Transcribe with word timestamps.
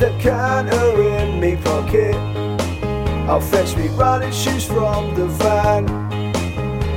step 0.00 0.18
canter 0.18 1.02
in 1.02 1.38
me 1.38 1.56
pocket. 1.56 2.14
I'll 3.28 3.38
fetch 3.38 3.76
me 3.76 3.88
running 3.88 4.32
shoes 4.32 4.64
from 4.64 5.14
the 5.14 5.26
van. 5.26 5.86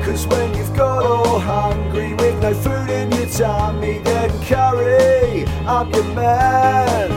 Cause 0.05 0.25
when 0.27 0.55
you've 0.55 0.73
got 0.73 1.03
all 1.03 1.37
hungry 1.37 2.13
with 2.13 2.41
no 2.41 2.53
food 2.53 2.89
in 2.89 3.11
your 3.11 3.25
tummy, 3.25 3.99
then 3.99 4.29
curry, 4.43 5.45
I'm 5.67 5.91
your 5.91 6.15
man. 6.15 7.09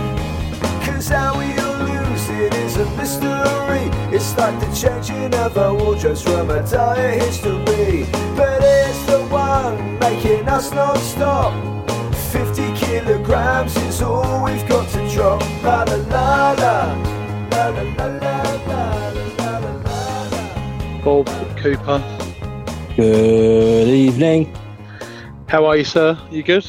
Cause 0.84 1.06
how 1.06 1.38
we 1.38 1.56
all 1.56 1.78
lose 1.78 2.30
it 2.30 2.52
is 2.54 2.76
a 2.78 2.86
mystery. 2.96 3.86
It's 4.12 4.36
like 4.36 4.58
the 4.58 4.66
changing 4.74 5.34
of 5.34 5.56
our 5.56 5.72
wardrobes 5.72 6.20
from 6.20 6.50
a 6.50 6.68
dire 6.68 7.12
history. 7.12 8.06
But 8.34 8.58
it's 8.60 9.06
the 9.06 9.24
one 9.30 10.00
making 10.00 10.48
us 10.48 10.72
non 10.72 10.98
stop. 10.98 11.85
50 13.06 13.22
kilograms 13.22 13.76
is 13.76 14.02
all 14.02 14.44
we've 14.44 14.68
got 14.68 14.88
to 14.90 15.08
drop. 15.14 15.40
La 15.62 15.84
la 15.84 15.94
la 15.94 16.52
la. 16.52 16.94
La 17.50 17.68
la 17.68 17.82
la 17.82 18.06
la 18.06 18.42
la 18.42 18.66
la 18.66 19.18
la 19.38 19.58
la 19.58 19.72
la. 19.84 21.02
Bob 21.04 21.28
Cooper. 21.56 22.02
Good 22.96 23.88
evening. 23.88 24.52
How 25.46 25.66
are 25.66 25.76
you, 25.76 25.84
sir? 25.84 26.18
You 26.32 26.42
good? 26.42 26.66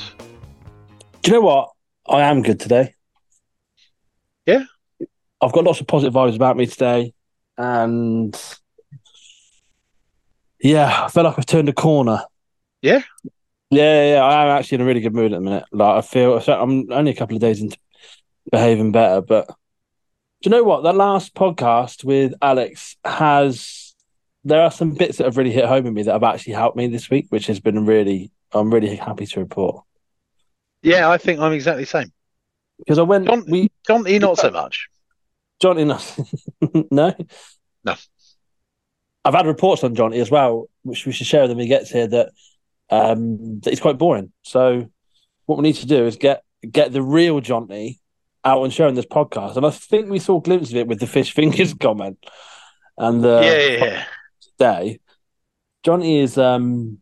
Do 1.24 1.32
you 1.32 1.34
know 1.34 1.42
what? 1.42 1.72
I 2.08 2.22
am 2.22 2.44
good 2.44 2.60
today. 2.60 2.94
Yeah? 4.46 4.66
I've 5.42 5.54
got 5.54 5.64
lots 5.64 5.82
of 5.82 5.88
positive 5.88 6.14
vibes 6.14 6.36
about 6.36 6.56
me 6.56 6.68
today. 6.68 7.14
And 7.58 8.40
yeah, 10.62 11.06
I 11.06 11.10
feel 11.10 11.24
like 11.24 11.40
I've 11.40 11.48
turned 11.48 11.70
a 11.70 11.74
corner. 11.74 12.22
Yeah? 12.84 13.02
Yeah, 13.70 13.82
yeah, 13.82 14.14
yeah. 14.16 14.24
I 14.24 14.44
am 14.44 14.60
actually 14.60 14.76
in 14.76 14.82
a 14.82 14.86
really 14.86 15.02
good 15.02 15.14
mood 15.14 15.34
at 15.34 15.38
the 15.38 15.42
minute. 15.42 15.66
Like 15.72 15.98
I 15.98 16.08
feel 16.08 16.38
I'm 16.38 16.92
only 16.92 17.12
a 17.12 17.16
couple 17.16 17.36
of 17.36 17.42
days 17.42 17.62
into 17.62 17.78
behaving 18.52 18.92
better, 18.92 19.22
but 19.22 19.48
do 19.48 20.50
you 20.50 20.52
know 20.52 20.64
what? 20.64 20.84
That 20.84 20.96
last 20.96 21.34
podcast 21.34 22.04
with 22.04 22.34
Alex 22.42 22.96
has 23.04 23.96
there 24.44 24.62
are 24.62 24.72
some 24.72 24.92
bits 24.92 25.18
that 25.18 25.26
have 25.26 25.36
really 25.36 25.52
hit 25.52 25.66
home 25.66 25.84
with 25.84 25.94
me 25.94 26.04
that 26.04 26.14
have 26.14 26.24
actually 26.24 26.54
helped 26.54 26.78
me 26.78 26.88
this 26.88 27.10
week, 27.10 27.28
which 27.30 27.48
has 27.48 27.60
been 27.60 27.86
really 27.86 28.32
I'm 28.54 28.74
really 28.74 28.96
happy 28.96 29.26
to 29.26 29.40
report. 29.40 29.84
Yeah, 30.82 31.10
I 31.10 31.18
think 31.18 31.40
I'm 31.40 31.52
exactly 31.52 31.84
the 31.84 31.90
same. 31.90 32.14
Because 32.80 33.00
I 33.00 33.02
went 33.02 33.28
John, 33.28 33.44
we 33.50 33.70
John 33.86 34.08
E, 34.08 34.20
not 34.20 34.38
so 34.38 34.52
much. 34.52 34.88
Johnny 35.60 35.84
no. 36.92 37.14
No. 37.84 37.96
I've 39.26 39.34
had 39.34 39.48
reports 39.48 39.84
on 39.84 39.96
Johnny 39.96 40.20
as 40.20 40.32
well, 40.32 40.70
which 40.84 41.06
we 41.06 41.12
should 41.12 41.28
share 41.28 41.42
with 41.42 41.52
him 41.52 41.58
when 41.58 41.66
he 41.66 41.70
gets 41.70 41.90
here 41.90 42.08
that 42.08 42.30
um 42.90 43.60
that 43.62 43.72
he's 43.72 43.80
quite 43.80 43.98
boring. 43.98 44.32
So 44.44 44.90
what 45.46 45.58
we 45.58 45.64
need 45.64 45.76
to 45.76 45.88
do 45.88 46.06
is 46.06 46.16
get 46.16 46.44
get 46.70 46.92
the 46.92 47.02
real 47.02 47.40
Johnny 47.40 48.00
out 48.44 48.64
and 48.64 48.74
showing 48.74 48.96
this 48.96 49.06
podcast. 49.06 49.58
And 49.58 49.66
I 49.66 49.72
think 49.72 50.10
we 50.10 50.20
saw 50.20 50.38
a 50.38 50.42
glimpse 50.42 50.70
of 50.70 50.78
it 50.78 50.88
with 50.88 51.00
the 51.00 51.08
fish 51.08 51.34
fingers 51.34 51.74
comment. 51.80 52.18
And 52.98 53.24
the 53.24 53.42
yeah, 53.44 53.58
yeah, 53.58 53.86
yeah. 53.86 54.06
today. 54.42 55.00
Johnny 55.84 56.20
is 56.20 56.38
um 56.38 57.00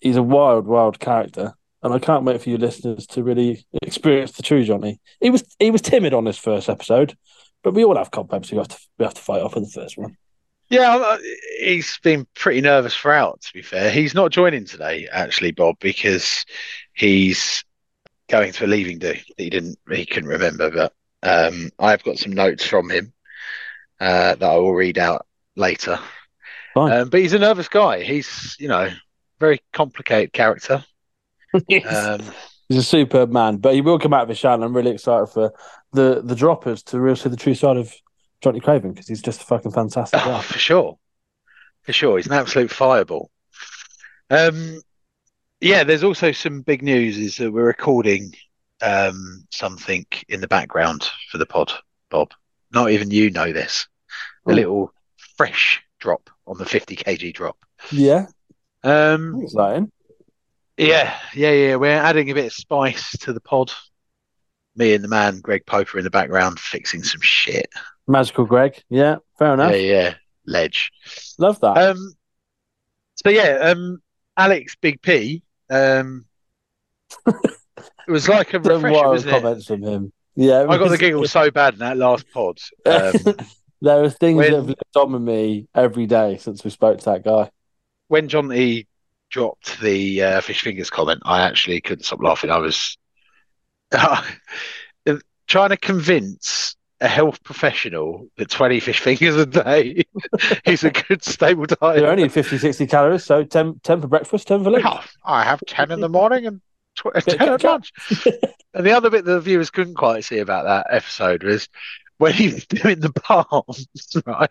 he's 0.00 0.16
a 0.16 0.22
wild, 0.22 0.66
wild 0.66 1.00
character. 1.00 1.54
And 1.84 1.92
I 1.92 1.98
can't 1.98 2.24
wait 2.24 2.40
for 2.40 2.48
you 2.48 2.58
listeners 2.58 3.06
to 3.08 3.24
really 3.24 3.66
experience 3.82 4.32
the 4.32 4.42
true 4.42 4.62
Johnny. 4.62 5.00
He 5.20 5.30
was 5.30 5.44
he 5.58 5.70
was 5.70 5.82
timid 5.82 6.14
on 6.14 6.24
this 6.24 6.38
first 6.38 6.68
episode, 6.68 7.16
but 7.64 7.74
we 7.74 7.84
all 7.84 7.96
have 7.96 8.10
cobwebs 8.10 8.52
we 8.52 8.58
have 8.58 8.68
to 8.68 8.78
we 8.98 9.04
have 9.04 9.14
to 9.14 9.20
fight 9.20 9.42
off 9.42 9.56
in 9.56 9.62
the 9.64 9.68
first 9.68 9.98
one. 9.98 10.16
Yeah, 10.72 10.96
uh, 10.96 11.18
he's 11.58 11.98
been 11.98 12.26
pretty 12.34 12.62
nervous 12.62 12.96
throughout, 12.96 13.42
to 13.42 13.52
be 13.52 13.60
fair. 13.60 13.90
He's 13.90 14.14
not 14.14 14.30
joining 14.30 14.64
today, 14.64 15.06
actually, 15.12 15.50
Bob, 15.50 15.76
because 15.80 16.46
he's 16.94 17.62
going 18.30 18.52
to 18.52 18.64
a 18.64 18.66
leaving 18.66 18.98
do. 18.98 19.12
He 19.36 19.50
didn't, 19.50 19.78
he 19.90 20.06
couldn't 20.06 20.30
remember, 20.30 20.70
but 20.70 20.94
um, 21.22 21.68
I've 21.78 22.02
got 22.02 22.16
some 22.16 22.32
notes 22.32 22.64
from 22.64 22.88
him 22.88 23.12
uh, 24.00 24.34
that 24.36 24.42
I 24.42 24.56
will 24.56 24.72
read 24.72 24.96
out 24.96 25.26
later. 25.56 25.98
Fine. 26.72 26.92
Um, 26.92 27.08
but 27.10 27.20
he's 27.20 27.34
a 27.34 27.38
nervous 27.38 27.68
guy. 27.68 28.02
He's, 28.02 28.56
you 28.58 28.68
know, 28.68 28.88
very 29.40 29.60
complicated 29.74 30.32
character. 30.32 30.84
Um, 31.86 32.22
he's 32.70 32.78
a 32.78 32.82
superb 32.82 33.30
man, 33.30 33.58
but 33.58 33.74
he 33.74 33.82
will 33.82 33.98
come 33.98 34.14
out 34.14 34.22
of 34.22 34.30
his 34.30 34.38
shell. 34.38 34.54
and 34.54 34.64
I'm 34.64 34.74
really 34.74 34.92
excited 34.92 35.26
for 35.26 35.52
the 35.92 36.22
the 36.24 36.34
droppers 36.34 36.82
to 36.84 36.98
really 36.98 37.16
see 37.16 37.28
the 37.28 37.36
true 37.36 37.54
side 37.54 37.76
of 37.76 37.92
Johnny 38.42 38.60
Craven 38.60 38.92
because 38.92 39.06
he's 39.08 39.22
just 39.22 39.40
a 39.40 39.44
fucking 39.44 39.70
fantastic 39.72 40.20
Oh, 40.26 40.40
for 40.40 40.58
sure, 40.58 40.98
for 41.82 41.92
sure, 41.92 42.16
he's 42.18 42.26
an 42.26 42.32
absolute 42.32 42.70
fireball. 42.70 43.30
Um, 44.30 44.80
yeah, 45.60 45.84
there's 45.84 46.04
also 46.04 46.32
some 46.32 46.62
big 46.62 46.82
news. 46.82 47.18
Is 47.18 47.36
that 47.36 47.50
we're 47.52 47.64
recording 47.64 48.34
um 48.82 49.46
something 49.50 50.04
in 50.28 50.40
the 50.40 50.48
background 50.48 51.08
for 51.30 51.38
the 51.38 51.46
pod, 51.46 51.72
Bob. 52.10 52.32
Not 52.72 52.90
even 52.90 53.10
you 53.10 53.30
know 53.30 53.52
this. 53.52 53.86
A 54.46 54.50
Oh. 54.50 54.54
little 54.54 54.92
fresh 55.36 55.80
drop 56.00 56.28
on 56.46 56.58
the 56.58 56.64
50 56.66 56.96
kg 56.96 57.32
drop. 57.32 57.56
Yeah, 57.92 58.26
Um, 58.82 59.40
exciting. 59.42 59.92
yeah, 60.76 61.16
yeah, 61.34 61.52
yeah. 61.52 61.76
We're 61.76 61.90
adding 61.92 62.30
a 62.30 62.34
bit 62.34 62.46
of 62.46 62.52
spice 62.52 63.12
to 63.20 63.32
the 63.32 63.40
pod. 63.40 63.72
Me 64.76 64.94
and 64.94 65.04
the 65.04 65.08
man 65.08 65.40
Greg 65.40 65.66
Poper 65.66 65.98
in 65.98 66.04
the 66.04 66.10
background 66.10 66.58
fixing 66.58 67.02
some 67.02 67.20
shit. 67.20 67.66
Magical 68.08 68.44
Greg. 68.46 68.82
Yeah, 68.88 69.16
fair 69.38 69.54
enough. 69.54 69.72
Yeah, 69.72 69.76
yeah, 69.76 70.14
ledge. 70.46 70.90
Love 71.38 71.60
that. 71.60 71.76
Um, 71.76 72.14
so 73.24 73.30
yeah, 73.30 73.58
um, 73.62 74.00
Alex 74.36 74.74
Big 74.80 75.02
P. 75.02 75.42
Um, 75.70 76.24
it 77.26 78.10
was 78.10 78.28
like 78.28 78.54
a 78.54 78.58
refresher, 78.60 79.08
wasn't 79.08 79.34
it? 79.34 79.40
comments 79.42 79.66
from 79.66 79.82
him. 79.82 80.12
Yeah, 80.34 80.64
I 80.68 80.78
got 80.78 80.88
the 80.88 80.98
giggle 80.98 81.26
so 81.28 81.50
bad 81.50 81.74
in 81.74 81.80
that 81.80 81.96
last 81.96 82.26
pod. 82.32 82.58
Um, 82.86 83.12
there 83.82 84.02
are 84.04 84.10
things 84.10 84.36
when- 84.36 84.50
that 84.52 84.56
have 84.58 84.66
lived 84.68 84.96
on 84.96 85.12
with 85.12 85.22
me 85.22 85.66
every 85.74 86.06
day 86.06 86.38
since 86.38 86.62
we 86.64 86.70
spoke 86.70 86.98
to 87.00 87.04
that 87.06 87.24
guy. 87.24 87.50
when 88.08 88.28
John 88.28 88.52
E 88.52 88.86
dropped 89.28 89.80
the 89.80 90.22
uh, 90.22 90.40
fish 90.40 90.62
fingers 90.62 90.88
comment, 90.88 91.20
I 91.24 91.42
actually 91.42 91.80
couldn't 91.80 92.04
stop 92.04 92.22
laughing. 92.22 92.50
I 92.50 92.58
was 92.58 92.96
trying 95.46 95.70
to 95.70 95.76
convince 95.76 96.76
a 97.02 97.08
health 97.08 97.42
professional 97.42 98.28
that 98.36 98.48
20 98.48 98.80
fish 98.80 99.00
fingers 99.00 99.36
a 99.36 99.44
day 99.44 100.04
is 100.64 100.84
a 100.84 100.90
good 100.90 101.22
stable 101.22 101.66
diet. 101.66 102.00
They're 102.00 102.10
only 102.10 102.28
50, 102.28 102.58
60 102.58 102.86
calories, 102.86 103.24
so 103.24 103.44
10, 103.44 103.80
10 103.82 104.00
for 104.00 104.06
breakfast, 104.06 104.48
10 104.48 104.64
for 104.64 104.70
lunch. 104.70 104.84
Oh, 104.86 105.00
I 105.24 105.42
have 105.44 105.60
10 105.66 105.90
in 105.90 106.00
the 106.00 106.08
morning 106.08 106.46
and 106.46 106.60
tw- 106.96 107.06
uh, 107.14 107.20
10 107.20 107.48
at 107.48 107.64
lunch. 107.64 107.92
And 108.74 108.86
the 108.86 108.92
other 108.92 109.10
bit 109.10 109.26
that 109.26 109.32
the 109.32 109.40
viewers 109.40 109.68
couldn't 109.68 109.96
quite 109.96 110.24
see 110.24 110.38
about 110.38 110.64
that 110.64 110.86
episode 110.90 111.42
was 111.42 111.68
when 112.16 112.32
he 112.32 112.48
was 112.48 112.64
doing 112.64 113.00
the 113.00 113.12
palms, 113.12 113.86
right? 114.24 114.48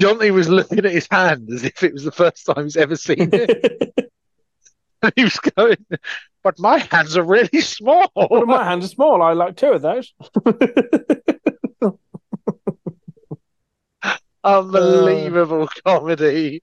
Johnny 0.00 0.30
was 0.30 0.48
looking 0.48 0.78
at 0.78 0.92
his 0.92 1.08
hand 1.10 1.48
as 1.52 1.64
if 1.64 1.82
it 1.82 1.92
was 1.92 2.04
the 2.04 2.12
first 2.12 2.46
time 2.46 2.62
he's 2.62 2.76
ever 2.76 2.94
seen 2.94 3.30
it. 3.32 4.07
He 5.16 5.24
was 5.24 5.36
going, 5.36 5.84
but 6.42 6.58
my 6.58 6.78
hands 6.90 7.16
are 7.16 7.22
really 7.22 7.60
small. 7.60 8.10
Well, 8.16 8.46
my 8.46 8.64
hands 8.64 8.84
are 8.84 8.88
small. 8.88 9.22
I 9.22 9.32
like 9.32 9.56
two 9.56 9.72
of 9.72 9.82
those. 9.82 10.12
Uh, 14.02 14.16
Unbelievable 14.44 15.68
comedy. 15.84 16.62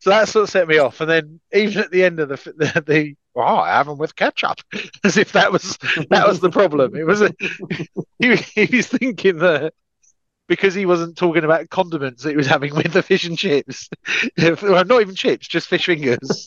So 0.00 0.10
that's 0.10 0.34
what 0.34 0.48
set 0.48 0.68
me 0.68 0.78
off. 0.78 1.00
And 1.00 1.10
then 1.10 1.40
even 1.52 1.82
at 1.82 1.90
the 1.90 2.04
end 2.04 2.20
of 2.20 2.28
the 2.28 2.36
the, 2.56 2.82
the 2.86 3.14
oh, 3.34 3.40
I 3.40 3.68
have 3.70 3.86
them 3.86 3.98
with 3.98 4.14
ketchup, 4.14 4.58
as 5.04 5.16
if 5.16 5.32
that 5.32 5.50
was 5.50 5.76
that 6.10 6.26
was 6.28 6.40
the 6.40 6.50
problem. 6.50 6.94
It 6.94 7.04
was 7.06 7.22
a, 7.22 7.32
he, 8.18 8.36
he 8.36 8.76
was 8.76 8.86
thinking 8.88 9.38
that 9.38 9.74
because 10.48 10.74
he 10.74 10.86
wasn't 10.86 11.16
talking 11.16 11.44
about 11.44 11.70
condiments 11.70 12.22
that 12.22 12.30
he 12.30 12.36
was 12.36 12.46
having 12.46 12.74
with 12.74 12.92
the 12.92 13.02
fish 13.02 13.24
and 13.24 13.38
chips, 13.38 13.88
well, 14.62 14.84
not 14.84 15.00
even 15.00 15.14
chips, 15.14 15.48
just 15.48 15.68
fish 15.68 15.86
fingers. 15.86 16.46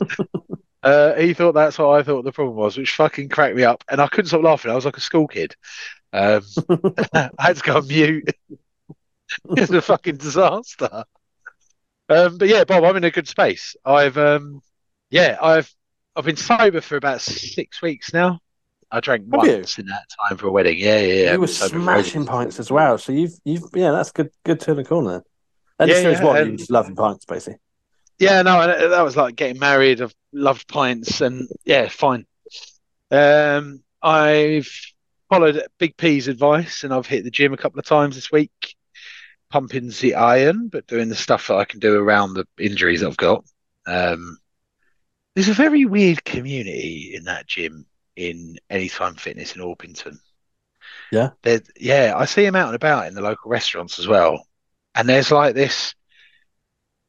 Uh, 0.84 1.14
he 1.16 1.34
thought 1.34 1.54
that's 1.54 1.78
what 1.80 1.98
I 2.00 2.04
thought 2.04 2.24
the 2.24 2.32
problem 2.32 2.56
was, 2.58 2.78
which 2.78 2.96
fucking 2.96 3.30
cracked 3.30 3.56
me 3.56 3.64
up, 3.64 3.84
and 3.90 4.02
I 4.02 4.08
couldn't 4.08 4.28
stop 4.28 4.44
laughing. 4.44 4.72
I 4.72 4.76
was 4.76 4.86
like 4.86 4.98
a 4.98 5.02
school 5.02 5.28
kid. 5.28 5.56
Um, 6.12 6.44
I 7.14 7.30
had 7.40 7.56
to 7.58 7.64
go 7.64 7.78
on 7.78 7.88
mute. 7.88 8.30
it's 9.52 9.72
a 9.72 9.82
fucking 9.82 10.18
disaster. 10.18 11.06
Um, 12.10 12.38
but 12.38 12.50
yeah, 12.50 12.66
Bob, 12.66 12.84
I'm 12.84 12.98
in 12.98 13.04
a 13.06 13.12
good 13.12 13.28
space. 13.28 13.76
I've 13.86 14.18
um, 14.18 14.62
yeah, 15.10 15.38
I've 15.42 15.74
I've 16.16 16.26
been 16.26 16.36
sober 16.36 16.82
for 16.82 16.98
about 16.98 17.22
six 17.22 17.82
weeks 17.82 18.14
now. 18.14 18.40
I 18.92 19.00
drank 19.00 19.26
Have 19.34 19.46
you? 19.46 19.54
in 19.54 19.86
that 19.88 20.06
time 20.22 20.38
for 20.38 20.48
a 20.48 20.52
wedding. 20.52 20.78
Yeah, 20.78 21.00
yeah, 21.00 21.14
yeah. 21.14 21.34
you 21.34 21.40
were 21.40 21.46
I've 21.46 21.48
been 21.48 21.48
sober 21.48 21.76
for 21.78 21.82
smashing 21.82 22.26
pints 22.28 22.60
as 22.60 22.70
well. 22.70 23.00
So 23.00 23.12
you've, 23.12 23.34
you've, 23.44 23.64
yeah, 23.74 23.90
that's 23.90 24.12
good, 24.12 24.30
good 24.46 24.60
turn 24.60 24.78
of 24.78 24.88
corner. 24.88 25.24
And 25.80 25.90
Yeah, 25.90 26.00
yeah, 26.10 26.24
what 26.24 26.40
and- 26.40 26.52
you 26.52 26.58
just 26.58 26.70
loving 26.70 26.96
pints, 26.96 27.26
basically. 27.26 27.60
Yeah, 28.20 28.44
no, 28.44 28.68
that 28.68 28.90
that 28.90 29.02
was 29.02 29.18
like 29.18 29.36
getting 29.36 29.60
married. 29.60 30.00
I've 30.00 30.14
loved 30.34 30.68
pints, 30.68 31.22
and 31.22 31.48
yeah, 31.64 31.88
fine. 31.88 32.26
Um, 33.12 33.84
I've 34.02 34.70
followed 35.30 35.66
Big 35.78 35.98
P's 35.98 36.28
advice, 36.28 36.84
and 36.84 36.94
I've 36.94 37.08
hit 37.08 37.24
the 37.24 37.32
gym 37.32 37.54
a 37.54 37.58
couple 37.58 37.80
of 37.80 37.86
times 37.86 38.16
this 38.16 38.32
week, 38.32 38.76
pumping 39.50 39.90
the 39.90 40.16
iron, 40.16 40.68
but 40.68 40.88
doing 40.88 41.10
the 41.10 41.16
stuff 41.16 41.48
that 41.48 41.56
I 41.58 41.66
can 41.66 41.80
do 41.80 41.96
around 41.96 42.34
the 42.34 42.46
injuries 42.60 43.04
I've 43.04 43.18
got. 43.18 43.46
Um, 43.86 44.38
there's 45.36 45.50
a 45.50 45.54
very 45.54 45.86
weird 45.86 46.24
community 46.24 47.12
in 47.16 47.24
that 47.26 47.48
gym 47.48 47.86
in 48.16 48.58
Anytime 48.70 49.16
Fitness 49.16 49.56
in 49.56 49.62
Orpington. 49.62 50.18
Yeah? 51.12 51.32
They're, 51.42 51.62
yeah, 51.80 52.14
I 52.16 52.26
see 52.26 52.44
them 52.44 52.56
out 52.56 52.68
and 52.68 52.76
about 52.76 53.08
in 53.08 53.14
the 53.14 53.22
local 53.22 53.50
restaurants 53.50 54.00
as 54.00 54.08
well. 54.08 54.46
And 54.96 55.10
there's 55.10 55.32
like 55.32 55.56
this, 55.56 55.96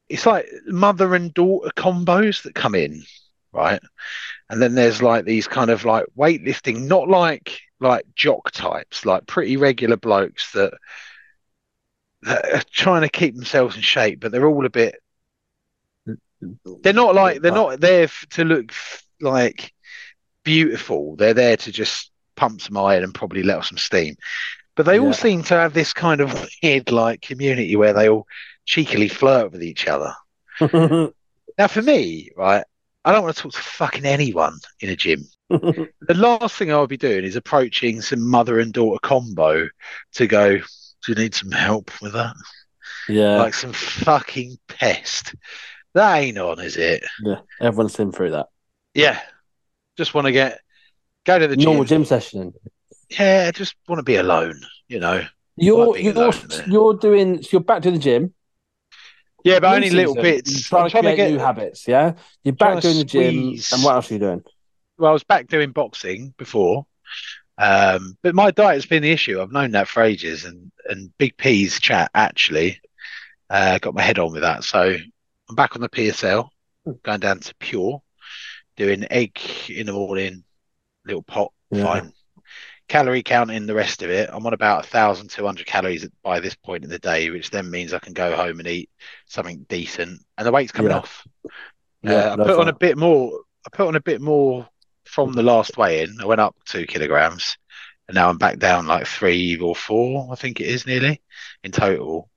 it's 0.09 0.25
like 0.25 0.47
mother 0.67 1.15
and 1.15 1.33
daughter 1.33 1.69
combos 1.75 2.43
that 2.43 2.55
come 2.55 2.75
in, 2.75 3.03
right? 3.51 3.81
And 4.49 4.61
then 4.61 4.75
there's 4.75 5.01
like 5.01 5.25
these 5.25 5.47
kind 5.47 5.71
of 5.71 5.85
like 5.85 6.05
weightlifting, 6.17 6.87
not 6.87 7.07
like 7.07 7.59
like 7.79 8.05
jock 8.15 8.51
types, 8.51 9.05
like 9.05 9.25
pretty 9.27 9.57
regular 9.57 9.97
blokes 9.97 10.51
that, 10.53 10.73
that 12.21 12.53
are 12.53 12.63
trying 12.71 13.01
to 13.01 13.09
keep 13.09 13.35
themselves 13.35 13.75
in 13.75 13.81
shape, 13.81 14.19
but 14.19 14.31
they're 14.31 14.47
all 14.47 14.65
a 14.65 14.69
bit. 14.69 14.95
They're 16.83 16.93
not 16.93 17.15
like 17.15 17.41
they're 17.41 17.51
not 17.51 17.79
there 17.79 18.03
f- 18.03 18.25
to 18.31 18.43
look 18.43 18.71
f- 18.71 19.03
like 19.19 19.73
beautiful. 20.43 21.15
They're 21.15 21.33
there 21.33 21.57
to 21.57 21.71
just 21.71 22.11
pump 22.35 22.61
some 22.61 22.77
iron 22.77 23.03
and 23.03 23.13
probably 23.13 23.43
let 23.43 23.57
off 23.57 23.67
some 23.67 23.77
steam. 23.77 24.15
But 24.75 24.85
they 24.85 24.99
all 24.99 25.13
seem 25.13 25.43
to 25.43 25.55
have 25.55 25.73
this 25.73 25.93
kind 25.93 26.21
of 26.21 26.47
weird 26.63 26.91
like 26.91 27.21
community 27.21 27.75
where 27.75 27.93
they 27.93 28.09
all 28.09 28.27
cheekily 28.65 29.07
flirt 29.09 29.51
with 29.51 29.63
each 29.63 29.87
other. 29.87 30.13
Now, 31.57 31.67
for 31.67 31.81
me, 31.81 32.31
right, 32.35 32.65
I 33.05 33.11
don't 33.13 33.23
want 33.23 33.33
to 33.37 33.41
talk 33.43 33.53
to 33.53 33.61
fucking 33.61 34.03
anyone 34.05 34.59
in 34.81 34.89
a 34.89 34.95
gym. 34.95 35.25
The 35.49 36.13
last 36.13 36.55
thing 36.57 36.69
I'll 36.71 36.85
be 36.85 36.97
doing 36.97 37.23
is 37.23 37.37
approaching 37.37 38.01
some 38.01 38.29
mother 38.29 38.59
and 38.59 38.73
daughter 38.73 38.99
combo 39.01 39.69
to 40.15 40.27
go, 40.27 40.57
Do 40.57 40.63
you 41.07 41.15
need 41.15 41.33
some 41.33 41.51
help 41.51 41.91
with 42.01 42.11
that? 42.13 42.35
yeah, 43.07 43.37
Like 43.37 43.53
some 43.53 43.71
fucking 43.71 44.57
pest. 44.67 45.33
That 45.93 46.17
ain't 46.17 46.37
on, 46.37 46.59
is 46.59 46.75
it? 46.75 47.05
yeah. 47.23 47.39
Everyone's 47.61 47.95
been 47.95 48.11
through 48.11 48.31
that. 48.31 48.47
Yeah. 48.93 49.21
Just 49.97 50.13
want 50.13 50.25
to 50.25 50.33
get, 50.33 50.59
go 51.25 51.39
to 51.39 51.47
the 51.47 51.55
gym. 51.55 51.65
Normal 51.65 51.85
gym 51.85 52.03
session. 52.03 52.53
Yeah, 53.09 53.51
just 53.51 53.75
want 53.87 53.99
to 53.99 54.03
be 54.03 54.17
alone, 54.17 54.59
you 54.89 54.99
know? 54.99 55.23
You're 55.55 55.97
you're 55.97 56.13
alone, 56.13 56.33
you're 56.67 56.97
doing. 56.97 57.41
So 57.43 57.49
you're 57.53 57.61
back 57.61 57.81
to 57.83 57.91
the 57.91 57.97
gym. 57.97 58.33
Yeah, 59.45 59.59
but 59.59 59.75
only 59.75 59.91
little 59.91 60.15
bits. 60.15 60.71
You're 60.71 60.89
trying 60.89 61.05
I'm 61.05 61.11
to 61.11 61.15
get, 61.15 61.29
new 61.29 61.37
habits. 61.37 61.87
Yeah, 61.87 62.13
you're 62.43 62.55
back 62.55 62.81
doing 62.81 62.97
the 62.97 63.05
gym. 63.05 63.53
And 63.71 63.83
what 63.83 63.95
else 63.95 64.09
are 64.09 64.15
you 64.15 64.19
doing? 64.19 64.43
well, 64.97 65.11
I 65.11 65.13
was 65.13 65.23
back 65.23 65.47
doing 65.47 65.71
boxing 65.71 66.33
before, 66.35 66.87
um, 67.59 68.17
but 68.23 68.33
my 68.33 68.49
diet's 68.49 68.87
been 68.87 69.03
the 69.03 69.11
issue. 69.11 69.39
I've 69.39 69.51
known 69.51 69.71
that 69.71 69.87
for 69.87 70.01
ages, 70.01 70.45
and 70.45 70.71
and 70.89 71.15
Big 71.19 71.37
P's 71.37 71.79
chat 71.79 72.09
actually 72.15 72.81
uh, 73.51 73.77
got 73.77 73.93
my 73.93 74.01
head 74.01 74.17
on 74.17 74.31
with 74.31 74.41
that. 74.41 74.63
So 74.63 74.97
I'm 75.47 75.55
back 75.55 75.75
on 75.75 75.81
the 75.83 75.89
PSL, 75.89 76.49
going 77.03 77.19
down 77.19 77.39
to 77.41 77.53
pure, 77.59 78.01
doing 78.77 79.05
egg 79.11 79.39
in 79.69 79.85
the 79.85 79.93
morning, 79.93 80.43
little 81.05 81.21
pot, 81.21 81.51
Yeah. 81.69 81.83
fine. 81.83 82.13
Calorie 82.87 83.23
counting 83.23 83.65
the 83.65 83.73
rest 83.73 84.03
of 84.03 84.09
it. 84.09 84.29
I'm 84.31 84.45
on 84.45 84.53
about 84.53 84.85
1,200 84.85 85.65
calories 85.65 86.07
by 86.23 86.39
this 86.39 86.55
point 86.55 86.83
in 86.83 86.89
the 86.89 86.99
day, 86.99 87.29
which 87.29 87.49
then 87.49 87.69
means 87.71 87.93
I 87.93 87.99
can 87.99 88.13
go 88.13 88.35
home 88.35 88.59
and 88.59 88.67
eat 88.67 88.89
something 89.27 89.65
decent, 89.67 90.21
and 90.37 90.45
the 90.47 90.51
weight's 90.51 90.71
coming 90.71 90.91
Yeah. 90.91 90.99
off. 90.99 91.25
Uh, 92.05 92.33
I 92.33 92.35
put 92.35 92.59
on 92.59 92.67
a 92.67 92.73
bit 92.73 92.97
more. 92.97 93.41
I 93.65 93.75
put 93.75 93.87
on 93.87 93.95
a 93.95 94.01
bit 94.01 94.21
more 94.21 94.67
from 95.05 95.33
the 95.33 95.41
last 95.43 95.77
weigh 95.77 96.03
in. 96.03 96.17
I 96.21 96.25
went 96.25 96.41
up 96.41 96.55
two 96.65 96.85
kilograms, 96.85 97.57
and 98.07 98.15
now 98.15 98.29
I'm 98.29 98.37
back 98.37 98.59
down 98.59 98.85
like 98.85 99.07
three 99.07 99.57
or 99.57 99.75
four. 99.75 100.31
I 100.31 100.35
think 100.35 100.61
it 100.61 100.67
is 100.67 100.85
nearly 100.85 101.21
in 101.63 101.71
total. 101.71 102.29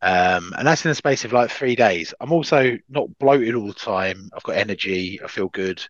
Um, 0.00 0.54
and 0.56 0.66
that's 0.66 0.84
in 0.84 0.90
the 0.90 0.94
space 0.94 1.24
of 1.24 1.32
like 1.32 1.50
three 1.50 1.74
days. 1.76 2.14
I'm 2.20 2.32
also 2.32 2.78
not 2.88 3.18
bloated 3.18 3.54
all 3.54 3.66
the 3.66 3.74
time. 3.74 4.30
I've 4.32 4.44
got 4.44 4.56
energy. 4.56 5.20
I 5.22 5.26
feel 5.26 5.48
good. 5.48 5.84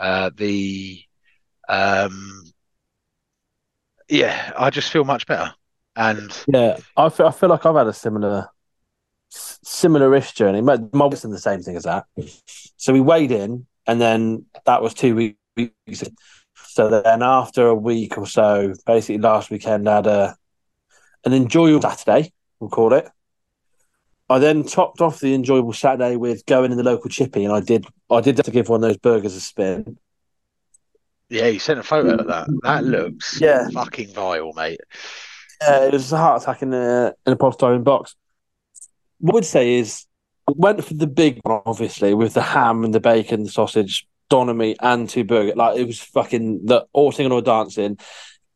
Uh, 0.00 0.30
the 0.34 1.02
um, 1.68 2.42
yeah, 4.10 4.52
I 4.56 4.70
just 4.70 4.90
feel 4.90 5.04
much 5.04 5.26
better. 5.26 5.54
And 5.96 6.32
Yeah, 6.46 6.78
I 6.96 7.08
feel, 7.08 7.26
I 7.26 7.30
feel 7.30 7.48
like 7.48 7.64
I've 7.64 7.74
had 7.74 7.86
a 7.86 7.92
similar, 7.92 8.48
similar-ish 9.30 10.32
journey. 10.32 10.60
My 10.60 10.76
was 10.76 11.24
in 11.24 11.30
the 11.30 11.38
same 11.38 11.62
thing 11.62 11.76
as 11.76 11.84
that. 11.84 12.04
So 12.76 12.92
we 12.92 13.00
weighed 13.00 13.30
in, 13.30 13.66
and 13.86 14.00
then 14.00 14.46
that 14.66 14.82
was 14.82 14.94
two 14.94 15.14
weeks. 15.56 16.04
So 16.56 16.88
then 16.88 17.22
after 17.22 17.66
a 17.66 17.74
week 17.74 18.16
or 18.18 18.26
so, 18.26 18.74
basically 18.86 19.18
last 19.18 19.50
weekend, 19.50 19.88
I 19.88 19.96
had 19.96 20.06
a 20.06 20.36
an 21.24 21.32
enjoyable 21.32 21.82
Saturday. 21.82 22.32
We'll 22.58 22.70
call 22.70 22.92
it. 22.94 23.08
I 24.28 24.38
then 24.38 24.64
topped 24.64 25.00
off 25.00 25.18
the 25.18 25.34
enjoyable 25.34 25.72
Saturday 25.72 26.16
with 26.16 26.46
going 26.46 26.70
in 26.70 26.78
the 26.78 26.84
local 26.84 27.10
chippy, 27.10 27.44
and 27.44 27.52
I 27.52 27.60
did 27.60 27.86
I 28.10 28.20
did 28.20 28.38
have 28.38 28.46
to 28.46 28.52
give 28.52 28.68
one 28.68 28.82
of 28.82 28.88
those 28.88 28.96
burgers 28.98 29.34
a 29.34 29.40
spin. 29.40 29.98
Yeah, 31.30 31.46
you 31.46 31.58
sent 31.58 31.78
a 31.78 31.82
photo 31.82 32.16
of 32.16 32.26
that. 32.26 32.48
That 32.62 32.84
looks 32.84 33.40
Yeah. 33.40 33.68
fucking 33.72 34.12
vile, 34.12 34.52
mate. 34.52 34.80
Uh, 35.66 35.88
it 35.88 35.92
was 35.92 36.12
a 36.12 36.16
heart 36.16 36.42
attack 36.42 36.62
in 36.62 36.72
a 36.74 37.14
in 37.26 37.32
a 37.32 37.36
polystyrene 37.36 37.84
box. 37.84 38.14
What 39.18 39.32
I 39.32 39.36
would 39.36 39.44
say 39.44 39.74
is, 39.74 40.06
I 40.48 40.52
went 40.56 40.84
for 40.84 40.94
the 40.94 41.06
big 41.06 41.38
one, 41.42 41.60
obviously, 41.66 42.14
with 42.14 42.34
the 42.34 42.42
ham 42.42 42.84
and 42.84 42.94
the 42.94 43.00
bacon, 43.00 43.44
the 43.44 43.50
sausage, 43.50 44.06
doner 44.30 44.54
meat, 44.54 44.78
and 44.80 45.08
two 45.08 45.24
burger. 45.24 45.52
Like 45.54 45.78
it 45.78 45.86
was 45.86 46.00
fucking 46.00 46.64
the 46.66 46.86
all 46.92 47.12
singing 47.12 47.32
or 47.32 47.42
dancing. 47.42 47.98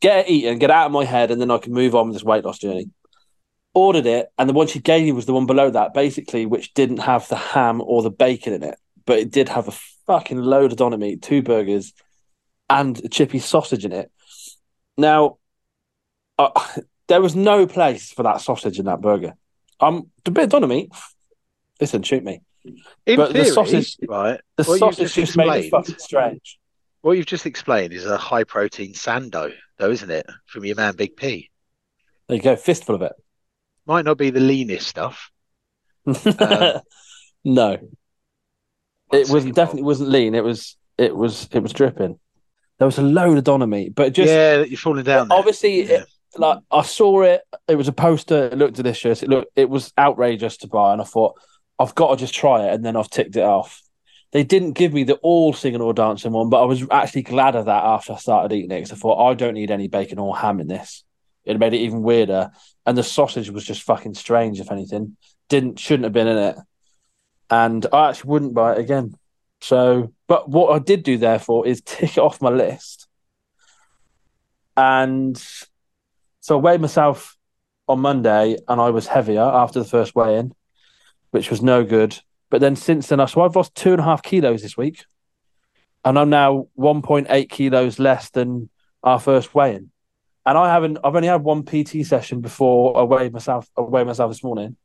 Get 0.01 0.27
it 0.27 0.31
eaten, 0.31 0.59
get 0.59 0.71
it 0.71 0.75
out 0.75 0.87
of 0.87 0.93
my 0.93 1.05
head, 1.05 1.31
and 1.31 1.41
then 1.41 1.51
I 1.51 1.59
can 1.59 1.73
move 1.73 1.95
on 1.95 2.09
with 2.09 2.17
this 2.17 2.25
weight 2.25 2.45
loss 2.45 2.59
journey. 2.59 2.91
Ordered 3.75 4.07
it, 4.07 4.29
and 4.39 4.49
the 4.49 4.53
one 4.53 4.67
she 4.67 4.79
gave 4.79 5.05
me 5.05 5.13
was 5.13 5.27
the 5.27 5.33
one 5.35 5.47
below 5.47 5.69
that, 5.71 5.95
basically, 5.95 6.47
which 6.47 6.73
didn't 6.75 6.99
have 6.99 7.29
the 7.29 7.37
ham 7.37 7.83
or 7.85 8.03
the 8.03 8.11
bacon 8.11 8.53
in 8.55 8.63
it, 8.63 8.79
but 9.05 9.19
it 9.19 9.31
did 9.31 9.49
have 9.49 9.69
a 9.69 9.73
fucking 10.07 10.39
load 10.39 10.73
of 10.73 10.79
doner 10.79 10.97
meat, 10.97 11.23
two 11.23 11.43
burgers, 11.43 11.93
and 12.69 12.99
a 13.05 13.09
chippy 13.09 13.39
sausage 13.39 13.85
in 13.85 13.93
it. 13.93 14.11
Now, 14.97 15.39
uh, 16.39 16.51
there 17.09 17.21
was 17.21 17.35
no 17.37 17.67
place 17.67 18.13
for 18.13 18.23
that 18.23 18.41
sausage 18.41 18.79
in 18.79 18.87
that 18.87 19.01
burger. 19.01 19.35
Um, 19.81 20.11
the 20.25 20.31
bit 20.31 20.45
of 20.45 20.51
doner 20.51 20.67
meat. 20.67 20.91
Listen, 21.81 22.03
shoot 22.03 22.25
me. 22.25 22.41
In 23.07 23.17
But 23.17 23.29
the 23.29 23.43
theory, 23.45 23.51
sausage- 23.51 23.97
right? 24.09 24.41
The 24.57 24.65
sausage 24.65 25.13
just, 25.15 25.37
made 25.37 25.67
it 25.67 25.71
fucking 25.71 25.99
strange. 25.99 26.59
What 27.03 27.19
you've 27.19 27.27
just 27.27 27.45
explained 27.45 27.93
is 27.93 28.07
a 28.07 28.17
high 28.17 28.45
protein 28.45 28.95
sando, 28.95 29.53
though, 29.79 29.91
isn't 29.91 30.11
it? 30.11 30.27
From 30.47 30.65
your 30.65 30.77
man 30.77 30.97
Big 30.97 31.17
P. 31.17 31.51
There 32.29 32.37
you 32.37 32.43
go, 32.43 32.57
fistful 32.57 32.95
of 32.95 33.03
it. 33.03 33.13
Might 33.87 34.07
not 34.07 34.17
be 34.17 34.31
the 34.31 34.41
leanest 34.41 34.87
stuff. 34.87 35.31
Um, 36.07 36.81
no, 37.45 37.77
it 39.13 39.29
was 39.29 39.45
definitely 39.45 39.83
wasn't 39.83 40.09
lean. 40.09 40.35
It 40.35 40.43
was 40.45 40.77
it 40.97 41.15
was 41.15 41.47
it 41.53 41.63
was 41.63 41.75
dripping. 41.75 42.19
There 42.79 42.87
was 42.87 42.99
a 42.99 43.03
load 43.03 43.47
of 43.47 43.69
meat, 43.69 43.95
but 43.95 44.13
just 44.13 44.29
yeah, 44.29 44.63
you're 44.63 44.77
falling 44.77 45.05
down. 45.05 45.29
There. 45.29 45.39
obviously 45.39 45.83
Yeah. 45.83 46.01
it, 46.01 46.09
like 46.37 46.59
I 46.71 46.83
saw 46.83 47.23
it. 47.23 47.43
It 47.69 47.77
was 47.77 47.89
a 47.89 47.93
poster. 47.93 48.47
It 48.47 48.59
looked 48.59 48.77
delicious. 48.77 49.23
It 49.23 49.29
looked 49.29 49.53
it 49.57 49.71
was 49.71 49.93
outrageous 49.99 50.57
to 50.59 50.69
buy, 50.69 50.93
and 50.93 51.01
I 51.01 51.05
thought 51.05 51.35
I've 51.79 51.95
got 51.95 52.11
to 52.11 52.17
just 52.17 52.35
try 52.35 52.67
it, 52.67 52.75
and 52.75 52.85
then 52.85 52.97
I've 52.97 53.11
ticked 53.11 53.37
it 53.37 53.45
off. 53.45 53.81
They 54.33 54.43
didn't 54.43 54.73
give 54.73 54.93
me 54.93 55.05
the 55.05 55.15
all 55.17 55.53
singing 55.53 55.81
or 55.81 55.95
dancing 55.95 56.33
one, 56.33 56.51
but 56.51 56.61
I 56.61 56.65
was 56.65 56.85
actually 56.91 57.23
glad 57.23 57.55
of 57.55 57.67
that 57.67 57.85
after 57.85 58.15
I 58.15 58.17
started 58.17 58.53
eating 58.55 58.73
it 58.73 58.77
because 58.77 58.93
I 58.93 58.97
thought 58.97 59.31
I 59.31 59.35
don't 59.35 59.55
need 59.55 59.71
any 59.71 59.87
bacon 59.87 60.19
or 60.19 60.37
ham 60.37 60.59
in 60.59 60.67
this. 60.67 61.05
It 61.45 61.59
made 61.61 61.75
it 61.75 61.79
even 61.79 62.03
weirder, 62.03 62.51
and 62.85 62.99
the 62.99 63.05
sausage 63.05 63.51
was 63.51 63.65
just 63.65 63.83
fucking 63.83 64.15
strange. 64.15 64.59
If 64.59 64.73
anything, 64.73 65.17
didn't 65.49 65.79
shouldn't 65.79 66.05
have 66.05 66.13
been 66.13 66.27
in 66.27 66.39
it, 66.39 66.57
and 67.51 67.87
I 67.93 68.09
actually 68.09 68.31
wouldn't 68.31 68.55
buy 68.55 68.73
it 68.73 68.79
again. 68.79 69.15
So, 69.65 70.13
but 70.27 70.47
what 70.47 70.75
I 70.75 70.79
did 70.79 71.05
do 71.05 71.17
therefore 71.17 71.67
is 71.67 71.81
tick 71.87 72.19
it 72.19 72.21
off 72.21 72.43
my 72.43 72.51
list, 72.51 73.09
and 74.77 75.43
so 76.41 76.59
I 76.59 76.61
weighed 76.61 76.83
myself 76.83 77.39
on 77.89 78.01
Monday, 78.01 78.59
and 78.69 78.79
I 78.79 78.91
was 78.91 79.07
heavier 79.07 79.41
after 79.41 79.79
the 79.79 79.89
first 79.89 80.15
weigh-in, 80.15 80.53
which 81.31 81.49
was 81.49 81.63
no 81.63 81.83
good. 81.83 82.19
But 82.51 82.61
then 82.61 82.77
since 82.77 83.07
then, 83.07 83.21
I 83.21 83.25
so 83.25 83.41
I've 83.41 83.57
lost 83.57 83.75
two 83.75 83.93
and 83.93 84.01
a 84.01 84.05
half 84.05 84.23
kilos 84.23 84.61
this 84.61 84.77
week, 84.77 85.07
and 86.05 86.19
I'm 86.19 86.29
now 86.29 86.69
1.8 86.79 87.49
kilos 87.49 87.99
less 87.99 88.29
than 88.29 88.69
our 89.03 89.19
first 89.19 89.55
weigh-in. 89.55 89.91
And 90.45 90.59
I 90.59 90.71
haven't. 90.71 90.99
I've 91.03 91.17
only 91.17 91.29
had 91.29 91.43
one 91.43 91.65
PT 91.65 92.05
session 92.05 92.43
before 92.43 92.99
I 92.99 93.03
weighed 93.05 93.33
myself. 93.33 93.67
I 93.79 93.81
weighed 93.81 94.07
myself 94.07 94.31
this 94.31 94.45
morning. 94.45 94.77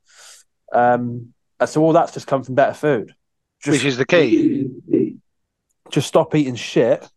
Um, 0.72 1.34
so 1.66 1.82
all 1.82 1.92
that's 1.92 2.14
just 2.14 2.28
come 2.28 2.44
from 2.44 2.56
better 2.56 2.74
food. 2.74 3.14
Which 3.66 3.84
is 3.84 3.98
the 3.98 4.06
key. 4.06 4.69
Just 5.92 6.08
stop 6.08 6.36
eating 6.36 6.56
shit. 6.56 7.08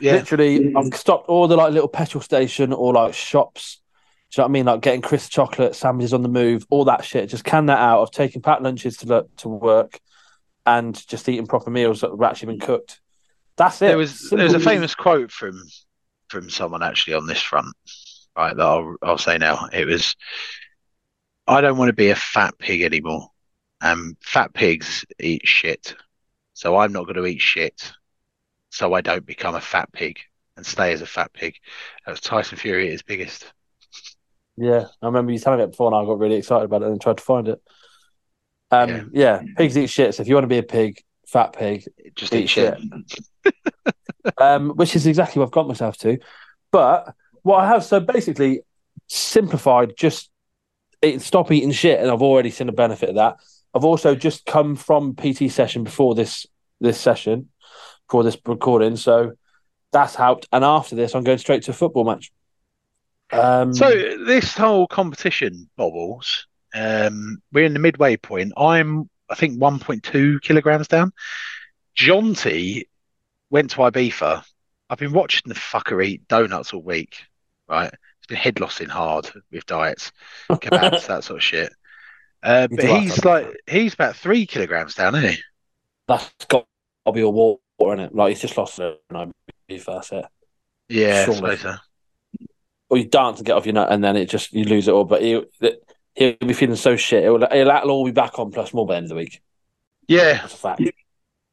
Yeah, 0.00 0.14
Literally, 0.14 0.74
I've 0.74 0.94
stopped 0.94 1.28
all 1.28 1.48
the 1.48 1.56
like 1.56 1.72
little 1.72 1.88
petrol 1.88 2.22
station 2.22 2.72
or 2.72 2.92
like 2.92 3.14
shops. 3.14 3.80
Do 4.30 4.40
you 4.40 4.42
know 4.42 4.44
what 4.44 4.50
I 4.50 4.52
mean? 4.52 4.66
Like 4.66 4.80
getting 4.80 5.02
crisp 5.02 5.30
chocolate, 5.30 5.74
sandwiches 5.74 6.14
on 6.14 6.22
the 6.22 6.28
move, 6.28 6.66
all 6.70 6.86
that 6.86 7.04
shit. 7.04 7.28
Just 7.28 7.44
can 7.44 7.66
that 7.66 7.78
out. 7.78 8.02
I've 8.02 8.10
taken 8.10 8.42
packed 8.42 8.62
lunches 8.62 8.96
to 8.98 9.06
lo- 9.06 9.28
to 9.38 9.48
work, 9.48 10.00
and 10.66 10.94
just 11.06 11.28
eating 11.28 11.46
proper 11.46 11.70
meals 11.70 12.00
that 12.00 12.10
have 12.10 12.22
actually 12.22 12.54
been 12.54 12.60
cooked. 12.60 13.00
That's 13.56 13.80
it. 13.82 13.86
there 13.86 13.98
was 13.98 14.30
there 14.30 14.44
was 14.44 14.54
a 14.54 14.60
famous 14.60 14.94
quote 14.94 15.30
from 15.30 15.60
from 16.28 16.48
someone 16.48 16.82
actually 16.82 17.14
on 17.14 17.26
this 17.26 17.42
front, 17.42 17.74
right? 18.36 18.56
That 18.56 18.64
I'll 18.64 18.96
I'll 19.02 19.18
say 19.18 19.38
now. 19.38 19.68
It 19.72 19.86
was, 19.86 20.16
"I 21.46 21.60
don't 21.60 21.76
want 21.76 21.90
to 21.90 21.94
be 21.94 22.08
a 22.10 22.16
fat 22.16 22.58
pig 22.58 22.82
anymore. 22.82 23.28
Um, 23.82 24.16
fat 24.22 24.54
pigs 24.54 25.04
eat 25.20 25.46
shit, 25.46 25.94
so 26.54 26.76
I'm 26.78 26.92
not 26.92 27.04
going 27.04 27.16
to 27.16 27.26
eat 27.26 27.40
shit, 27.40 27.92
so 28.72 28.92
I 28.94 29.00
don't 29.00 29.24
become 29.26 29.54
a 29.54 29.60
fat 29.60 29.92
pig." 29.92 30.18
And 30.56 30.66
stay 30.66 30.92
as 30.92 31.00
a 31.00 31.06
fat 31.06 31.32
pig. 31.32 31.54
That 32.04 32.10
was 32.12 32.20
Tyson 32.20 32.58
Fury 32.58 32.86
at 32.86 32.92
his 32.92 33.02
biggest. 33.02 33.50
Yeah, 34.56 34.86
I 35.00 35.06
remember 35.06 35.32
you 35.32 35.38
telling 35.38 35.58
me 35.60 35.64
it 35.64 35.70
before, 35.70 35.86
and 35.86 35.96
I 35.96 36.04
got 36.04 36.18
really 36.18 36.34
excited 36.36 36.64
about 36.66 36.82
it 36.82 36.88
and 36.88 37.00
tried 37.00 37.16
to 37.16 37.22
find 37.22 37.48
it. 37.48 37.62
Um, 38.70 38.88
Yeah. 38.90 39.40
yeah. 39.40 39.42
pigs 39.56 39.78
eat 39.78 39.88
shit. 39.88 40.14
So 40.14 40.20
if 40.22 40.28
you 40.28 40.34
want 40.34 40.44
to 40.44 40.48
be 40.48 40.58
a 40.58 40.62
pig, 40.62 41.02
fat 41.26 41.54
pig, 41.54 41.84
Just 42.16 42.34
eat 42.34 42.48
shit. 42.50 42.78
um, 44.38 44.70
which 44.70 44.94
is 44.94 45.06
exactly 45.06 45.40
what 45.40 45.46
I've 45.46 45.52
got 45.52 45.68
myself 45.68 45.96
to. 45.98 46.18
But 46.70 47.14
what 47.42 47.58
I 47.58 47.68
have 47.68 47.84
so 47.84 47.98
basically 48.00 48.60
simplified, 49.08 49.94
just 49.96 50.30
eat, 51.02 51.22
stop 51.22 51.50
eating 51.50 51.72
shit, 51.72 52.00
and 52.00 52.10
I've 52.10 52.22
already 52.22 52.50
seen 52.50 52.66
the 52.66 52.72
benefit 52.74 53.08
of 53.08 53.14
that. 53.16 53.36
I've 53.74 53.84
also 53.84 54.14
just 54.14 54.44
come 54.44 54.76
from 54.76 55.14
PT 55.16 55.50
session 55.50 55.84
before 55.84 56.14
this 56.14 56.46
this 56.80 57.00
session, 57.00 57.48
for 58.12 58.22
this 58.22 58.36
recording, 58.44 58.94
so 58.94 59.32
that's 59.90 60.14
helped. 60.14 60.46
And 60.52 60.62
after 60.62 60.94
this, 60.94 61.14
I'm 61.14 61.24
going 61.24 61.38
straight 61.38 61.62
to 61.62 61.70
a 61.70 61.74
football 61.74 62.04
match. 62.04 62.30
Um, 63.32 63.72
So 63.72 63.88
this 64.26 64.54
whole 64.54 64.86
competition, 64.86 65.70
bobbles. 65.78 66.46
Um, 66.74 67.40
we're 67.52 67.64
in 67.64 67.72
the 67.72 67.78
midway 67.78 68.18
point. 68.18 68.52
I'm, 68.54 69.08
I 69.30 69.34
think, 69.34 69.58
1.2 69.58 70.42
kilograms 70.42 70.88
down. 70.88 71.12
Jonty 71.98 72.84
went 73.48 73.70
to 73.70 73.78
Ibiza. 73.78 74.44
I've 74.90 74.98
been 74.98 75.14
watching 75.14 75.44
the 75.46 75.54
fucker 75.54 76.04
eat 76.04 76.28
donuts 76.28 76.74
all 76.74 76.82
week. 76.82 77.16
Right, 77.66 77.90
he's 77.90 78.26
been 78.28 78.36
head 78.36 78.60
lossing 78.60 78.90
hard 78.90 79.30
with 79.50 79.64
diets, 79.64 80.12
kebabs, 80.50 81.06
that 81.06 81.24
sort 81.24 81.38
of 81.38 81.42
shit. 81.42 81.72
Uh, 82.42 82.68
but 82.68 82.84
he's 82.84 83.24
like, 83.24 83.46
he's 83.66 83.94
about 83.94 84.16
three 84.16 84.44
kilograms 84.44 84.96
down, 84.96 85.14
isn't 85.14 85.30
he? 85.30 85.38
that's 86.08 86.30
got 86.48 86.66
to 87.06 87.12
be 87.12 87.22
a 87.22 87.30
war 87.30 87.61
in 87.90 88.00
it. 88.00 88.14
Like 88.14 88.30
he's 88.30 88.40
just 88.40 88.56
lost 88.56 88.78
it, 88.78 89.00
and 89.08 89.18
I 89.18 89.26
believe 89.66 89.84
that's 89.84 90.12
it. 90.12 90.24
Yeah, 90.88 91.20
I 91.20 91.24
Surely. 91.24 91.56
suppose 91.56 91.60
so. 91.60 91.74
Or 92.90 92.98
you 92.98 93.06
dance 93.08 93.38
and 93.38 93.46
get 93.46 93.56
off 93.56 93.66
your 93.66 93.72
nut, 93.74 93.90
and 93.90 94.04
then 94.04 94.16
it 94.16 94.26
just 94.28 94.52
you 94.52 94.64
lose 94.64 94.86
it 94.88 94.92
all. 94.92 95.04
But 95.04 95.22
he 95.22 95.42
he'll 96.14 96.36
be 96.36 96.52
feeling 96.52 96.76
so 96.76 96.96
shit. 96.96 97.24
It'll, 97.24 97.42
it'll, 97.42 97.70
it'll 97.70 97.90
all 97.90 98.04
be 98.04 98.10
back 98.12 98.38
on 98.38 98.50
plus 98.50 98.74
more 98.74 98.86
by 98.86 98.94
the 98.94 98.96
end 98.98 99.04
of 99.06 99.08
the 99.10 99.14
week. 99.16 99.40
Yeah, 100.08 100.34
That's 100.34 100.54
a 100.54 100.56
fact. 100.56 100.82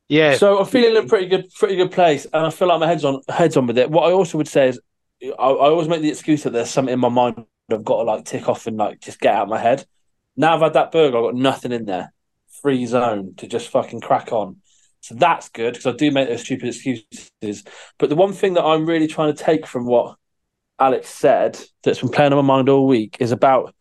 yeah. 0.10 0.36
So 0.36 0.60
I'm 0.60 0.66
feeling 0.66 0.98
in 0.98 1.06
a 1.06 1.08
pretty 1.08 1.28
good, 1.28 1.50
pretty 1.54 1.76
good 1.78 1.92
place, 1.92 2.26
and 2.26 2.46
I 2.46 2.50
feel 2.50 2.68
like 2.68 2.80
my 2.80 2.88
head's 2.88 3.06
on, 3.06 3.22
head's 3.30 3.56
on 3.56 3.68
with 3.68 3.78
it. 3.78 3.90
What 3.90 4.10
I 4.10 4.12
also 4.12 4.38
would 4.38 4.48
say 4.48 4.68
is, 4.70 4.80
I, 5.24 5.28
I 5.28 5.70
always 5.70 5.88
make 5.88 6.02
the 6.02 6.10
excuse 6.10 6.44
that 6.44 6.52
there's 6.52 6.70
something 6.70 6.94
in 6.94 7.00
my 7.00 7.10
mind 7.10 7.46
I've 7.72 7.86
got 7.86 7.98
to 7.98 8.04
like 8.04 8.26
tick 8.26 8.50
off 8.50 8.68
and 8.68 8.78
like 8.78 9.00
just 9.00 9.20
get 9.20 9.36
out 9.36 9.44
of 9.44 9.50
my 9.50 9.60
head. 9.60 9.86
Now 10.36 10.56
I've 10.56 10.62
had 10.62 10.74
that 10.74 10.92
burger, 10.92 11.18
I've 11.18 11.24
got 11.24 11.36
nothing 11.36 11.72
in 11.72 11.86
there, 11.86 12.12
free 12.62 12.86
zone 12.86 13.36
to 13.38 13.48
just 13.48 13.70
fucking 13.70 14.02
crack 14.02 14.32
on. 14.34 14.58
So 15.02 15.16
that's 15.16 15.50
good 15.50 15.74
because 15.74 15.86
I 15.88 15.96
do 15.96 16.12
make 16.12 16.28
those 16.28 16.42
stupid 16.42 16.68
excuses. 16.70 17.64
But 17.98 18.10
the 18.10 18.16
one 18.16 18.34
thing 18.34 18.54
that 18.54 18.64
I'm 18.64 18.86
really 18.86 19.08
trying 19.08 19.34
to 19.34 19.44
take 19.44 19.66
from 19.66 19.86
what 19.86 20.18
Alex 20.80 21.10
said 21.10 21.60
that's 21.84 22.02
been 22.02 22.10
playing 22.10 22.34
on 22.34 22.46
my 22.46 22.56
mind 22.56 22.70
all 22.70 22.88
week 22.88 23.18
is 23.20 23.32
about 23.32 23.74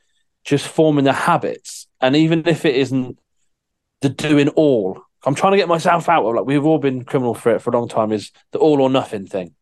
just 0.44 0.66
forming 0.66 1.04
the 1.04 1.12
habits, 1.12 1.86
and 2.00 2.16
even 2.16 2.46
if 2.46 2.64
it 2.64 2.76
isn't 2.76 3.18
the 4.00 4.08
doing 4.08 4.48
all. 4.50 5.02
I'm 5.26 5.34
trying 5.34 5.52
to 5.52 5.58
get 5.58 5.68
myself 5.68 6.08
out 6.08 6.24
of 6.24 6.34
like 6.36 6.46
we've 6.46 6.64
all 6.64 6.78
been 6.78 7.04
criminal 7.04 7.34
for 7.34 7.54
it 7.54 7.60
for 7.60 7.70
a 7.70 7.72
long 7.78 7.88
time 7.88 8.12
is 8.12 8.30
the 8.52 8.58
all 8.58 8.80
or 8.80 8.88
nothing 8.88 9.26
thing. 9.26 9.54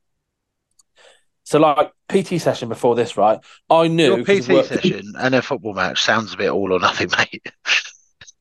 So 1.44 1.58
like 1.58 1.92
PT 2.08 2.40
session 2.40 2.68
before 2.68 2.94
this, 2.94 3.16
right? 3.16 3.38
I 3.70 3.88
knew 3.88 4.16
Your 4.16 4.24
PT 4.24 4.48
work- 4.48 4.66
session 4.66 5.14
and 5.18 5.34
a 5.34 5.40
football 5.40 5.74
match 5.74 6.02
sounds 6.02 6.34
a 6.34 6.36
bit 6.36 6.50
all 6.50 6.72
or 6.72 6.78
nothing, 6.78 7.08
mate. 7.18 7.46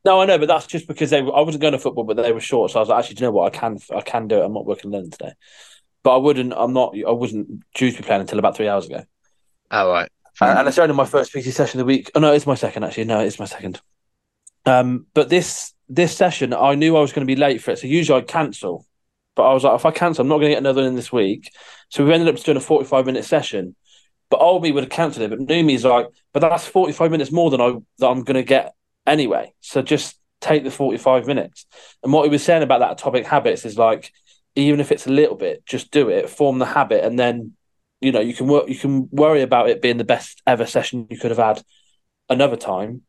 No, 0.06 0.22
I 0.22 0.26
know, 0.26 0.38
but 0.38 0.48
that's 0.48 0.68
just 0.68 0.88
because 0.88 1.10
they 1.10 1.24
were, 1.24 1.36
I 1.36 1.42
wasn't 1.42 1.64
going 1.64 1.74
to 1.74 1.80
football, 1.80 2.04
but 2.04 2.16
they 2.16 2.32
were 2.32 2.40
short. 2.40 2.72
So 2.72 2.80
I 2.80 2.82
was 2.82 2.90
like, 2.90 3.00
actually, 3.00 3.16
do 3.16 3.24
you 3.24 3.28
know 3.28 3.32
what? 3.32 3.54
I 3.54 3.58
can 3.58 3.80
I 3.94 4.02
can 4.02 4.28
do 4.28 4.40
it. 4.40 4.46
I'm 4.46 4.54
not 4.54 4.66
working 4.66 4.92
London 4.92 5.10
today, 5.10 5.34
but 6.04 6.14
I 6.14 6.18
wouldn't. 6.18 6.54
I'm 6.56 6.74
not. 6.74 6.96
I 6.96 7.12
wasn't 7.12 7.64
due 7.74 7.92
to 7.92 7.98
be 7.98 8.04
playing 8.04 8.22
until 8.22 8.38
about 8.38 8.56
three 8.56 8.68
hours 8.68 8.86
ago. 8.86 9.04
All 9.72 9.90
right. 9.90 10.10
Uh, 10.40 10.54
and 10.58 10.68
it's 10.68 10.78
only 10.78 10.94
my 10.94 11.06
first 11.06 11.32
PT 11.32 11.46
session 11.46 11.80
of 11.80 11.88
the 11.88 11.92
week. 11.92 12.12
Oh 12.14 12.20
no, 12.20 12.34
it's 12.34 12.46
my 12.46 12.54
second 12.54 12.84
actually. 12.84 13.06
No, 13.06 13.20
it's 13.20 13.40
my 13.40 13.46
second. 13.46 13.82
Um, 14.68 15.08
but 15.16 15.30
this 15.30 15.74
this 15.90 16.16
session, 16.16 16.54
I 16.54 16.76
knew 16.76 16.96
I 16.96 17.02
was 17.02 17.12
going 17.12 17.26
to 17.26 17.34
be 17.34 17.40
late 17.40 17.62
for 17.62 17.72
it, 17.72 17.80
so 17.80 17.88
usually 17.88 18.20
I'd 18.20 18.28
cancel. 18.28 18.86
But 19.36 19.50
I 19.50 19.54
was 19.54 19.64
like, 19.64 19.76
if 19.76 19.86
I 19.86 19.92
cancel, 19.92 20.22
I'm 20.22 20.30
not 20.30 20.38
going 20.38 20.50
to 20.50 20.56
get 20.56 20.60
another 20.60 20.82
one 20.82 20.90
in 20.90 20.96
this 20.96 21.12
week. 21.12 21.52
So 21.90 22.06
we 22.06 22.14
ended 22.14 22.34
up 22.34 22.42
doing 22.42 22.58
a 22.58 22.62
45 22.62 23.06
minute 23.06 23.26
session. 23.26 23.76
But 24.30 24.40
old 24.40 24.64
me 24.64 24.72
would 24.72 24.84
have 24.84 24.92
cancelled 24.92 25.24
it. 25.24 25.30
But 25.30 25.42
new 25.42 25.64
me's 25.64 25.84
like, 25.84 26.08
but 26.32 26.40
that's 26.40 26.66
45 26.66 27.12
minutes 27.12 27.32
more 27.32 27.50
than 27.50 27.62
I 27.62 27.76
that 28.00 28.08
I'm 28.08 28.24
going 28.24 28.36
to 28.36 28.44
get 28.44 28.74
anyway. 29.06 29.54
So 29.62 29.82
just 29.82 30.18
take 30.42 30.64
the 30.64 30.72
45 30.72 31.28
minutes. 31.28 31.66
And 32.04 32.14
what 32.14 32.24
he 32.24 32.30
was 32.30 32.44
saying 32.44 32.64
about 32.64 32.80
that 32.80 32.94
atomic 32.94 33.26
habits 33.26 33.66
is 33.66 33.78
like, 33.78 34.12
even 34.56 34.80
if 34.80 34.92
it's 34.92 35.08
a 35.08 35.12
little 35.12 35.36
bit, 35.36 35.66
just 35.66 35.92
do 35.92 36.10
it, 36.10 36.30
form 36.30 36.60
the 36.60 36.66
habit, 36.66 37.04
and 37.04 37.20
then 37.20 37.54
you 38.02 38.12
know 38.12 38.22
you 38.22 38.34
can 38.34 38.48
work. 38.48 38.70
You 38.70 38.76
can 38.76 39.10
worry 39.12 39.42
about 39.42 39.70
it 39.70 39.82
being 39.82 39.98
the 39.98 40.04
best 40.04 40.42
ever 40.48 40.66
session 40.66 41.08
you 41.10 41.18
could 41.18 41.32
have 41.32 41.40
had 41.40 41.62
another 42.30 42.56
time, 42.56 43.02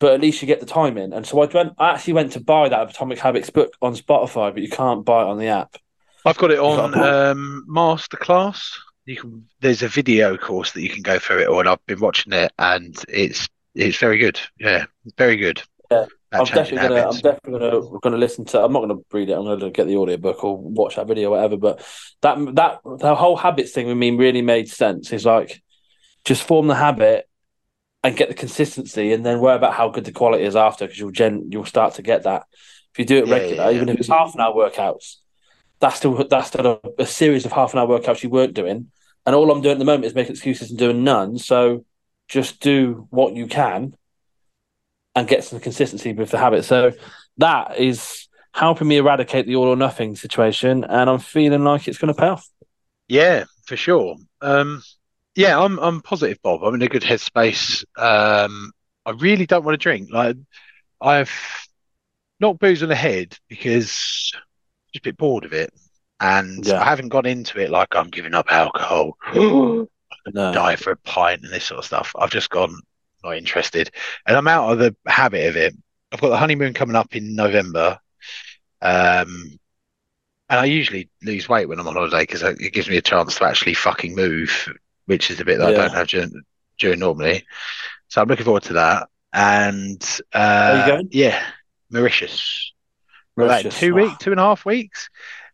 but 0.00 0.12
at 0.12 0.20
least 0.20 0.42
you 0.42 0.46
get 0.46 0.60
the 0.60 0.66
time 0.66 0.98
in. 0.98 1.12
And 1.12 1.26
so 1.26 1.40
I 1.40 1.46
went. 1.46 1.74
I 1.78 1.90
actually 1.90 2.14
went 2.14 2.32
to 2.32 2.40
buy 2.40 2.68
that 2.68 2.90
Atomic 2.90 3.20
Habits 3.20 3.50
book 3.50 3.74
on 3.80 3.94
Spotify, 3.94 4.52
but 4.52 4.62
you 4.62 4.68
can't 4.68 5.04
buy 5.04 5.22
it 5.22 5.28
on 5.28 5.38
the 5.38 5.46
app. 5.46 5.76
I've 6.24 6.38
got 6.38 6.50
it 6.50 6.58
on 6.58 6.98
um, 6.98 7.64
Masterclass. 7.68 8.76
You 9.04 9.16
can. 9.16 9.48
There's 9.60 9.82
a 9.82 9.88
video 9.88 10.36
course 10.36 10.72
that 10.72 10.82
you 10.82 10.88
can 10.88 11.02
go 11.02 11.18
through 11.18 11.42
it 11.42 11.48
on 11.48 11.68
I've 11.68 11.84
been 11.86 12.00
watching 12.00 12.32
it, 12.32 12.52
and 12.58 12.96
it's 13.08 13.48
it's 13.74 13.98
very 13.98 14.18
good. 14.18 14.40
Yeah, 14.58 14.86
very 15.16 15.36
good. 15.36 15.62
Yeah. 15.90 16.06
I'm 16.32 16.46
definitely 16.46 16.78
gonna. 16.88 17.08
I'm 17.08 17.20
definitely 17.20 17.58
gonna 17.58 17.98
gonna 18.00 18.16
listen 18.16 18.46
to. 18.46 18.62
I'm 18.64 18.72
not 18.72 18.80
gonna 18.80 19.00
read 19.12 19.28
it. 19.28 19.34
I'm 19.34 19.44
gonna 19.44 19.70
get 19.70 19.86
the 19.86 19.96
audio 19.96 20.16
book 20.16 20.42
or 20.42 20.56
watch 20.56 20.96
that 20.96 21.06
video, 21.06 21.28
or 21.28 21.32
whatever. 21.32 21.58
But 21.58 21.84
that 22.22 22.38
that 22.54 22.78
the 23.00 23.14
whole 23.14 23.36
habits 23.36 23.72
thing 23.72 23.86
with 23.86 23.98
me 23.98 24.10
really 24.12 24.40
made 24.40 24.70
sense. 24.70 25.12
It's 25.12 25.26
like 25.26 25.62
just 26.24 26.42
form 26.42 26.68
the 26.68 26.74
habit 26.74 27.28
and 28.02 28.16
get 28.16 28.28
the 28.28 28.34
consistency, 28.34 29.12
and 29.12 29.26
then 29.26 29.40
worry 29.40 29.56
about 29.56 29.74
how 29.74 29.90
good 29.90 30.04
the 30.06 30.12
quality 30.12 30.44
is 30.44 30.56
after, 30.56 30.86
because 30.86 30.98
you'll 30.98 31.10
gen 31.10 31.48
you'll 31.52 31.66
start 31.66 31.94
to 31.94 32.02
get 32.02 32.22
that. 32.22 32.44
If 32.92 32.98
you 32.98 33.04
do 33.04 33.18
it 33.18 33.26
Yeah, 33.26 33.34
regular, 33.34 33.64
yeah, 33.64 33.70
yeah. 33.70 33.76
even 33.76 33.88
if 33.90 33.98
it's 33.98 34.08
half 34.08 34.34
an 34.34 34.40
hour 34.40 34.54
workouts, 34.54 35.16
that's 35.80 35.96
still 35.96 36.26
that's 36.28 36.48
still 36.48 36.80
a, 36.98 37.02
a 37.02 37.06
series 37.06 37.44
of 37.44 37.52
half 37.52 37.74
an 37.74 37.78
hour 37.78 37.88
workouts 38.00 38.22
you 38.22 38.30
weren't 38.30 38.54
doing. 38.54 38.90
And 39.26 39.36
all 39.36 39.50
I'm 39.50 39.60
doing 39.60 39.74
at 39.74 39.78
the 39.78 39.84
moment 39.84 40.06
is 40.06 40.14
making 40.14 40.32
excuses 40.32 40.70
and 40.70 40.78
doing 40.78 41.04
none. 41.04 41.38
So 41.38 41.84
just 42.32 42.60
do 42.60 43.06
what 43.10 43.34
you 43.34 43.46
can 43.46 43.94
and 45.14 45.28
get 45.28 45.44
some 45.44 45.60
consistency 45.60 46.12
with 46.14 46.30
the 46.30 46.38
habit. 46.38 46.64
So 46.64 46.92
that 47.36 47.78
is 47.78 48.26
helping 48.54 48.88
me 48.88 48.96
eradicate 48.96 49.46
the 49.46 49.56
all 49.56 49.68
or 49.68 49.76
nothing 49.76 50.16
situation, 50.16 50.84
and 50.84 51.10
I'm 51.10 51.18
feeling 51.18 51.62
like 51.62 51.86
it's 51.88 51.98
going 51.98 52.12
to 52.12 52.18
pay 52.18 52.28
off. 52.28 52.48
Yeah, 53.08 53.44
for 53.66 53.76
sure. 53.76 54.16
Um, 54.40 54.82
yeah, 55.34 55.60
I'm 55.60 55.78
I'm 55.78 56.00
positive, 56.00 56.38
Bob. 56.42 56.62
I'm 56.64 56.74
in 56.74 56.82
a 56.82 56.88
good 56.88 57.02
headspace. 57.02 57.84
Um, 57.98 58.72
I 59.04 59.10
really 59.10 59.44
don't 59.46 59.64
want 59.64 59.74
to 59.74 59.82
drink. 59.82 60.08
Like 60.10 60.36
I've 61.00 61.32
knocked 62.40 62.60
booze 62.60 62.82
on 62.82 62.88
the 62.88 62.94
head 62.94 63.36
because 63.48 64.32
I'm 64.34 64.40
just 64.94 65.04
a 65.04 65.10
bit 65.10 65.18
bored 65.18 65.44
of 65.44 65.52
it, 65.52 65.70
and 66.20 66.66
Yeah. 66.66 66.80
I 66.80 66.84
haven't 66.84 67.10
gone 67.10 67.26
into 67.26 67.60
it 67.60 67.70
like 67.70 67.94
I'm 67.94 68.08
giving 68.08 68.34
up 68.34 68.46
alcohol. 68.50 69.18
No. 70.26 70.52
die 70.52 70.76
for 70.76 70.92
a 70.92 70.96
pint 70.96 71.42
and 71.44 71.52
this 71.52 71.64
sort 71.64 71.78
of 71.78 71.84
stuff. 71.84 72.12
I've 72.18 72.30
just 72.30 72.50
gone 72.50 72.76
not 73.24 73.36
interested, 73.36 73.90
and 74.26 74.36
I'm 74.36 74.48
out 74.48 74.72
of 74.72 74.78
the 74.78 74.96
habit 75.06 75.48
of 75.48 75.56
it. 75.56 75.74
I've 76.12 76.20
got 76.20 76.28
the 76.30 76.36
honeymoon 76.36 76.74
coming 76.74 76.96
up 76.96 77.14
in 77.16 77.34
November, 77.34 77.98
um, 78.80 79.58
and 80.48 80.60
I 80.60 80.64
usually 80.66 81.08
lose 81.22 81.48
weight 81.48 81.68
when 81.68 81.80
I'm 81.80 81.88
on 81.88 81.94
holiday 81.94 82.22
because 82.22 82.42
it 82.42 82.72
gives 82.72 82.88
me 82.88 82.96
a 82.98 83.02
chance 83.02 83.36
to 83.36 83.44
actually 83.44 83.74
fucking 83.74 84.14
move, 84.14 84.68
which 85.06 85.30
is 85.30 85.40
a 85.40 85.44
bit 85.44 85.58
that 85.58 85.68
I 85.68 85.72
don't 85.72 85.92
have 85.94 86.08
during, 86.08 86.42
during 86.78 86.98
normally. 86.98 87.44
So 88.08 88.20
I'm 88.20 88.28
looking 88.28 88.44
forward 88.44 88.64
to 88.64 88.74
that. 88.74 89.08
And 89.32 90.02
uh, 90.34 91.02
yeah, 91.10 91.42
Mauritius. 91.90 92.72
Mauritius. 93.36 93.78
two 93.80 93.92
Oh, 93.92 93.94
weeks, 93.94 94.18
two 94.18 94.30
and 94.32 94.40
a 94.40 94.42
half 94.42 94.66
weeks, 94.66 95.08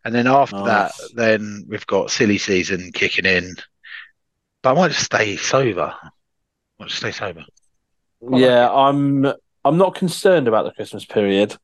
and 0.05 0.13
then 0.15 0.27
after 0.27 0.57
that, 0.65 0.93
then 1.15 1.65
we've 1.69 1.87
got 1.87 2.11
silly 2.11 2.39
season 2.39 2.91
kicking 2.93 3.25
in. 3.27 3.55
But 4.69 4.77
I 4.77 4.81
might 4.83 4.89
just 4.91 5.07
stay 5.07 5.37
sober. 5.39 5.95
I 6.03 6.11
might 6.79 6.89
just 6.89 7.01
stay 7.01 7.11
sober. 7.11 7.47
Yeah, 8.21 8.71
I'm. 8.71 9.25
I'm 9.65 9.79
not 9.79 9.95
concerned 9.95 10.47
about 10.47 10.67
the 10.67 10.73
Christmas 10.73 11.07
period, 11.07 11.57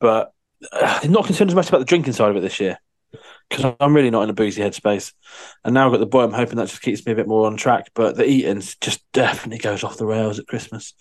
but 0.00 0.32
uh, 0.72 1.00
I'm 1.04 1.12
not 1.12 1.26
concerned 1.26 1.50
as 1.50 1.54
much 1.54 1.68
about 1.68 1.80
the 1.80 1.84
drinking 1.84 2.14
side 2.14 2.30
of 2.30 2.36
it 2.36 2.40
this 2.40 2.60
year 2.60 2.78
because 3.50 3.74
I'm 3.78 3.94
really 3.94 4.08
not 4.08 4.22
in 4.22 4.30
a 4.30 4.32
boozy 4.32 4.62
headspace. 4.62 5.12
And 5.66 5.74
now 5.74 5.84
I've 5.84 5.92
got 5.92 6.00
the 6.00 6.06
boy. 6.06 6.22
I'm 6.22 6.32
hoping 6.32 6.56
that 6.56 6.68
just 6.68 6.80
keeps 6.80 7.04
me 7.04 7.12
a 7.12 7.14
bit 7.14 7.28
more 7.28 7.46
on 7.46 7.58
track. 7.58 7.90
But 7.94 8.16
the 8.16 8.26
eating 8.26 8.62
just 8.80 9.04
definitely 9.12 9.58
goes 9.58 9.84
off 9.84 9.98
the 9.98 10.06
rails 10.06 10.38
at 10.38 10.46
Christmas. 10.46 10.94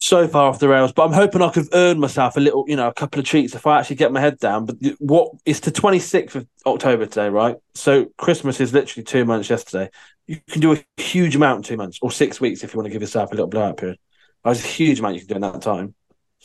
So 0.00 0.26
far 0.26 0.48
off 0.48 0.58
the 0.58 0.68
rails, 0.68 0.90
but 0.92 1.04
I'm 1.04 1.12
hoping 1.12 1.42
I 1.42 1.50
could 1.50 1.68
earn 1.72 2.00
myself 2.00 2.36
a 2.36 2.40
little, 2.40 2.64
you 2.66 2.74
know, 2.74 2.88
a 2.88 2.92
couple 2.92 3.20
of 3.20 3.24
treats 3.24 3.54
if 3.54 3.68
I 3.68 3.78
actually 3.78 3.94
get 3.94 4.10
my 4.10 4.18
head 4.18 4.40
down. 4.40 4.66
But 4.66 4.78
what 4.98 5.30
it's 5.44 5.60
the 5.60 5.70
26th 5.70 6.34
of 6.34 6.48
October 6.66 7.06
today, 7.06 7.28
right? 7.28 7.54
So 7.76 8.06
Christmas 8.18 8.58
is 8.60 8.72
literally 8.74 9.04
two 9.04 9.24
months 9.24 9.48
yesterday. 9.48 9.90
You 10.26 10.40
can 10.48 10.60
do 10.60 10.72
a 10.72 10.84
huge 11.00 11.36
amount 11.36 11.58
in 11.58 11.62
two 11.62 11.76
months 11.76 11.98
or 12.00 12.10
six 12.10 12.40
weeks 12.40 12.62
if 12.62 12.72
you 12.72 12.78
want 12.78 12.86
to 12.86 12.92
give 12.92 13.02
yourself 13.02 13.30
a 13.32 13.34
little 13.34 13.48
blowout 13.48 13.76
period. 13.76 13.98
There's 14.44 14.64
a 14.64 14.68
huge 14.68 15.00
amount 15.00 15.14
you 15.14 15.20
can 15.20 15.28
do 15.28 15.34
in 15.36 15.40
that 15.42 15.62
time. 15.62 15.94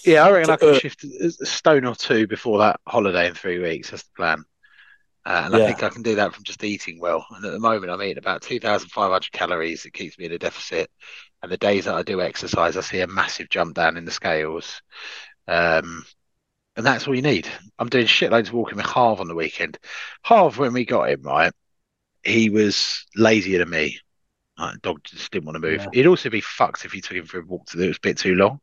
Yeah, 0.05 0.25
I 0.25 0.31
reckon 0.31 0.46
So, 0.46 0.53
I 0.53 0.57
could 0.57 0.75
uh, 0.75 0.79
shift 0.79 1.03
a 1.03 1.46
stone 1.46 1.86
or 1.86 1.96
two 1.96 2.27
before 2.27 2.60
that 2.60 2.79
holiday 2.88 3.27
in 3.27 3.34
three 3.34 3.60
weeks. 3.60 3.89
That's 3.91 4.03
the 4.03 4.12
plan. 4.15 4.43
Uh, 5.25 5.41
and 5.46 5.53
Yeah. 5.53 5.63
I 5.63 5.67
think 5.67 5.84
I 5.84 5.89
can 5.89 6.03
do 6.03 6.15
that 6.15 6.34
from 6.34 6.43
just 6.43 6.63
eating 6.63 7.00
well. 7.00 7.25
And 7.36 7.43
at 7.43 7.51
the 7.51 7.60
moment, 7.60 7.91
I'm 7.91 8.01
eating 8.01 8.17
about 8.17 8.41
2,500 8.41 9.31
calories. 9.31 9.86
It 9.86 9.93
keeps 9.93 10.17
me 10.17 10.25
in 10.25 10.31
a 10.31 10.38
deficit. 10.38 10.89
And 11.41 11.51
the 11.51 11.57
days 11.57 11.86
that 11.86 11.96
I 11.96 12.03
do 12.03 12.22
exercise, 12.22 12.77
I 12.77 12.81
see 12.81 13.01
a 13.01 13.07
massive 13.07 13.50
jump 13.50 13.75
down 13.75 13.98
in 13.98 14.05
the 14.05 14.12
scales. 14.12 14.81
Um, 15.48 16.05
and 16.75 16.86
that's 16.86 17.07
all 17.07 17.15
you 17.15 17.22
need. 17.22 17.48
I'm 17.79 17.89
doing 17.89 18.05
shitloads 18.05 18.48
of 18.48 18.53
walking 18.53 18.77
with 18.77 18.86
Harv 18.86 19.19
on 19.19 19.27
the 19.27 19.36
weekend. 19.36 19.77
Harv, 20.24 20.57
when 20.57 20.74
we 20.74 20.86
got 20.86 21.10
him, 21.10 21.24
right, 21.24 21.51
he 22.27 22.50
was 22.50 23.05
lazier 23.15 23.60
than 23.60 23.69
me. 23.69 24.00
The 24.57 24.79
dog 24.81 25.03
just 25.03 25.31
didn't 25.31 25.46
want 25.46 25.55
to 25.55 25.60
move. 25.60 25.81
Yeah. 25.81 25.89
He'd 25.93 26.07
also 26.07 26.29
be 26.29 26.41
fucked 26.41 26.86
if 26.86 26.96
you 26.96 27.01
took 27.01 27.17
him 27.17 27.25
for 27.25 27.39
a 27.39 27.46
walk 27.46 27.67
to 27.67 27.77
that 27.77 27.88
was 27.88 27.98
a 27.98 28.01
bit 28.01 28.17
too 28.17 28.36
long. 28.36 28.60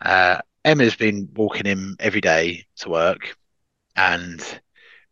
Uh, 0.00 0.38
Emma's 0.64 0.96
been 0.96 1.28
walking 1.34 1.66
him 1.66 1.96
every 1.98 2.20
day 2.20 2.66
to 2.76 2.88
work, 2.88 3.36
and 3.96 4.42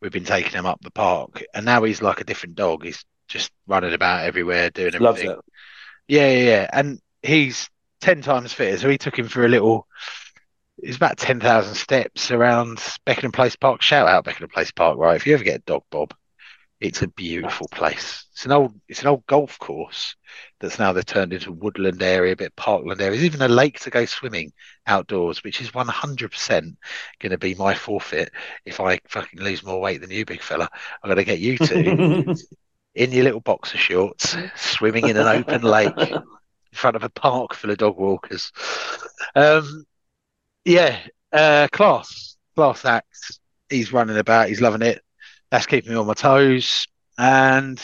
we've 0.00 0.12
been 0.12 0.24
taking 0.24 0.52
him 0.52 0.66
up 0.66 0.80
the 0.82 0.90
park. 0.90 1.42
And 1.54 1.64
now 1.64 1.82
he's 1.82 2.02
like 2.02 2.20
a 2.20 2.24
different 2.24 2.54
dog. 2.54 2.84
He's 2.84 3.04
just 3.26 3.50
running 3.66 3.92
about 3.92 4.24
everywhere, 4.24 4.70
doing 4.70 4.94
everything. 4.94 5.02
Loves 5.02 5.20
it. 5.22 5.38
Yeah, 6.06 6.30
yeah, 6.30 6.44
yeah. 6.44 6.70
And 6.72 7.00
he's 7.22 7.68
10 8.00 8.22
times 8.22 8.52
fitter. 8.52 8.78
So 8.78 8.88
he 8.88 8.98
took 8.98 9.18
him 9.18 9.28
for 9.28 9.44
a 9.44 9.48
little, 9.48 9.86
it's 10.78 10.96
about 10.96 11.18
10,000 11.18 11.74
steps 11.74 12.30
around 12.30 12.80
Beckenham 13.04 13.32
Place 13.32 13.56
Park. 13.56 13.82
Shout 13.82 14.08
out 14.08 14.24
Beckenham 14.24 14.50
Place 14.50 14.70
Park, 14.70 14.98
right? 14.98 15.16
If 15.16 15.26
you 15.26 15.34
ever 15.34 15.44
get 15.44 15.60
a 15.60 15.64
dog, 15.64 15.82
Bob, 15.90 16.14
it's 16.80 17.02
a 17.02 17.08
beautiful 17.08 17.66
place. 17.68 18.26
It's 18.32 18.44
an 18.44 18.52
old, 18.52 18.80
it's 18.88 19.02
an 19.02 19.08
old 19.08 19.26
golf 19.26 19.58
course 19.58 20.14
that's 20.60 20.78
now 20.78 20.92
they've 20.92 21.04
turned 21.04 21.32
into 21.32 21.52
woodland 21.52 22.02
area, 22.02 22.32
a 22.32 22.36
bit 22.36 22.54
parkland 22.54 23.00
area. 23.00 23.12
There's 23.12 23.24
even 23.24 23.42
a 23.42 23.48
lake 23.48 23.80
to 23.80 23.90
go 23.90 24.04
swimming 24.04 24.52
outdoors, 24.86 25.42
which 25.42 25.60
is 25.60 25.70
100% 25.70 26.76
going 27.18 27.30
to 27.30 27.38
be 27.38 27.54
my 27.56 27.74
forfeit 27.74 28.30
if 28.64 28.78
I 28.80 29.00
fucking 29.08 29.40
lose 29.40 29.64
more 29.64 29.80
weight 29.80 30.00
than 30.00 30.10
you, 30.10 30.24
big 30.24 30.40
fella. 30.40 30.68
I'm 31.02 31.08
going 31.08 31.16
to 31.16 31.24
get 31.24 31.40
you 31.40 31.58
to 31.58 32.36
in 32.94 33.12
your 33.12 33.24
little 33.24 33.40
boxer 33.40 33.78
shorts, 33.78 34.36
swimming 34.54 35.08
in 35.08 35.16
an 35.16 35.26
open 35.26 35.62
lake 35.62 35.98
in 35.98 36.22
front 36.72 36.96
of 36.96 37.02
a 37.02 37.08
park 37.08 37.54
full 37.54 37.70
of 37.70 37.78
dog 37.78 37.96
walkers. 37.96 38.52
Um, 39.34 39.84
yeah, 40.64 40.98
uh, 41.32 41.66
class, 41.72 42.36
class 42.54 42.84
act. 42.84 43.40
He's 43.68 43.92
running 43.92 44.16
about. 44.16 44.48
He's 44.48 44.60
loving 44.60 44.82
it. 44.82 45.02
That's 45.50 45.66
keeping 45.66 45.92
me 45.92 45.98
on 45.98 46.06
my 46.06 46.14
toes. 46.14 46.86
And 47.16 47.80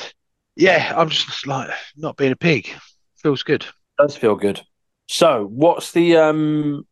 yeah, 0.57 0.93
I'm 0.97 1.09
just 1.09 1.47
like 1.47 1.71
not 1.97 2.17
being 2.17 2.33
a 2.33 2.37
pig. 2.37 2.69
Feels 3.17 3.43
good. 3.43 3.67
does 3.99 4.17
feel 4.17 4.37
good. 4.37 4.61
So, 5.09 5.47
what's 5.51 5.93
the 5.93 6.17
um, 6.17 6.87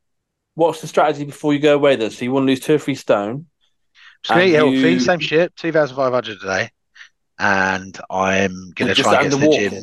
what's 0.55 0.81
the 0.81 0.87
strategy 0.87 1.25
before 1.25 1.53
you 1.55 1.61
go 1.61 1.75
away? 1.75 1.97
Then, 1.97 2.11
so 2.11 2.25
you 2.25 2.33
want 2.33 2.45
to 2.45 2.49
lose 2.49 2.61
two 2.61 2.75
or 2.75 2.79
three 2.79 2.95
stone. 2.95 3.47
Eat 4.37 4.53
healthy, 4.53 4.77
you- 4.77 5.01
same 5.01 5.19
shit, 5.21 5.55
two 5.57 5.73
thousand 5.73 5.97
five 5.97 6.13
hundred 6.13 6.39
a 6.43 6.47
day, 6.47 6.71
and 7.39 7.99
I'm 8.11 8.71
gonna 8.75 8.95
try 8.95 9.21
and 9.23 9.31
get 9.31 9.33
to 9.33 9.37
the 9.39 9.71
gym. 9.71 9.83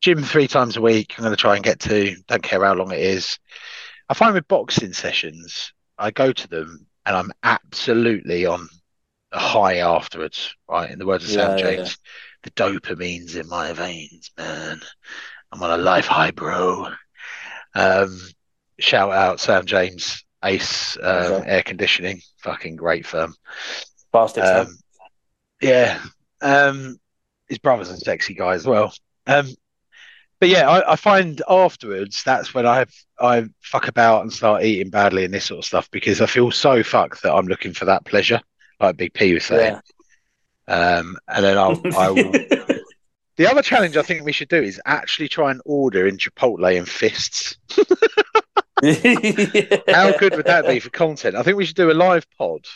Gym 0.00 0.22
three 0.22 0.48
times 0.48 0.76
a 0.76 0.80
week. 0.82 1.14
I'm 1.16 1.24
gonna 1.24 1.36
try 1.36 1.54
and 1.54 1.64
get 1.64 1.80
to. 1.80 2.14
Don't 2.28 2.42
care 2.42 2.64
how 2.64 2.74
long 2.74 2.92
it 2.92 3.00
is. 3.00 3.38
I 4.08 4.14
find 4.14 4.34
with 4.34 4.48
boxing 4.48 4.92
sessions, 4.92 5.72
I 5.98 6.10
go 6.10 6.30
to 6.32 6.48
them 6.48 6.86
and 7.06 7.16
I'm 7.16 7.32
absolutely 7.42 8.44
on 8.46 8.68
high 9.34 9.78
afterwards. 9.78 10.54
Right, 10.68 10.90
in 10.90 10.98
the 10.98 11.06
words 11.06 11.24
of 11.24 11.30
Sam 11.30 11.58
Yeah, 11.58 11.66
yeah, 11.66 11.76
James, 11.76 11.98
the 12.42 12.50
dopamine's 12.50 13.36
in 13.36 13.48
my 13.48 13.72
veins, 13.72 14.30
man. 14.36 14.80
I'm 15.52 15.62
on 15.62 15.78
a 15.78 15.82
life 15.82 16.06
high, 16.06 16.30
bro. 16.30 16.88
Um, 17.74 18.20
shout 18.78 19.12
out 19.12 19.40
Sam 19.40 19.64
James, 19.64 20.24
Ace 20.44 20.96
um, 20.98 21.32
Okay. 21.32 21.48
Air 21.48 21.62
Conditioning, 21.62 22.20
fucking 22.42 22.76
great 22.76 23.06
firm. 23.06 23.34
Fast 24.12 24.38
Um, 24.38 24.76
yeah. 25.60 26.00
Um, 26.40 26.98
his 27.48 27.58
brother's 27.58 27.90
a 27.90 27.96
sexy 27.96 28.34
guy 28.34 28.54
as 28.54 28.66
well. 28.66 28.92
Um, 29.26 29.48
but 30.40 30.48
yeah, 30.48 30.68
I, 30.68 30.92
I 30.92 30.96
find 30.96 31.40
afterwards 31.48 32.22
that's 32.24 32.52
when 32.52 32.66
I 32.66 32.84
I 33.18 33.46
fuck 33.62 33.88
about 33.88 34.22
and 34.22 34.32
start 34.32 34.62
eating 34.64 34.90
badly 34.90 35.24
and 35.24 35.32
this 35.32 35.46
sort 35.46 35.58
of 35.58 35.64
stuff 35.64 35.90
because 35.90 36.20
I 36.20 36.26
feel 36.26 36.50
so 36.50 36.82
fucked 36.82 37.22
that 37.22 37.32
I'm 37.32 37.46
looking 37.46 37.72
for 37.72 37.86
that 37.86 38.04
pleasure, 38.04 38.40
like 38.80 38.96
Big 38.96 39.12
P 39.14 39.34
was 39.34 39.44
saying. 39.44 39.80
Um, 40.66 41.16
and 41.28 41.44
then 41.44 41.58
I'll, 41.58 41.80
I 41.96 42.10
will. 42.10 42.32
The 43.36 43.46
other 43.48 43.62
challenge 43.62 43.96
I 43.96 44.02
think 44.02 44.24
we 44.24 44.32
should 44.32 44.48
do 44.48 44.62
is 44.62 44.80
actually 44.86 45.28
try 45.28 45.50
and 45.50 45.60
order 45.64 46.06
in 46.06 46.18
Chipotle 46.18 46.74
in 46.76 46.84
fists. 46.84 47.56
How 49.88 50.16
good 50.18 50.36
would 50.36 50.46
that 50.46 50.66
be 50.66 50.78
for 50.78 50.90
content? 50.90 51.34
I 51.34 51.42
think 51.42 51.56
we 51.56 51.64
should 51.64 51.76
do 51.76 51.90
a 51.90 51.92
live 51.92 52.26
pod 52.38 52.66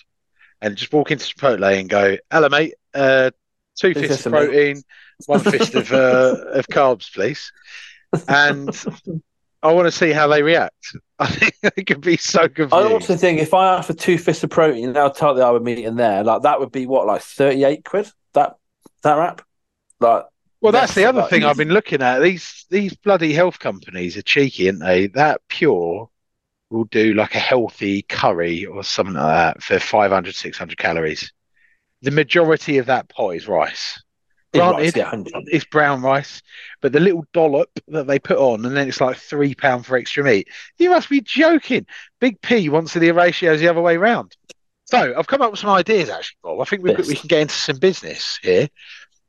and 0.61 0.77
just 0.77 0.93
walk 0.93 1.11
into 1.11 1.27
Chipotle 1.27 1.79
and 1.79 1.89
go, 1.89 2.17
"Hello, 2.31 2.49
mate. 2.49 2.75
Uh, 2.93 3.31
two 3.77 3.95
fists 3.95 4.27
of 4.27 4.33
of 4.33 4.41
meat." 4.41 4.49
protein, 4.49 4.83
one 5.27 5.41
fist 5.41 5.75
of 5.75 5.93
uh, 5.93 6.37
of 6.55 6.67
carbs, 6.67 7.13
please." 7.13 7.53
And 8.27 8.69
I 9.63 9.73
want 9.73 9.87
to 9.87 9.93
see 9.93 10.13
how 10.13 10.29
they 10.29 10.43
react. 10.43 10.97
I 11.19 11.27
think 11.27 11.55
they 11.63 11.83
could 11.83 12.01
be 12.01 12.17
so 12.17 12.47
good. 12.47 12.73
I 12.73 12.83
confused. 12.83 12.93
also 12.93 13.17
think 13.17 13.41
if 13.41 13.53
I 13.53 13.75
asked 13.75 13.89
for 13.89 13.95
two 13.95 14.19
fists 14.19 14.45
of 14.45 14.51
protein, 14.51 14.95
how 14.95 15.09
tightly 15.09 15.43
I 15.43 15.51
would 15.51 15.65
meet 15.65 15.85
in 15.85 15.97
there, 15.97 16.23
like 16.23 16.43
that 16.43 16.61
would 16.61 16.71
be 16.71 16.87
what, 16.87 17.07
like 17.07 17.23
thirty 17.23 17.65
eight 17.65 17.85
quid? 17.85 18.09
That 18.35 18.57
that 19.03 19.15
wrap? 19.15 19.43
Like 20.01 20.27
Well, 20.61 20.73
that's 20.73 20.95
the 20.95 21.07
other 21.07 21.21
about 21.21 21.31
thing 21.31 21.45
I've 21.45 21.57
been 21.57 21.71
looking 21.71 22.03
at. 22.03 22.21
These 22.21 22.67
these 22.71 22.95
bloody 22.95 23.33
health 23.33 23.59
companies 23.59 24.17
are 24.17 24.23
cheeky, 24.23 24.69
aren't 24.69 24.81
they? 24.81 25.09
That 25.09 25.41
Pure 25.49 26.09
will 26.71 26.85
do 26.85 27.15
like 27.15 27.35
a 27.35 27.41
healthy 27.41 28.03
curry 28.03 28.67
or 28.67 28.85
something 28.85 29.15
like 29.15 29.57
that 29.57 29.63
for 29.63 29.79
500, 29.79 30.35
600 30.35 30.79
calories. 30.79 31.33
The 32.03 32.11
majority 32.11 32.79
of 32.79 32.87
that 32.87 33.09
pot 33.09 33.31
is 33.31 33.49
rice. 33.49 34.01
It's 34.53 34.61
Granted, 34.61 34.83
right, 34.85 34.97
yeah, 34.97 35.03
100. 35.05 35.33
it's 35.49 35.65
brown 35.67 36.01
rice, 36.03 36.43
but 36.81 36.93
the 36.93 37.01
little 37.01 37.25
dollop 37.33 37.69
that 37.89 38.07
they 38.07 38.19
put 38.19 38.39
on, 38.39 38.65
and 38.65 38.77
then 38.77 38.89
it's 38.89 39.01
like 39.01 39.17
three 39.19 39.55
pound 39.55 39.85
for 39.85 39.97
extra 39.97 40.25
meat. 40.25 40.49
You 40.79 40.91
must 40.91 41.11
be 41.11 41.21
joking. 41.21 41.87
Big 42.21 42.41
P 42.41 42.69
wants 42.69 42.95
to 42.95 42.99
the 42.99 43.11
ratios 43.13 43.61
the 43.61 43.69
other 43.69 43.83
way 43.83 43.97
round. 43.99 44.37
So 44.87 45.15
I've 45.17 45.27
come 45.27 45.43
up 45.43 45.51
with 45.51 45.61
some 45.61 45.71
ideas 45.71 46.09
actually, 46.09 46.37
Bob. 46.43 46.61
I 46.61 46.65
think 46.65 46.83
we, 46.83 46.95
we 46.95 47.15
can 47.15 47.29
get 47.29 47.43
into 47.43 47.55
some 47.55 47.77
business 47.79 48.39
here. 48.43 48.69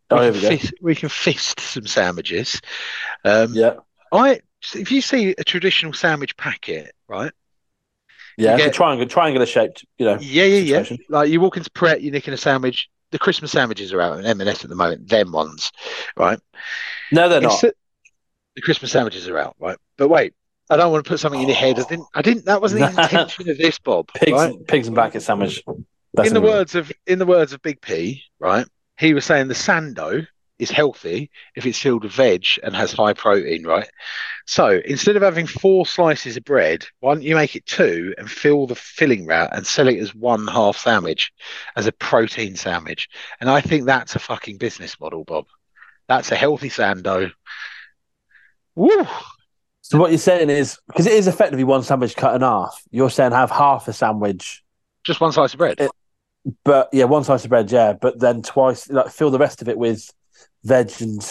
Oh, 0.10 0.32
we, 0.32 0.39
can 0.39 0.58
fist, 0.58 0.73
we 0.82 0.95
can 0.95 1.10
fist 1.10 1.60
some 1.60 1.86
sandwiches. 1.86 2.62
Um, 3.25 3.53
Yeah, 3.53 3.75
I 4.12 4.39
if 4.73 4.91
you 4.91 5.01
see 5.01 5.36
a 5.38 5.43
traditional 5.43 5.93
sandwich 5.93 6.36
packet, 6.38 6.93
right? 7.08 7.32
yeah. 8.38 8.58
get- 8.58 8.67
a 8.67 8.71
triangle, 8.71 9.05
triangular 9.05 9.45
shaped, 9.45 9.86
you 9.97 10.05
know. 10.05 10.17
Yeah, 10.21 10.45
yeah, 10.45 10.82
yeah. 10.82 10.97
Like 11.10 11.29
you 11.29 11.41
walk 11.41 11.58
into 11.58 11.69
Pret, 11.71 12.01
you're 12.01 12.13
nicking 12.13 12.34
a 12.34 12.38
sandwich. 12.38 12.89
The 13.12 13.19
Christmas 13.19 13.52
sandwiches 13.52 13.91
are 13.93 14.02
out 14.02 14.19
in 14.19 14.26
M&S 14.26 14.63
at 14.63 14.69
the 14.69 14.76
moment. 14.76 15.08
Them 15.08 15.32
ones, 15.32 15.72
right? 16.15 16.39
No, 17.12 17.28
they're 17.30 17.41
not. 17.41 17.52
Instead- 17.54 17.74
the 18.56 18.62
Christmas 18.62 18.91
sandwiches 18.91 19.28
are 19.30 19.38
out, 19.38 19.56
right? 19.60 19.78
But 19.98 20.10
wait, 20.10 20.34
I 20.69 20.76
don't 20.78 20.91
want 20.91 21.06
to 21.06 21.10
put 21.10 21.19
something 21.19 21.41
in 21.41 21.48
your 21.48 21.56
head. 21.56 21.80
I 21.80 21.84
didn't. 21.84 22.08
I 22.13 22.22
didn't. 22.22 22.45
That 22.45 22.62
wasn't 22.62 22.82
the 22.82 23.02
intention 23.04 23.50
of 23.50 23.58
this, 23.58 23.80
Bob. 23.80 24.10
Pigs, 24.13 24.32
right? 24.32 24.54
pigs 24.67 24.88
and 24.88 24.95
blanket 24.95 25.22
sandwich. 25.22 25.63
That's 26.13 26.28
in 26.28 26.34
the 26.34 26.41
words 26.41 26.76
of 26.76 26.91
in 27.08 27.19
the 27.19 27.26
words 27.26 27.54
of 27.54 27.62
Big 27.62 27.80
P, 27.82 28.24
right? 28.39 28.65
He 28.98 29.13
was 29.13 29.24
saying 29.24 29.48
the 29.48 29.54
sando 29.54 30.28
is 30.60 30.69
healthy 30.69 31.32
if 31.56 31.65
it's 31.65 31.80
filled 31.80 32.04
with 32.04 32.12
veg 32.12 32.45
and 32.63 32.76
has 32.76 32.91
high 32.91 33.13
protein, 33.13 33.65
right? 33.65 33.89
So 34.45 34.82
instead 34.86 35.15
of 35.15 35.24
having 35.24 35.48
four 35.48 35.86
slices 35.86 36.38
of 36.38 36.43
bread, 36.43 36.86
why 37.00 37.13
don't 37.13 37.24
you 37.24 37.36
make 37.36 37.56
it 37.56 37.65
two 37.65 38.13
and 38.17 38.30
fill 38.30 38.67
the 38.67 38.76
filling 38.76 39.26
route 39.26 39.56
and 39.56 39.65
sell 39.65 39.88
it 39.88 40.00
as 40.00 40.13
one 40.13 40.48
half 40.48 40.78
sandwich, 40.78 41.32
as 41.76 41.88
a 41.88 41.91
protein 41.91 42.56
sandwich? 42.56 43.08
And 43.39 43.50
I 43.50 43.62
think 43.62 43.86
that's 43.86 44.15
a 44.15 44.19
fucking 44.19 44.58
business 44.58 45.00
model, 45.00 45.24
Bob. 45.24 45.45
That's 46.08 46.32
a 46.32 46.36
healthy 46.36 46.69
sando. 46.69 47.32
Woo! 48.76 49.06
So 49.82 49.98
what 49.98 50.12
you're 50.12 50.19
saying 50.19 50.50
is 50.50 50.78
because 50.88 51.08
it 51.08 51.13
is 51.13 51.28
effectively 51.28 51.63
one 51.63 51.84
sandwich 51.84 52.15
cut 52.15 52.36
in 52.36 52.41
half. 52.41 52.82
You're 52.91 53.10
saying 53.10 53.32
have 53.32 53.50
half 53.50 53.88
a 53.88 53.93
sandwich, 53.93 54.63
Just 55.04 55.22
one 55.22 55.32
slice 55.32 55.54
of 55.54 55.58
bread. 55.58 55.80
It- 55.80 55.91
but 56.63 56.89
yeah, 56.93 57.04
one 57.04 57.24
slice 57.24 57.43
of 57.43 57.50
bread, 57.50 57.72
yeah, 57.72 57.93
but 57.93 58.19
then 58.19 58.41
twice, 58.41 58.89
like 58.89 59.10
fill 59.10 59.30
the 59.30 59.38
rest 59.38 59.62
of 59.62 59.67
it 59.69 59.78
with 59.78 60.10
veg 60.63 60.91
and 61.02 61.22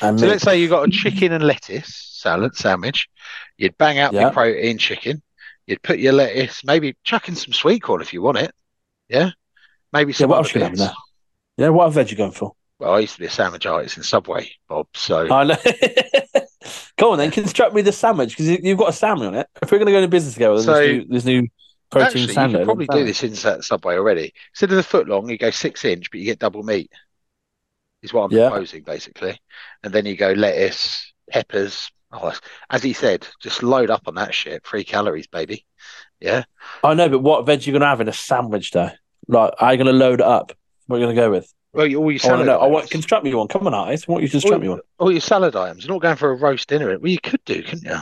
and 0.00 0.18
So 0.18 0.24
meat. 0.26 0.30
let's 0.32 0.42
say 0.44 0.58
you 0.60 0.68
got 0.68 0.88
a 0.88 0.90
chicken 0.90 1.32
and 1.32 1.44
lettuce 1.44 1.94
salad 2.20 2.54
sandwich. 2.56 3.08
You'd 3.58 3.76
bang 3.78 3.98
out 3.98 4.12
Yeah. 4.12 4.22
your 4.22 4.30
protein 4.30 4.78
chicken. 4.78 5.22
You'd 5.66 5.82
put 5.82 5.98
your 5.98 6.12
lettuce, 6.14 6.62
maybe 6.64 6.96
chuck 7.04 7.28
in 7.28 7.36
some 7.36 7.52
sweet 7.52 7.82
corn 7.82 8.00
if 8.02 8.12
you 8.12 8.22
want 8.22 8.38
it. 8.38 8.52
Yeah. 9.08 9.30
Maybe 9.92 10.12
yeah, 10.12 10.16
some 10.18 10.30
what 10.30 10.38
else 10.38 10.54
you 10.54 10.62
have 10.62 10.72
in 10.72 10.78
there? 10.78 10.92
Yeah, 11.58 11.68
what 11.68 11.90
veg 11.92 12.10
you 12.10 12.16
going 12.16 12.32
for? 12.32 12.52
Well, 12.78 12.94
I 12.94 13.00
used 13.00 13.14
to 13.14 13.20
be 13.20 13.26
a 13.26 13.30
sandwich 13.30 13.66
artist 13.66 13.96
in 13.96 14.02
Subway, 14.02 14.50
Bob. 14.68 14.86
So 14.94 15.30
I 15.32 15.44
know. 15.44 15.56
Go 16.98 17.12
on 17.12 17.18
then, 17.18 17.30
construct 17.30 17.74
me 17.74 17.82
the 17.82 17.92
sandwich 17.92 18.30
because 18.30 18.48
you've 18.48 18.78
got 18.78 18.88
a 18.90 18.92
salmon 18.92 19.28
on 19.28 19.34
it. 19.34 19.48
If 19.60 19.70
we're 19.70 19.78
going 19.78 19.86
to 19.86 19.92
go 19.92 19.98
into 19.98 20.08
business 20.08 20.34
together, 20.34 20.60
So- 20.62 20.72
there's, 20.74 20.88
new, 20.92 21.04
there's 21.08 21.24
new 21.24 21.48
protein 21.90 22.06
actually, 22.06 22.20
you 22.22 22.28
sandwich. 22.32 22.58
could 22.60 22.64
probably 22.66 22.86
do 22.86 23.04
this 23.04 23.22
in 23.22 23.34
Subway 23.62 23.96
already. 23.96 24.32
Instead 24.52 24.70
of 24.70 24.76
the 24.76 24.82
foot 24.82 25.08
long, 25.08 25.28
you 25.28 25.38
go 25.38 25.50
six 25.50 25.84
inch, 25.84 26.10
but 26.10 26.20
you 26.20 26.26
get 26.26 26.38
double 26.38 26.62
meat. 26.62 26.90
Is 28.02 28.12
what 28.12 28.24
I'm 28.24 28.32
Yeah. 28.36 28.48
proposing 28.50 28.82
basically, 28.82 29.38
and 29.82 29.92
then 29.92 30.06
you 30.06 30.16
go 30.16 30.32
lettuce, 30.32 31.12
peppers. 31.30 31.90
Oh, 32.12 32.32
as 32.68 32.82
he 32.82 32.92
said, 32.92 33.26
just 33.40 33.62
load 33.62 33.88
up 33.90 34.02
on 34.06 34.16
that 34.16 34.34
shit. 34.34 34.66
Free 34.66 34.84
calories, 34.84 35.26
baby. 35.26 35.64
Yeah. 36.20 36.44
I 36.84 36.94
know, 36.94 37.08
but 37.08 37.20
what 37.20 37.46
veg 37.46 37.66
you 37.66 37.72
going 37.72 37.80
to 37.80 37.86
have 37.86 38.00
in 38.00 38.08
a 38.08 38.12
sandwich 38.12 38.70
though? 38.72 38.90
Like, 39.28 39.54
are 39.58 39.72
you 39.72 39.82
going 39.82 39.86
to 39.94 39.98
load 39.98 40.20
it 40.20 40.26
up? 40.26 40.52
What 40.86 40.96
are 40.96 40.98
you 41.00 41.06
going 41.06 41.16
to 41.16 41.22
go 41.22 41.30
with? 41.30 41.52
Well, 41.72 41.86
you- 41.86 41.98
all 42.02 42.10
your 42.12 42.20
I 42.24 42.26
want 42.28 42.38
salad 42.38 42.38
to 42.40 42.44
know. 42.52 42.58
Oh, 42.58 42.62
I 42.64 42.66
want 42.66 42.90
construct 42.90 43.24
me 43.24 43.34
one. 43.34 43.48
Come 43.48 43.66
on, 43.66 43.72
Ice. 43.74 44.06
What 44.06 44.22
you 44.22 44.28
construct 44.28 44.60
me 44.60 44.68
one? 44.68 44.80
all 44.98 45.10
your 45.10 45.20
salad 45.22 45.56
items. 45.56 45.84
You're 45.86 45.94
not 45.94 46.02
going 46.02 46.16
for 46.16 46.30
a 46.30 46.34
roast 46.34 46.68
dinner. 46.68 46.88
Well, 46.98 47.10
you 47.10 47.18
could 47.20 47.42
do, 47.44 47.62
couldn't 47.62 47.84
you? 47.84 47.98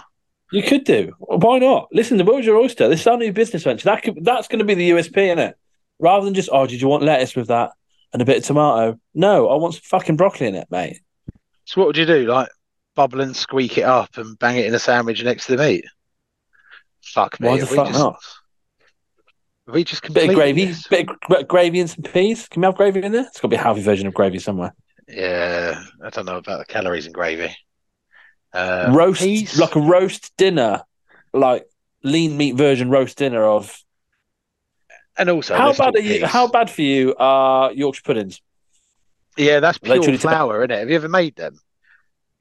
You 0.50 0.62
could 0.64 0.82
do. 0.84 1.12
Why 1.20 1.58
not? 1.58 1.88
Listen, 1.92 2.16
the 2.16 2.24
world's 2.24 2.46
your 2.46 2.56
oyster. 2.56 2.88
This 2.88 3.02
is 3.02 3.06
our 3.06 3.16
new 3.16 3.32
business 3.32 3.62
venture. 3.62 3.84
That 3.84 4.02
could, 4.02 4.24
that's 4.24 4.48
going 4.48 4.58
to 4.58 4.64
be 4.64 4.74
the 4.74 4.90
USP, 4.90 5.16
isn't 5.26 5.38
it? 5.38 5.56
Rather 6.00 6.24
than 6.24 6.34
just, 6.34 6.48
oh, 6.50 6.66
did 6.66 6.80
you 6.80 6.88
want 6.88 7.04
lettuce 7.04 7.36
with 7.36 7.46
that 7.48 7.70
and 8.12 8.23
a 8.23 8.25
bit 8.25 8.38
of 8.38 8.44
tomato? 8.44 8.99
No, 9.14 9.49
I 9.49 9.57
want 9.57 9.75
some 9.75 9.83
fucking 9.85 10.16
broccoli 10.16 10.46
in 10.46 10.55
it, 10.55 10.68
mate. 10.70 11.01
So 11.64 11.81
what 11.81 11.87
would 11.87 11.96
you 11.96 12.07
do? 12.07 12.27
Like 12.27 12.49
bubble 12.96 13.20
and 13.20 13.37
squeak 13.37 13.79
it 13.79 13.85
up 13.85 14.16
and 14.16 14.38
bang 14.38 14.57
it 14.57 14.66
in 14.66 14.75
a 14.75 14.79
sandwich 14.79 15.23
next 15.23 15.46
to 15.46 15.57
the 15.57 15.62
meat? 15.62 15.85
Fuck 17.03 17.40
me. 17.40 17.49
Why 17.49 17.59
the 17.59 17.66
fuck 17.66 17.88
just, 17.88 17.99
not? 17.99 18.20
we 19.66 19.85
just 19.85 20.03
Bit 20.12 20.31
of 20.31 20.35
gravy, 20.35 20.66
this? 20.66 20.87
bit 20.88 21.09
of 21.09 21.49
gravy 21.49 21.81
and 21.81 21.90
some 21.90 22.03
peas. 22.03 22.49
Can 22.49 22.62
we 22.62 22.66
have 22.66 22.77
gravy 22.77 23.03
in 23.03 23.12
there? 23.12 23.23
It's 23.23 23.38
got 23.38 23.42
to 23.42 23.49
be 23.49 23.57
a 23.57 23.62
healthy 23.62 23.83
version 23.83 24.07
of 24.07 24.14
gravy 24.14 24.38
somewhere. 24.38 24.75
Yeah, 25.09 25.83
I 26.05 26.11
don't 26.11 26.27
know 26.27 26.37
about 26.37 26.59
the 26.59 26.64
calories 26.64 27.07
in 27.07 27.12
gravy. 27.12 27.55
Uh, 28.53 28.92
roast, 28.92 29.20
peas? 29.20 29.59
like 29.59 29.77
a 29.77 29.81
roast 29.81 30.37
dinner, 30.37 30.83
like 31.33 31.66
lean 32.03 32.37
meat 32.37 32.57
version 32.57 32.90
roast 32.90 33.18
dinner 33.18 33.44
of. 33.44 33.77
And 35.20 35.30
also 35.30 35.54
how 35.54 35.72
bad 35.72 35.94
are 35.96 36.00
you? 36.00 36.26
How 36.26 36.46
bad 36.48 36.68
for 36.70 36.83
you 36.83 37.14
are 37.18 37.72
Yorkshire 37.72 38.02
puddings? 38.04 38.40
Yeah, 39.37 39.61
that's 39.61 39.78
pure 39.78 40.02
truly- 40.02 40.18
flour, 40.18 40.61
isn't 40.62 40.70
it? 40.72 40.78
Have 40.80 40.90
you 40.90 40.96
ever 40.96 41.09
made 41.09 41.37
them? 41.37 41.59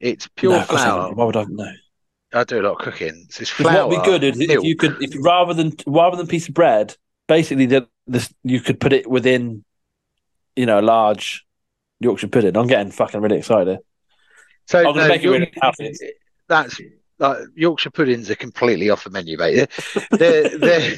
It's 0.00 0.26
pure 0.28 0.52
No, 0.52 0.60
of 0.60 0.68
course 0.68 0.80
I 0.80 0.84
flour. 0.86 1.00
haven't. 1.02 1.16
Why 1.16 1.24
would 1.26 1.36
I 1.36 1.44
know? 1.48 1.72
I 2.32 2.44
do 2.44 2.60
a 2.60 2.62
lot 2.62 2.72
of 2.72 2.78
cooking. 2.78 3.24
It's 3.28 3.38
just 3.38 3.54
'Cause 3.54 3.66
flour. 3.66 3.86
what 3.86 3.88
would 3.90 4.02
be 4.04 4.10
good 4.10 4.24
is 4.24 4.40
if 4.40 4.64
you 4.64 4.76
could, 4.76 4.96
if 5.02 5.12
rather 5.24 5.52
than 5.54 5.72
rather 5.86 6.16
than 6.16 6.26
piece 6.26 6.48
of 6.48 6.54
bread, 6.54 6.96
basically 7.28 7.66
the 7.66 7.88
this 8.06 8.32
you 8.44 8.60
could 8.60 8.80
put 8.80 8.92
it 8.92 9.08
within, 9.08 9.64
you 10.56 10.66
know, 10.66 10.80
a 10.80 10.82
large 10.82 11.44
Yorkshire 12.00 12.28
pudding. 12.28 12.56
I'm 12.56 12.66
getting 12.66 12.90
fucking 12.92 13.20
really 13.20 13.38
excited. 13.38 13.78
So 14.66 14.78
I'm 14.78 14.84
gonna 14.86 15.02
no, 15.02 15.08
make 15.08 15.22
it 15.22 15.28
really 15.28 15.38
York- 15.46 15.58
healthy. 15.60 15.92
That's 16.48 16.80
like 17.18 17.38
Yorkshire 17.54 17.90
puddings 17.90 18.30
are 18.30 18.36
completely 18.36 18.88
off 18.90 19.04
the 19.04 19.10
menu, 19.10 19.36
mate. 19.36 19.68
They're 20.10 20.56
they're, 20.58 20.96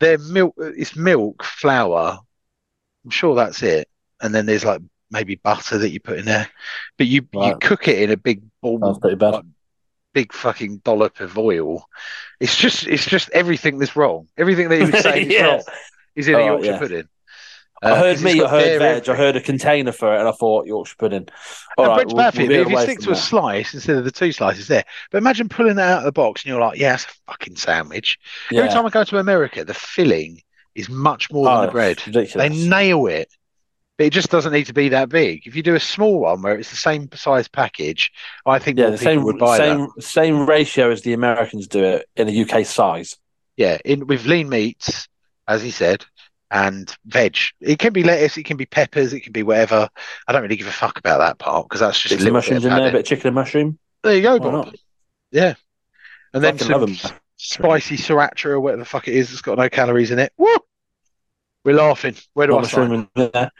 they're 0.00 0.18
milk. 0.18 0.54
It's 0.58 0.96
milk, 0.96 1.42
flour. 1.44 2.18
I'm 3.04 3.10
sure 3.10 3.34
that's 3.34 3.62
it. 3.62 3.88
And 4.20 4.34
then 4.34 4.46
there's 4.46 4.64
like 4.64 4.80
maybe 5.10 5.36
butter 5.36 5.78
that 5.78 5.90
you 5.90 6.00
put 6.00 6.18
in 6.18 6.24
there, 6.24 6.48
but 6.98 7.06
you 7.06 7.26
you 7.32 7.56
cook 7.60 7.88
it 7.88 8.02
in 8.02 8.10
a 8.10 8.16
big 8.16 8.42
bowl. 8.60 8.78
That's 8.78 8.98
pretty 8.98 9.16
bad. 9.16 9.34
like, 9.34 9.44
big 10.12 10.32
fucking 10.32 10.78
dollop 10.78 11.20
of 11.20 11.36
oil. 11.36 11.86
It's 12.40 12.56
just 12.56 12.86
it's 12.86 13.04
just 13.06 13.28
everything 13.30 13.78
that's 13.78 13.96
wrong. 13.96 14.28
Everything 14.36 14.68
that 14.70 14.78
you 14.78 14.86
would 14.86 15.02
say 15.02 15.22
is 15.22 15.42
wrong 15.42 15.62
is 16.14 16.28
in 16.28 16.34
a 16.34 16.38
Oh, 16.38 16.46
Yorkshire 16.46 16.70
yeah. 16.72 16.78
pudding. 16.78 17.08
I 17.86 17.90
Uh, 17.92 17.94
heard 17.96 18.16
'cause 18.16 18.24
it's 18.24 18.34
meat, 18.34 18.42
I 18.42 18.48
heard 18.48 18.78
veg, 18.78 19.08
I 19.08 19.14
heard 19.14 19.36
a 19.36 19.40
container 19.40 19.92
for 19.92 20.14
it, 20.14 20.18
and 20.20 20.28
I 20.28 20.32
thought 20.32 20.66
Yorkshire 20.66 20.96
pudding. 20.98 21.28
All 21.78 21.86
right, 21.86 22.06
we'll- 22.06 22.16
you, 22.34 22.48
we'll 22.48 22.60
if 22.62 22.68
you 22.70 22.80
stick 22.80 22.98
to 23.00 23.10
a 23.10 23.16
slice 23.16 23.74
instead 23.74 23.96
of 23.96 24.04
the 24.04 24.10
two 24.10 24.32
slices 24.32 24.68
there. 24.68 24.84
But 25.10 25.18
imagine 25.18 25.48
pulling 25.48 25.76
that 25.76 25.90
out 25.90 25.98
of 25.98 26.04
the 26.04 26.12
box 26.12 26.42
and 26.42 26.50
you're 26.50 26.60
like, 26.60 26.78
yeah, 26.78 26.90
that's 26.92 27.04
a 27.04 27.08
fucking 27.30 27.56
sandwich. 27.56 28.18
Every 28.52 28.68
time 28.68 28.86
I 28.86 28.90
go 28.90 29.04
to 29.04 29.18
America, 29.18 29.64
the 29.64 29.74
filling 29.74 30.42
is 30.74 30.88
much 30.88 31.30
more 31.30 31.48
Oh, 31.48 31.56
than 31.58 31.66
the 31.66 31.72
bread. 31.72 32.06
ridiculous. 32.06 32.34
They 32.34 32.68
nail 32.68 33.06
it, 33.06 33.28
but 33.96 34.06
it 34.06 34.10
just 34.12 34.30
doesn't 34.30 34.52
need 34.52 34.66
to 34.66 34.74
be 34.74 34.90
that 34.90 35.08
big. 35.08 35.46
If 35.46 35.54
you 35.56 35.62
do 35.62 35.74
a 35.74 35.80
small 35.80 36.18
one 36.20 36.42
where 36.42 36.54
it's 36.58 36.70
the 36.70 36.76
same 36.76 37.08
size 37.14 37.48
package, 37.48 38.10
I 38.44 38.58
think 38.58 38.78
yeah, 38.78 38.86
the 38.90 38.98
people 38.98 39.04
same 39.06 39.22
would 39.24 39.38
buy 39.38 39.58
that. 39.58 39.64
same 39.64 39.88
same 40.00 40.46
ratio 40.46 40.90
as 40.90 41.02
the 41.02 41.12
Americans 41.14 41.66
do 41.66 41.82
it 41.84 42.06
in 42.16 42.28
a 42.28 42.32
UK 42.32 42.64
size. 42.66 43.16
Yeah, 43.56 43.78
in 43.86 44.06
with 44.06 44.26
lean 44.26 44.50
meats, 44.50 45.08
as 45.48 45.62
he 45.62 45.70
said, 45.70 46.04
and 46.50 46.94
veg. 47.06 47.36
It 47.60 47.78
can 47.78 47.92
be 47.92 48.02
lettuce, 48.04 48.36
it 48.36 48.44
can 48.44 48.56
be 48.56 48.66
peppers, 48.66 49.12
it 49.12 49.20
can 49.20 49.32
be 49.32 49.42
whatever. 49.42 49.88
I 50.28 50.32
don't 50.32 50.42
really 50.42 50.56
give 50.56 50.66
a 50.66 50.72
fuck 50.72 50.98
about 50.98 51.18
that 51.18 51.38
part 51.38 51.66
because 51.68 51.80
that's 51.80 52.00
just 52.00 52.12
a 52.12 52.16
little 52.16 52.26
bit 52.28 52.32
mushrooms 52.34 52.64
of 52.64 52.72
in 52.72 52.78
there, 52.78 52.88
a 52.88 52.92
bit 52.92 53.00
of 53.00 53.06
chicken 53.06 53.28
and 53.28 53.34
mushroom. 53.34 53.78
There 54.02 54.14
you 54.14 54.22
go, 54.22 54.32
Why 54.36 54.38
Bob. 54.38 54.52
not? 54.52 54.76
Yeah, 55.32 55.54
and 56.32 56.42
then 56.44 56.58
some 56.58 56.96
spicy 57.36 57.96
sriracha 57.96 58.46
or 58.46 58.60
whatever 58.60 58.80
the 58.80 58.84
fuck 58.86 59.08
it 59.08 59.14
is. 59.14 59.32
It's 59.32 59.42
got 59.42 59.58
no 59.58 59.68
calories 59.68 60.10
in 60.10 60.18
it. 60.18 60.32
Woo! 60.38 60.54
We're 61.64 61.74
laughing. 61.74 62.14
Where 62.34 62.46
do 62.46 62.52
Got 62.52 62.58
I 62.58 62.62
mushroom 62.62 62.92
in 63.16 63.30
there. 63.32 63.50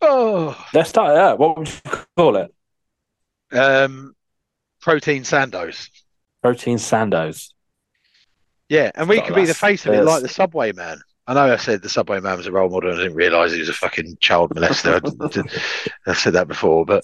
Oh, 0.00 0.66
Let's 0.72 0.90
start 0.90 1.10
it 1.12 1.16
out. 1.18 1.38
What 1.38 1.58
would 1.58 1.68
you 1.68 1.90
call 2.16 2.36
it? 2.36 2.54
um, 3.52 4.14
protein 4.80 5.22
sandos. 5.22 5.88
Protein 6.42 6.76
sandos. 6.76 7.52
Yeah, 8.68 8.90
and 8.94 9.08
we 9.08 9.20
could 9.20 9.34
be 9.34 9.44
the 9.44 9.54
face 9.54 9.86
of 9.86 9.94
it, 9.94 10.02
like 10.04 10.22
the 10.22 10.28
Subway 10.28 10.72
Man. 10.72 11.00
I 11.26 11.34
know 11.34 11.52
I 11.52 11.56
said 11.56 11.82
the 11.82 11.88
Subway 11.88 12.20
Man 12.20 12.36
was 12.36 12.46
a 12.46 12.52
role 12.52 12.68
model, 12.68 12.90
and 12.90 13.00
I 13.00 13.04
didn't 13.04 13.16
realise 13.16 13.52
he 13.52 13.60
was 13.60 13.68
a 13.70 13.74
fucking 13.74 14.18
child 14.20 14.50
molester. 14.50 15.00
I 16.06 16.10
I've 16.10 16.18
said 16.18 16.34
that 16.34 16.48
before, 16.48 16.84
but 16.84 17.02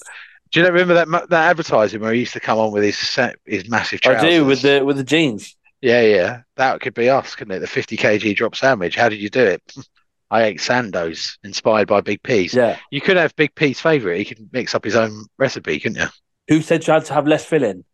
do 0.50 0.60
you 0.60 0.66
know, 0.66 0.72
remember 0.72 0.94
that 0.94 1.30
that 1.30 1.50
advertising 1.50 2.00
where 2.00 2.12
he 2.12 2.20
used 2.20 2.34
to 2.34 2.40
come 2.40 2.58
on 2.58 2.72
with 2.72 2.82
his 2.82 2.98
set, 2.98 3.36
his 3.46 3.68
massive 3.68 4.00
trousers? 4.00 4.24
I 4.24 4.30
do 4.30 4.44
with 4.44 4.62
the 4.62 4.84
with 4.84 4.96
the 4.96 5.04
jeans. 5.04 5.56
Yeah, 5.80 6.02
yeah, 6.02 6.40
that 6.56 6.80
could 6.80 6.92
be 6.92 7.08
us, 7.08 7.34
couldn't 7.34 7.54
it? 7.54 7.60
The 7.60 7.66
50 7.66 7.96
kg 7.96 8.36
drop 8.36 8.54
sandwich. 8.54 8.96
How 8.96 9.08
did 9.08 9.20
you 9.20 9.30
do 9.30 9.44
it? 9.44 9.62
I 10.32 10.44
ate 10.44 10.58
Sandos, 10.58 11.38
inspired 11.42 11.88
by 11.88 12.02
Big 12.02 12.22
P's. 12.22 12.54
Yeah. 12.54 12.78
You 12.92 13.00
could 13.00 13.16
have 13.16 13.34
Big 13.34 13.52
P's 13.56 13.80
favourite. 13.80 14.18
He 14.18 14.24
could 14.24 14.48
mix 14.52 14.76
up 14.76 14.84
his 14.84 14.94
own 14.94 15.26
recipe, 15.38 15.80
couldn't 15.80 16.00
you? 16.00 16.06
Who 16.46 16.62
said 16.62 16.86
you 16.86 16.92
had 16.92 17.04
to 17.06 17.14
have 17.14 17.26
less 17.26 17.44
filling? 17.44 17.84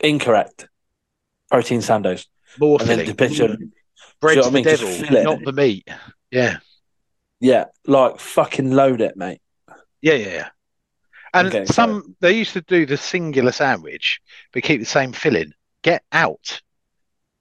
Incorrect. 0.00 0.68
Protein 1.50 1.80
sandos. 1.80 2.26
More 2.60 2.78
And 2.78 2.88
then 2.90 2.98
filling. 2.98 3.10
the 3.10 3.14
picture. 3.14 3.56
Bread's 4.22 4.34
Do 4.34 4.40
you 4.40 4.42
know 4.42 4.46
what 4.46 4.46
I 4.46 4.50
the 4.50 4.52
mean? 4.54 4.64
Just 4.64 4.82
devil, 4.82 4.94
fill 5.08 5.16
it. 5.16 5.24
not 5.24 5.44
the 5.44 5.52
meat. 5.52 5.88
Yeah, 6.30 6.58
Yeah, 7.40 7.66
like 7.86 8.20
fucking 8.20 8.70
load 8.70 9.02
it, 9.02 9.16
mate. 9.18 9.40
yeah, 10.00 10.14
yeah. 10.14 10.28
yeah. 10.28 10.48
And 11.34 11.48
Okay, 11.48 11.64
some 11.66 12.16
they 12.20 12.32
used 12.36 12.52
to 12.54 12.60
do 12.62 12.86
the 12.86 12.96
singular 12.96 13.52
sandwich, 13.52 14.20
but 14.52 14.62
keep 14.62 14.80
the 14.80 14.86
same 14.86 15.12
filling. 15.12 15.52
Get 15.82 16.02
out, 16.12 16.60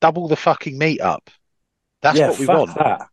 double 0.01 0.27
the 0.27 0.35
fucking 0.37 0.77
meat 0.77 1.01
up. 1.01 1.29
That's 2.01 2.17
yeah, 2.17 2.29
what 2.29 2.39
we 2.39 2.45
fuck 2.45 2.57
want. 2.57 2.75
That. 2.75 3.07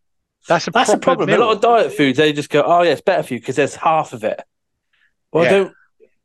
That's 0.48 0.68
a 0.68 0.70
That's 0.70 0.90
the 0.92 0.98
proper 0.98 1.26
problem. 1.26 1.40
A 1.40 1.44
lot 1.44 1.57
of 1.57 1.61
diet 1.61 1.92
foods, 1.92 2.18
they 2.18 2.33
just 2.33 2.48
go, 2.50 2.62
"Oh 2.64 2.83
yeah, 2.83 2.92
it's 2.92 3.02
better 3.02 3.22
for 3.22 3.35
you 3.35 3.40
because 3.40 3.57
there's 3.57 3.74
half 3.74 4.12
of 4.12 4.24
it." 4.24 4.40
Well, 5.33 5.44
Yeah. 5.44 5.50
I 5.50 5.52
don't. 5.52 5.74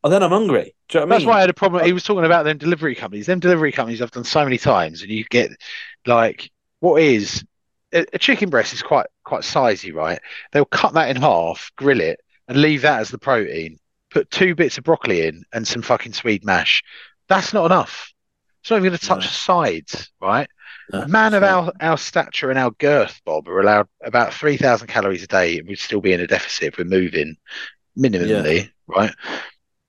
And 0.06 0.14
then 0.14 0.24
I'm 0.24 0.32
hungry. 0.32 0.76
Do 0.90 1.00
you 1.00 1.02
know 1.02 1.08
what 1.08 1.14
I 1.14 1.16
That's 1.16 1.22
mean? 1.22 1.30
why 1.30 1.38
I 1.38 1.42
had 1.42 1.50
a 1.50 1.54
problem. 1.54 1.86
He 1.86 1.94
was 1.94 2.04
talking 2.04 2.26
about 2.26 2.44
them 2.44 2.58
delivery 2.58 2.94
companies. 2.96 3.26
Them 3.26 3.40
delivery 3.40 3.72
companies 3.72 4.02
I've 4.02 4.12
done 4.12 4.24
so 4.26 4.44
many 4.44 4.58
times, 4.58 5.02
and 5.02 5.10
you 5.12 5.24
get 5.26 5.52
like 6.06 6.52
what 6.84 7.02
is 7.02 7.46
a, 7.94 8.20
chicken 8.20 8.50
breast 8.50 8.74
is 8.74 8.82
quite 8.82 9.06
quite 9.24 9.44
sizey, 9.44 9.94
right? 9.94 10.20
They'll 10.52 10.66
cut 10.66 10.96
that 10.96 11.10
in 11.10 11.16
half, 11.16 11.72
grill 11.78 12.02
it, 12.02 12.20
and 12.50 12.62
leave 12.62 12.82
that 12.82 13.00
as 13.00 13.08
the 13.10 13.18
protein. 13.18 13.78
Put 14.12 14.30
two 14.30 14.54
bits 14.54 14.78
of 14.78 14.84
broccoli 14.84 15.26
in 15.26 15.46
and 15.54 15.66
some 15.66 15.82
fucking 15.82 16.12
Swede 16.12 16.44
mash. 16.44 16.84
That's 17.30 17.54
not 17.54 17.68
enough. 17.68 18.12
It's 18.62 18.70
not 18.70 18.78
even 18.78 18.90
going 18.90 19.00
to 19.00 19.06
touch 19.08 19.20
No. 19.20 19.28
the 19.28 19.28
sides, 19.30 20.12
right? 20.20 20.50
No, 20.92 21.08
man 21.08 21.34
of 21.34 21.44
our, 21.44 21.72
our 21.80 21.98
stature 21.98 22.50
and 22.50 22.60
our 22.60 22.72
girth, 22.72 23.22
Bob, 23.26 23.48
are 23.48 23.62
allowed 23.62 23.88
about 24.04 24.34
3,000 24.34 24.88
calories 24.88 25.24
a 25.24 25.28
day 25.28 25.58
and 25.60 25.68
we'd 25.70 25.80
still 25.80 26.02
be 26.02 26.12
in 26.12 26.20
a 26.20 26.28
deficit 26.28 26.64
if 26.74 26.78
we're 26.78 26.84
moving 26.84 27.38
minimally, 27.98 28.70
right? 28.88 29.14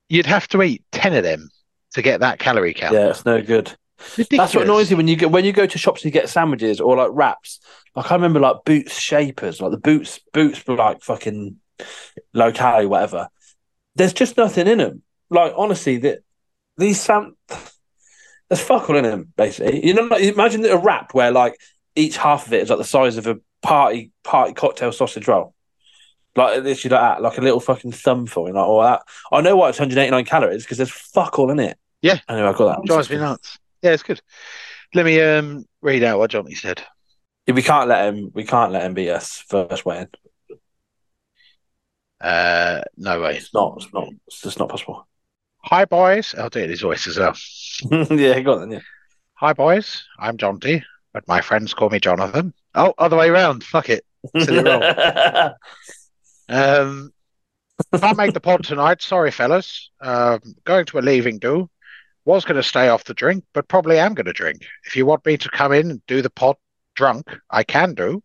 You'd 0.09 0.26
have 0.26 0.46
to 0.48 0.62
eat 0.62 0.85
10 0.92 1.14
of 1.14 1.24
them 1.24 1.50
to 1.94 2.02
get 2.02 2.20
that 2.20 2.38
calorie 2.38 2.72
count. 2.74 2.94
Yeah, 2.94 3.09
it's 3.09 3.24
no 3.24 3.42
good. 3.42 3.74
Ridiculous. 4.16 4.28
That's 4.38 4.54
what 4.54 4.64
annoys 4.64 4.90
me 4.90 4.96
when 4.96 5.08
you 5.08 5.16
go 5.16 5.28
when 5.28 5.44
you 5.44 5.52
go 5.52 5.66
to 5.66 5.78
shops 5.78 6.02
and 6.02 6.06
you 6.06 6.20
get 6.20 6.28
sandwiches 6.28 6.80
or 6.80 6.96
like 6.96 7.10
wraps. 7.12 7.60
Like 7.94 8.10
I 8.10 8.14
remember 8.14 8.40
like 8.40 8.64
Boots 8.64 8.98
Shapers, 8.98 9.60
like 9.60 9.70
the 9.70 9.78
Boots 9.78 10.20
Boots 10.32 10.66
like 10.68 11.02
fucking 11.02 11.56
low 12.32 12.52
calorie, 12.52 12.86
whatever. 12.86 13.28
There's 13.94 14.12
just 14.12 14.36
nothing 14.36 14.66
in 14.66 14.78
them. 14.78 15.02
Like 15.30 15.52
honestly, 15.56 15.98
that 15.98 16.20
these 16.76 17.00
sam 17.00 17.36
there's 18.48 18.60
fuck 18.60 18.88
all 18.88 18.96
in 18.96 19.04
them. 19.04 19.32
Basically, 19.36 19.86
you 19.86 19.94
know, 19.94 20.02
like, 20.02 20.22
imagine 20.22 20.64
a 20.66 20.76
wrap 20.76 21.14
where 21.14 21.30
like 21.30 21.58
each 21.96 22.16
half 22.16 22.46
of 22.46 22.52
it 22.52 22.62
is 22.62 22.70
like 22.70 22.78
the 22.78 22.84
size 22.84 23.16
of 23.16 23.26
a 23.26 23.38
party 23.62 24.12
party 24.22 24.52
cocktail 24.52 24.92
sausage 24.92 25.26
roll. 25.28 25.54
Like 26.36 26.62
literally 26.62 26.94
like 26.94 27.00
that, 27.00 27.22
like 27.22 27.38
a 27.38 27.42
little 27.42 27.60
fucking 27.60 27.92
thumbful. 27.92 28.44
Like 28.44 28.54
all 28.54 28.82
that. 28.82 29.02
I 29.32 29.40
know 29.40 29.56
why 29.56 29.68
it's 29.68 29.78
189 29.78 30.24
calories 30.24 30.64
because 30.64 30.78
there's 30.78 30.90
fuck 30.90 31.38
all 31.38 31.50
in 31.50 31.60
it. 31.60 31.78
Yeah. 32.02 32.18
I 32.28 32.34
Anyway, 32.34 32.48
I 32.48 32.52
got 32.52 32.82
that. 32.82 32.86
drives 32.86 33.08
me 33.08 33.16
nuts. 33.16 33.58
Yeah, 33.84 33.92
it's 33.92 34.02
good. 34.02 34.22
Let 34.94 35.04
me 35.04 35.20
um 35.20 35.66
read 35.82 36.02
out 36.02 36.18
what 36.18 36.30
Johnny 36.30 36.54
said. 36.54 36.82
We 37.46 37.62
can't 37.62 37.86
let 37.86 38.06
him. 38.06 38.30
We 38.32 38.44
can't 38.44 38.72
let 38.72 38.82
him 38.82 38.94
beat 38.94 39.10
us 39.10 39.44
first 39.46 39.84
win. 39.84 40.08
Uh, 42.18 42.80
no 42.96 43.20
way. 43.20 43.36
It's 43.36 43.52
not. 43.52 43.74
It's 43.76 43.92
not. 43.92 44.08
It's 44.26 44.40
just 44.40 44.58
not 44.58 44.70
possible. 44.70 45.06
Hi, 45.64 45.84
boys. 45.84 46.34
I'll 46.38 46.48
do 46.48 46.60
it 46.60 46.64
in 46.64 46.70
his 46.70 46.80
voice 46.80 47.06
as 47.06 47.18
well. 47.18 47.34
yeah, 48.18 48.40
go 48.40 48.58
on 48.58 48.70
then. 48.70 48.82
Hi, 49.34 49.52
boys. 49.52 50.04
I'm 50.18 50.38
Jonty, 50.38 50.82
but 51.12 51.28
my 51.28 51.42
friends 51.42 51.74
call 51.74 51.90
me 51.90 52.00
Jonathan. 52.00 52.54
Oh, 52.74 52.94
other 52.96 53.18
way 53.18 53.28
around. 53.28 53.64
Fuck 53.64 53.90
it. 53.90 54.04
Um, 56.46 57.10
can't 57.96 58.18
make 58.18 58.34
the 58.34 58.40
pod 58.40 58.64
tonight. 58.64 59.00
Sorry, 59.00 59.30
fellas. 59.30 59.90
Um, 60.00 60.40
going 60.64 60.84
to 60.86 60.98
a 60.98 61.00
leaving 61.00 61.38
do. 61.38 61.70
Was 62.24 62.44
going 62.44 62.56
to 62.56 62.62
stay 62.62 62.88
off 62.88 63.04
the 63.04 63.14
drink, 63.14 63.44
but 63.52 63.68
probably 63.68 63.98
am 63.98 64.14
going 64.14 64.26
to 64.26 64.32
drink. 64.32 64.64
If 64.87 64.96
you 64.96 65.04
want 65.04 65.26
me 65.26 65.37
to 65.37 65.48
come 65.50 65.72
in 65.72 65.90
and 65.90 66.06
do 66.06 66.22
the 66.22 66.30
pot 66.30 66.58
drunk, 66.94 67.37
I 67.50 67.64
can 67.64 67.94
do, 67.94 68.22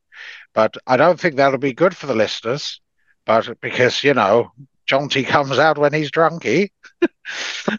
but 0.54 0.78
I 0.88 0.96
don't 0.96 1.20
think 1.20 1.36
that'll 1.36 1.60
be 1.60 1.74
good 1.74 1.96
for 1.96 2.08
the 2.08 2.16
listeners. 2.16 2.80
but 3.26 3.60
because 3.62 4.04
you 4.04 4.14
know 4.14 4.52
Jonty 4.90 5.26
comes 5.26 5.60
out 5.60 5.78
when 5.78 5.94
he's 5.94 6.12
drunky. 6.12 6.70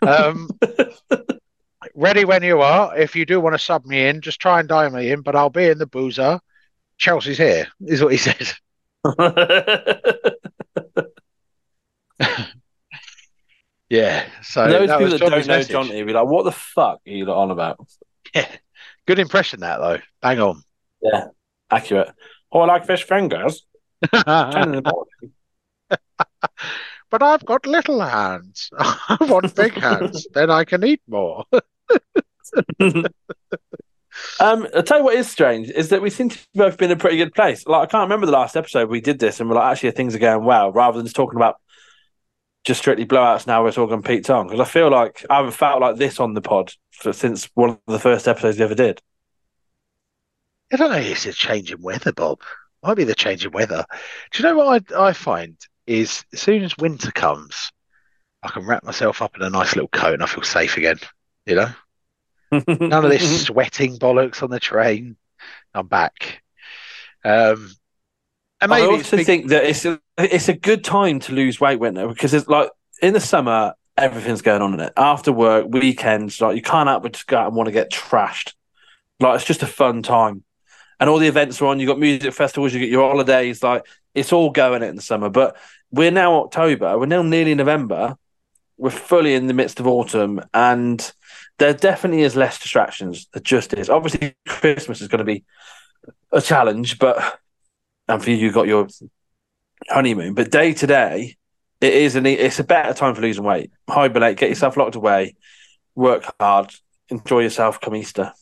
um, 0.03 0.49
ready 1.95 2.25
when 2.25 2.43
you 2.43 2.61
are. 2.61 2.97
If 2.97 3.17
you 3.17 3.27
do 3.27 3.41
want 3.41 3.55
to 3.55 3.59
sub 3.59 3.85
me 3.85 4.07
in, 4.07 4.21
just 4.21 4.41
try 4.41 4.61
and 4.61 4.69
dial 4.69 4.91
me 4.91 5.11
in, 5.11 5.23
but 5.23 5.35
I'll 5.35 5.51
be 5.51 5.67
in 5.67 5.79
the 5.79 5.87
boozer. 5.87 6.41
Chelsea's 6.99 7.39
here, 7.39 7.67
is 7.81 8.03
what 8.03 8.13
he 8.13 8.19
said. 8.19 8.53
yeah. 13.91 14.27
So 14.43 14.67
Those 14.67 14.89
that 14.89 14.99
people 14.99 15.11
that 15.13 15.21
don't 15.21 15.31
know 15.31 15.37
message. 15.37 15.71
Johnny 15.71 16.03
be 16.03 16.13
like, 16.13 16.27
"What 16.27 16.45
the 16.45 16.53
fuck 16.53 17.01
are 17.07 17.11
you 17.11 17.27
on 17.31 17.51
about?" 17.51 17.87
Yeah. 18.35 18.49
Good 19.07 19.19
impression 19.19 19.61
that 19.61 19.79
though. 19.79 19.99
Bang 20.23 20.41
on. 20.41 20.63
Yeah, 21.03 21.27
accurate. 21.71 22.13
Oh, 22.53 22.61
I 22.61 22.67
like 22.67 22.87
fish 22.87 23.05
fingers. 23.05 23.67
Ten 24.13 24.63
in 24.63 24.83
the 24.83 24.83
morning. 24.83 25.35
but 27.11 27.23
I've 27.23 27.45
got 27.45 27.67
little 27.67 28.01
hands. 28.01 28.71
I 28.79 29.17
want 29.23 29.55
big 29.55 29.75
hands. 29.75 30.27
then 30.33 30.51
I 30.51 30.65
can 30.65 30.85
eat 30.85 31.03
more. 31.09 31.45
Um, 34.39 34.67
I'll 34.75 34.83
tell 34.83 34.99
you 34.99 35.05
what 35.05 35.15
is 35.15 35.31
strange 35.31 35.71
is 35.71 35.91
that 35.91 36.03
we 36.03 36.11
seem 36.11 36.29
to 36.31 36.39
both 36.55 36.77
be 36.77 36.85
in 36.85 36.91
a 36.91 36.97
pretty 36.97 37.17
good 37.17 37.33
place. 37.33 37.67
Like 37.67 37.89
I 37.89 37.91
can't 37.91 38.03
remember 38.03 38.27
the 38.27 38.33
last 38.33 38.57
episode 38.57 38.91
we 38.91 39.01
did 39.01 39.19
this, 39.19 39.41
and 39.41 39.49
we're 39.49 39.57
like, 39.57 39.73
actually 39.73 39.93
things 39.93 40.15
are 40.15 40.19
going 40.19 40.45
well, 40.45 40.73
rather 40.73 40.99
than 40.99 41.07
just 41.07 41.17
talking 41.17 41.37
about 41.37 41.57
just 42.65 42.81
strictly 42.81 43.07
blowouts. 43.07 43.47
Now 43.47 43.63
we're 43.63 43.73
talking 43.73 44.03
Pete 44.03 44.25
Tong 44.25 44.47
because 44.47 44.61
I 44.61 44.71
feel 44.71 44.91
like 44.91 45.25
I 45.31 45.37
haven't 45.37 45.53
felt 45.53 45.81
like 45.81 45.97
this 45.97 46.21
on 46.21 46.35
the 46.35 46.41
pod 46.41 46.73
for, 46.93 47.13
since 47.13 47.49
one 47.55 47.71
of 47.71 47.79
the 47.87 47.99
first 47.99 48.29
episodes 48.29 48.59
we 48.59 48.65
ever 48.65 48.75
did. 48.75 49.01
I 50.73 50.77
don't 50.77 50.91
know 50.91 50.99
if 50.99 51.11
it's 51.11 51.27
a 51.27 51.33
change 51.33 51.73
in 51.73 51.83
weather, 51.83 52.13
Bob. 52.13 52.43
Might 52.83 52.95
be 52.95 53.05
the 53.05 53.15
change 53.15 53.45
in 53.45 53.53
weather. 53.53 53.85
Do 54.31 54.43
you 54.43 54.49
know 54.49 54.57
what 54.57 54.93
I, 54.93 55.09
I 55.09 55.13
find 55.13 55.57
is 55.87 56.25
as 56.33 56.41
soon 56.41 56.63
as 56.63 56.77
winter 56.77 57.11
comes, 57.11 57.73
I 58.43 58.49
can 58.49 58.67
wrap 58.67 58.85
myself 58.85 59.21
up 59.23 59.37
in 59.37 59.43
a 59.43 59.51
nice 59.51 59.75
little 59.75 59.89
coat 59.89 60.15
and 60.15 60.23
I 60.23 60.27
feel 60.27 60.45
safe 60.45 60.77
again. 60.77 60.99
You 61.47 61.57
know, 61.57 61.69
none 62.81 63.05
of 63.05 63.11
this 63.11 63.47
sweating 63.47 63.99
bollocks 63.99 64.43
on 64.43 64.51
the 64.51 64.61
train. 64.61 65.17
I'm 65.75 65.89
back. 65.89 66.43
Um, 67.25 67.71
and 68.61 68.73
I 68.73 68.83
also 68.83 69.17
big- 69.17 69.27
think 69.27 69.49
that 69.49 69.65
it's 69.65 69.85
a, 69.85 70.01
it's 70.19 70.49
a 70.49 70.55
good 70.55 70.85
time 70.85 71.21
to 71.21 71.33
lose 71.33 71.61
weight, 71.61 71.79
winter, 71.79 72.09
because 72.09 72.35
it's 72.35 72.49
like 72.49 72.71
in 73.03 73.15
the 73.15 73.21
summer 73.21 73.75
everything's 73.97 74.43
going 74.43 74.63
on 74.63 74.75
in 74.75 74.81
it. 74.81 74.93
After 74.97 75.33
work, 75.33 75.67
weekends, 75.69 76.41
like 76.41 76.57
you 76.57 76.63
can't 76.63 76.89
help 76.89 77.03
but 77.03 77.13
just 77.13 77.27
go 77.27 77.39
out 77.39 77.47
and 77.49 77.57
want 77.57 77.67
to 77.67 77.73
get 77.73 77.91
trashed. 77.91 78.55
Like 79.19 79.37
it's 79.37 79.45
just 79.45 79.63
a 79.63 79.67
fun 79.67 80.03
time, 80.03 80.45
and 80.99 81.11
all 81.11 81.19
the 81.19 81.29
events 81.29 81.61
are 81.61 81.67
on. 81.67 81.81
You 81.81 81.87
got 81.87 81.99
music 81.99 82.33
festivals, 82.33 82.73
you 82.73 82.81
get 82.81 82.89
your 82.89 83.09
holidays. 83.09 83.63
Like 83.63 83.87
it's 84.15 84.33
all 84.33 84.51
going 84.51 84.83
in 84.83 84.97
the 84.97 85.03
summer. 85.03 85.29
But 85.29 85.57
we're 85.91 86.11
now 86.11 86.43
October. 86.45 86.99
We're 86.99 87.07
now 87.07 87.23
nearly 87.23 87.55
November. 87.55 88.17
We're 88.79 88.91
fully 88.91 89.35
in 89.35 89.47
the 89.47 89.55
midst 89.55 89.79
of 89.79 89.87
autumn, 89.87 90.41
and 90.55 91.13
there 91.59 91.75
definitely 91.75 92.23
is 92.23 92.35
less 92.35 92.59
distractions. 92.59 93.29
There 93.35 93.43
just 93.43 93.75
is. 93.75 93.91
Obviously, 93.91 94.35
Christmas 94.49 95.03
is 95.03 95.09
going 95.09 95.19
to 95.19 95.25
be 95.25 95.45
a 96.33 96.41
challenge, 96.41 96.99
but 96.99 97.41
and 98.11 98.23
for 98.23 98.31
you, 98.31 98.37
you 98.37 98.53
got 98.53 98.67
your 98.67 98.89
honeymoon. 99.89 100.35
But 100.35 100.51
day 100.51 100.73
to 100.75 100.87
day, 100.87 101.37
it 101.81 101.95
is 101.95 102.17
an 102.17 102.27
it's 102.27 102.59
a 102.59 102.65
better 102.65 102.93
time 102.93 103.15
for 103.15 103.23
losing 103.23 103.45
weight. 103.45 103.71
Hibernate, 103.89 104.37
get 104.37 104.49
yourself 104.51 104.77
locked 104.77 104.97
away, 104.97 105.37
work 105.95 106.25
hard, 106.39 106.73
enjoy 107.09 107.41
yourself 107.41 107.81
come 107.81 107.97
Easter. 107.97 108.33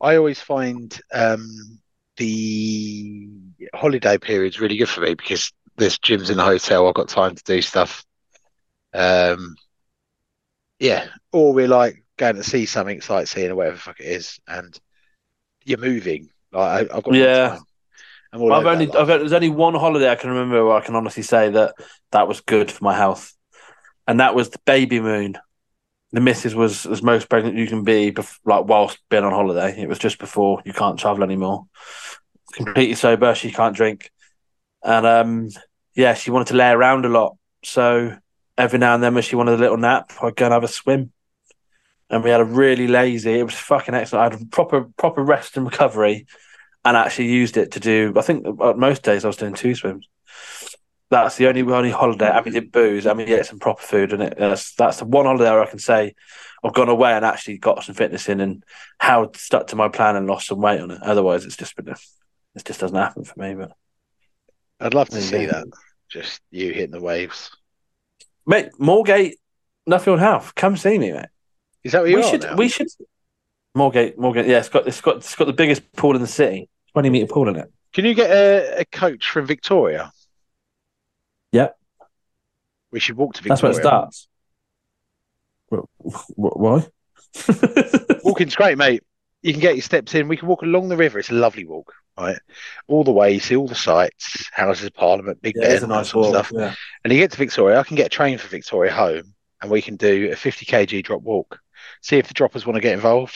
I 0.00 0.16
always 0.16 0.40
find 0.40 1.00
um, 1.12 1.78
the 2.16 3.28
holiday 3.74 4.18
period's 4.18 4.60
really 4.60 4.76
good 4.76 4.88
for 4.88 5.00
me 5.00 5.14
because 5.14 5.52
there's 5.76 5.98
gyms 5.98 6.30
in 6.30 6.36
the 6.36 6.44
hotel. 6.44 6.88
I've 6.88 6.94
got 6.94 7.08
time 7.08 7.36
to 7.36 7.42
do 7.44 7.62
stuff. 7.62 8.04
Um, 8.92 9.54
yeah, 10.80 11.06
or 11.30 11.52
we're 11.52 11.68
like 11.68 12.04
going 12.16 12.36
to 12.36 12.42
see 12.42 12.66
something, 12.66 13.00
sightseeing 13.00 13.52
or 13.52 13.54
whatever 13.54 13.76
the 13.76 13.82
fuck 13.82 14.00
it 14.00 14.06
is, 14.06 14.40
and 14.48 14.78
you're 15.64 15.78
moving. 15.78 16.30
Like 16.50 16.90
I, 16.90 16.96
I've 16.96 17.04
got 17.04 17.14
Yeah. 17.14 17.48
time. 17.50 17.62
I've 18.32 18.66
only. 18.66 18.90
I've, 18.92 19.06
there's 19.06 19.32
only 19.32 19.50
one 19.50 19.74
holiday 19.74 20.10
I 20.10 20.14
can 20.14 20.30
remember 20.30 20.64
where 20.64 20.76
I 20.76 20.84
can 20.84 20.94
honestly 20.94 21.22
say 21.22 21.50
that 21.50 21.74
that 22.12 22.28
was 22.28 22.40
good 22.40 22.70
for 22.70 22.82
my 22.82 22.94
health, 22.94 23.34
and 24.06 24.20
that 24.20 24.34
was 24.34 24.50
the 24.50 24.60
baby 24.64 25.00
moon. 25.00 25.36
The 26.12 26.20
missus 26.20 26.54
was 26.54 26.84
as 26.86 27.02
most 27.02 27.28
pregnant 27.28 27.56
you 27.56 27.66
can 27.66 27.84
be, 27.84 28.12
bef- 28.12 28.38
like 28.44 28.66
whilst 28.66 28.98
being 29.08 29.24
on 29.24 29.32
holiday. 29.32 29.80
It 29.80 29.88
was 29.88 29.98
just 29.98 30.18
before 30.18 30.62
you 30.64 30.72
can't 30.72 30.98
travel 30.98 31.24
anymore. 31.24 31.66
Completely 32.52 32.94
sober, 32.94 33.34
she 33.34 33.50
can't 33.50 33.76
drink, 33.76 34.10
and 34.82 35.06
um, 35.06 35.48
yeah, 35.94 36.14
she 36.14 36.30
wanted 36.30 36.48
to 36.48 36.56
lay 36.56 36.70
around 36.70 37.04
a 37.04 37.08
lot. 37.08 37.36
So 37.64 38.16
every 38.58 38.78
now 38.78 38.94
and 38.94 39.02
then, 39.02 39.14
when 39.14 39.22
she 39.22 39.36
wanted 39.36 39.54
a 39.54 39.62
little 39.62 39.76
nap, 39.78 40.12
I'd 40.22 40.36
go 40.36 40.46
and 40.46 40.52
have 40.52 40.64
a 40.64 40.68
swim. 40.68 41.12
And 42.10 42.22
we 42.22 42.28
had 42.28 42.42
a 42.42 42.44
really 42.44 42.88
lazy. 42.88 43.38
It 43.38 43.44
was 43.44 43.54
fucking 43.54 43.94
excellent. 43.94 44.20
I 44.20 44.36
had 44.36 44.42
a 44.42 44.46
proper 44.46 44.84
proper 44.98 45.22
rest 45.22 45.56
and 45.56 45.64
recovery, 45.64 46.26
and 46.84 46.96
actually 46.96 47.28
used 47.28 47.56
it 47.56 47.72
to 47.72 47.80
do. 47.80 48.12
I 48.16 48.22
think 48.22 48.46
uh, 48.60 48.74
most 48.74 49.02
days 49.02 49.24
I 49.24 49.28
was 49.28 49.36
doing 49.36 49.54
two 49.54 49.74
swims. 49.74 50.08
That's 51.10 51.36
the 51.36 51.46
only 51.46 51.62
only 51.62 51.90
holiday. 51.90 52.28
I 52.30 52.42
mean, 52.42 52.54
did 52.54 52.72
booze. 52.72 53.06
I 53.06 53.12
mean, 53.14 53.28
yeah, 53.28 53.42
some 53.42 53.58
proper 53.58 53.82
food, 53.82 54.12
and 54.12 54.22
it 54.22 54.34
that's 54.38 54.74
that's 54.74 54.98
the 54.98 55.04
one 55.04 55.26
holiday 55.26 55.50
where 55.50 55.62
I 55.62 55.66
can 55.66 55.78
say 55.78 56.14
I've 56.64 56.72
gone 56.72 56.88
away 56.88 57.12
and 57.12 57.24
actually 57.24 57.58
got 57.58 57.84
some 57.84 57.94
fitness 57.94 58.28
in 58.28 58.40
and 58.40 58.64
how 58.98 59.30
stuck 59.34 59.66
to 59.68 59.76
my 59.76 59.88
plan 59.88 60.16
and 60.16 60.26
lost 60.26 60.46
some 60.46 60.60
weight 60.60 60.80
on 60.80 60.90
it. 60.90 61.02
Otherwise, 61.02 61.44
it's 61.44 61.56
just 61.56 61.76
been 61.76 61.88
a, 61.88 61.96
it 62.54 62.64
just 62.64 62.80
doesn't 62.80 62.96
happen 62.96 63.24
for 63.24 63.38
me. 63.38 63.54
But 63.54 63.72
I'd 64.80 64.94
love 64.94 65.08
to 65.10 65.20
There 65.20 65.20
you 65.20 65.26
see 65.26 65.46
that. 65.46 65.66
Just 66.08 66.40
you 66.50 66.72
hitting 66.72 66.90
the 66.92 67.00
waves. 67.00 67.50
mate, 68.46 68.70
Moorgate, 68.80 69.34
Nuffield 69.88 70.18
Health, 70.18 70.54
come 70.54 70.76
see 70.76 70.98
me, 70.98 71.12
mate. 71.12 71.26
Is 71.84 71.92
that 71.92 72.02
what 72.02 72.10
you 72.10 72.16
we 72.16 72.22
are 72.22 72.30
should 72.30 72.42
now? 72.42 72.56
we 72.56 72.68
should 72.68 72.88
Moorgate 73.76 74.16
Morgate, 74.16 74.46
Yeah, 74.46 74.58
it's 74.58 74.68
got 74.68 74.86
it's 74.86 75.00
got 75.00 75.16
it's 75.16 75.34
got 75.34 75.46
the 75.46 75.52
biggest 75.52 75.90
pool 75.92 76.14
in 76.14 76.20
the 76.20 76.26
city. 76.28 76.68
Twenty 76.92 77.10
meter 77.10 77.26
pool 77.26 77.48
in 77.48 77.56
it. 77.56 77.72
Can 77.92 78.04
you 78.04 78.14
get 78.14 78.30
a, 78.30 78.80
a 78.80 78.84
coach 78.84 79.28
from 79.30 79.46
Victoria? 79.46 80.12
Yeah. 81.52 81.68
We 82.90 83.00
should 83.00 83.16
walk 83.16 83.34
to 83.34 83.42
Victoria. 83.42 83.54
That's 83.56 83.62
where 83.62 83.72
it 83.72 83.82
starts. 83.82 84.28
Wh- 85.70 85.84
Why? 86.36 86.86
Walking's 88.24 88.54
great, 88.54 88.76
mate. 88.78 89.02
You 89.42 89.52
can 89.52 89.60
get 89.60 89.74
your 89.74 89.82
steps 89.82 90.14
in. 90.14 90.28
We 90.28 90.36
can 90.36 90.48
walk 90.48 90.62
along 90.62 90.88
the 90.88 90.96
river. 90.96 91.18
It's 91.18 91.30
a 91.30 91.34
lovely 91.34 91.64
walk, 91.66 91.92
right? 92.18 92.36
All 92.88 93.04
the 93.04 93.10
way, 93.12 93.32
you 93.32 93.40
see 93.40 93.56
all 93.56 93.66
the 93.66 93.74
sights, 93.74 94.48
Houses 94.52 94.84
of 94.86 94.94
Parliament, 94.94 95.42
Big 95.42 95.56
Yeah, 95.56 95.62
Ben, 95.68 95.72
it's 95.74 95.82
all 95.82 95.88
that 95.88 95.94
nice 95.96 96.08
sort 96.10 96.26
of 96.26 96.32
walk. 96.34 96.46
stuff. 96.46 96.58
Yeah. 96.58 96.74
And 97.04 97.12
you 97.12 97.18
get 97.18 97.32
to 97.32 97.38
Victoria. 97.38 97.78
I 97.78 97.82
can 97.82 97.96
get 97.96 98.06
a 98.06 98.10
train 98.10 98.38
for 98.38 98.48
Victoria 98.48 98.92
home, 98.92 99.34
and 99.60 99.70
we 99.70 99.82
can 99.82 99.96
do 99.96 100.30
a 100.30 100.36
50 100.36 100.64
kg 100.66 101.02
drop 101.02 101.22
walk. 101.22 101.58
See 102.02 102.18
if 102.18 102.28
the 102.28 102.34
droppers 102.34 102.64
want 102.66 102.76
to 102.76 102.80
get 102.80 102.92
involved. 102.94 103.34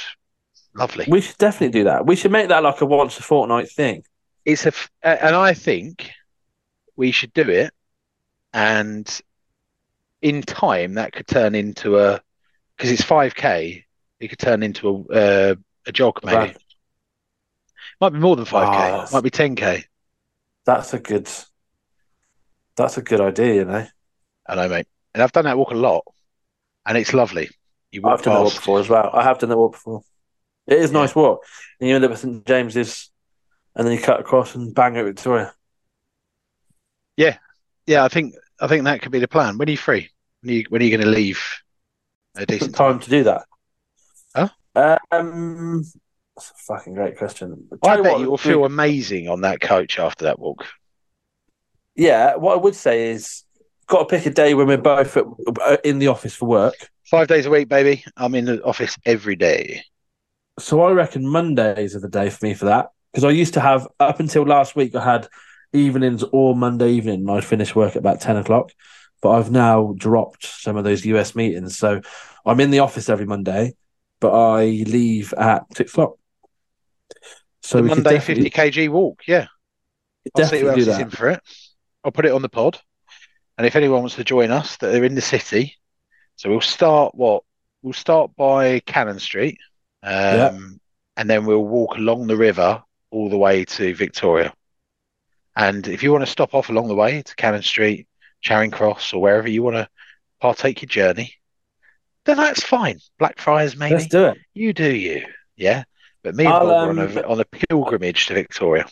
Lovely. 0.76 1.06
We 1.08 1.20
should 1.20 1.38
definitely 1.38 1.78
do 1.80 1.84
that. 1.84 2.06
We 2.06 2.16
should 2.16 2.32
make 2.32 2.48
that 2.48 2.62
like 2.62 2.80
a 2.80 2.86
once 2.86 3.18
a 3.18 3.22
fortnight 3.22 3.70
thing. 3.70 4.04
It's 4.44 4.64
a, 4.64 4.68
f- 4.68 4.90
and 5.02 5.34
I 5.34 5.54
think 5.54 6.10
we 6.96 7.10
should 7.10 7.32
do 7.32 7.48
it. 7.48 7.72
And 8.52 9.20
in 10.22 10.42
time, 10.42 10.94
that 10.94 11.12
could 11.12 11.26
turn 11.26 11.54
into 11.54 11.98
a, 11.98 12.20
because 12.76 12.90
it's 12.90 13.02
5k, 13.02 13.82
it 14.20 14.28
could 14.28 14.38
turn 14.38 14.62
into 14.62 15.06
a 15.10 15.50
uh, 15.50 15.54
a 15.86 15.92
jog 15.92 16.20
maybe. 16.24 16.36
Right. 16.36 16.56
Might 18.00 18.12
be 18.12 18.18
more 18.18 18.36
than 18.36 18.44
5k. 18.44 18.64
Ah, 18.66 18.80
that's- 18.90 19.12
Might 19.12 19.22
be 19.24 19.30
10k. 19.30 19.84
That's 20.64 20.92
a 20.94 20.98
good. 20.98 21.28
That's 22.76 22.98
a 22.98 23.02
good 23.02 23.20
idea, 23.20 23.54
you 23.54 23.64
know. 23.64 23.86
I 24.48 24.54
know, 24.54 24.68
mate. 24.68 24.86
And 25.14 25.22
I've 25.22 25.32
done 25.32 25.44
that 25.44 25.56
walk 25.56 25.70
a 25.70 25.74
lot, 25.74 26.04
and 26.84 26.98
it's 26.98 27.14
lovely. 27.14 27.48
You 27.92 28.02
walk 28.02 28.18
I've 28.18 28.24
done 28.24 28.34
that 28.34 28.42
walk 28.44 28.54
before 28.54 28.80
as 28.80 28.88
well. 28.88 29.10
I 29.14 29.22
have 29.22 29.38
done 29.38 29.48
that 29.50 29.56
walk 29.56 29.72
before. 29.72 30.02
It 30.66 30.78
is 30.78 30.90
a 30.90 30.92
Yeah. 30.94 31.00
nice 31.00 31.14
walk. 31.14 31.44
And 31.80 31.88
you 31.88 31.94
end 31.94 32.04
up 32.04 32.10
at 32.12 32.18
St 32.18 32.44
James's, 32.46 33.10
and 33.74 33.86
then 33.86 33.94
you 33.94 34.00
cut 34.02 34.20
across 34.20 34.54
and 34.54 34.74
bang 34.74 34.96
at 34.96 35.04
Victoria. 35.04 35.52
Yeah, 37.16 37.38
yeah. 37.86 38.04
I 38.04 38.08
think 38.08 38.34
I 38.60 38.66
think 38.66 38.84
that 38.84 39.02
could 39.02 39.12
be 39.12 39.18
the 39.18 39.28
plan. 39.28 39.58
When 39.58 39.68
are 39.68 39.70
you 39.70 39.76
free? 39.76 40.08
When 40.40 40.50
are 40.50 40.54
you, 40.58 40.64
when 40.68 40.80
are 40.82 40.84
you 40.84 40.90
going 40.96 41.04
to 41.08 41.10
leave? 41.14 41.42
A 42.36 42.44
decent 42.46 42.74
time 42.74 43.00
to 43.00 43.10
do 43.10 43.24
that. 43.24 43.42
Huh? 44.34 44.48
Um, 45.10 45.82
that's 46.36 46.50
a 46.50 46.54
fucking 46.66 46.94
great 46.94 47.16
question. 47.16 47.66
I 47.82 47.94
Tell 47.94 48.02
bet 48.02 48.12
what, 48.12 48.20
you 48.20 48.26
will 48.26 48.32
we- 48.32 48.38
feel 48.38 48.64
amazing 48.64 49.28
on 49.28 49.40
that 49.42 49.60
coach 49.60 49.98
after 49.98 50.24
that 50.24 50.38
walk. 50.38 50.66
Yeah, 51.94 52.36
what 52.36 52.52
I 52.54 52.60
would 52.60 52.74
say 52.74 53.10
is, 53.10 53.44
got 53.86 54.00
to 54.00 54.16
pick 54.16 54.26
a 54.26 54.30
day 54.30 54.52
when 54.52 54.66
we're 54.66 54.76
both 54.76 55.16
at, 55.16 55.24
uh, 55.62 55.76
in 55.82 55.98
the 55.98 56.08
office 56.08 56.34
for 56.34 56.46
work. 56.46 56.74
Five 57.04 57.28
days 57.28 57.46
a 57.46 57.50
week, 57.50 57.68
baby. 57.70 58.04
I'm 58.18 58.34
in 58.34 58.44
the 58.44 58.62
office 58.64 58.98
every 59.06 59.36
day. 59.36 59.82
So 60.58 60.82
I 60.82 60.92
reckon 60.92 61.26
Mondays 61.26 61.94
are 61.94 62.00
the 62.00 62.08
day 62.08 62.30
for 62.30 62.46
me 62.46 62.54
for 62.54 62.66
that 62.66 62.90
because 63.12 63.24
I 63.24 63.30
used 63.30 63.54
to 63.54 63.60
have 63.60 63.86
up 64.00 64.20
until 64.20 64.44
last 64.44 64.74
week 64.74 64.94
I 64.94 65.04
had 65.04 65.28
evenings 65.72 66.24
or 66.32 66.56
Monday 66.56 66.92
evening 66.92 67.20
and 67.20 67.30
I'd 67.30 67.44
finish 67.44 67.74
work 67.74 67.90
at 67.90 67.98
about 67.98 68.20
ten 68.20 68.36
o'clock. 68.36 68.72
But 69.22 69.30
I've 69.30 69.50
now 69.50 69.94
dropped 69.96 70.44
some 70.46 70.76
of 70.76 70.84
those 70.84 71.04
US 71.06 71.34
meetings, 71.34 71.78
so 71.78 72.00
I'm 72.44 72.60
in 72.60 72.70
the 72.70 72.80
office 72.80 73.08
every 73.08 73.26
Monday, 73.26 73.74
but 74.20 74.32
I 74.32 74.64
leave 74.86 75.32
at 75.34 75.64
six 75.76 75.92
o'clock. 75.92 76.16
So 77.62 77.82
Monday 77.82 78.20
50 78.20 78.50
kg 78.50 78.88
walk. 78.90 79.22
Yeah, 79.26 79.46
I'll 80.36 80.44
see 80.44 80.60
who 80.60 80.68
else 80.68 80.84
do 80.84 80.90
is 80.90 80.98
in 80.98 81.10
for 81.10 81.28
it. 81.30 81.40
I'll 82.04 82.12
put 82.12 82.26
it 82.26 82.32
on 82.32 82.42
the 82.42 82.48
pod. 82.48 82.78
And 83.58 83.66
if 83.66 83.74
anyone 83.74 84.00
wants 84.00 84.16
to 84.16 84.24
join 84.24 84.50
us 84.50 84.76
that 84.76 84.92
they're 84.92 85.04
in 85.04 85.14
the 85.14 85.20
city, 85.20 85.74
so 86.36 86.50
we'll 86.50 86.60
start 86.60 87.14
what? 87.14 87.42
We'll 87.82 87.94
start 87.94 88.36
by 88.36 88.80
Cannon 88.80 89.18
Street. 89.18 89.58
Um, 90.06 90.12
Yeah. 90.14 90.58
and 91.16 91.28
then 91.30 91.44
we'll 91.46 91.64
walk 91.64 91.96
along 91.96 92.26
the 92.28 92.36
river 92.36 92.82
all 93.10 93.28
the 93.28 93.36
way 93.38 93.64
to 93.64 93.94
Victoria. 93.94 94.52
And 95.56 95.88
if 95.88 96.02
you 96.02 96.12
want 96.12 96.24
to 96.24 96.30
stop 96.30 96.54
off 96.54 96.68
along 96.68 96.88
the 96.88 96.94
way 96.94 97.22
to 97.22 97.34
Cannon 97.36 97.62
Street, 97.62 98.06
Charing 98.42 98.70
Cross, 98.70 99.12
or 99.12 99.20
wherever 99.22 99.48
you 99.48 99.62
want 99.62 99.76
to 99.76 99.88
partake 100.40 100.82
your 100.82 100.88
journey, 100.88 101.34
then 102.24 102.36
that's 102.36 102.62
fine. 102.62 102.98
Blackfriars, 103.18 103.76
maybe. 103.76 103.94
Let's 103.94 104.06
do 104.08 104.26
it. 104.26 104.38
You 104.54 104.72
do 104.72 104.94
you, 104.94 105.24
yeah. 105.56 105.84
But 106.22 106.34
me 106.34 106.44
and 106.44 106.52
I'll, 106.54 106.66
Bob 106.66 106.68
are 106.88 106.90
on 106.90 106.98
um, 106.98 107.16
a, 107.18 107.22
on 107.22 107.40
a 107.40 107.44
pilgrimage 107.44 108.26
to 108.26 108.34
Victoria. 108.34 108.86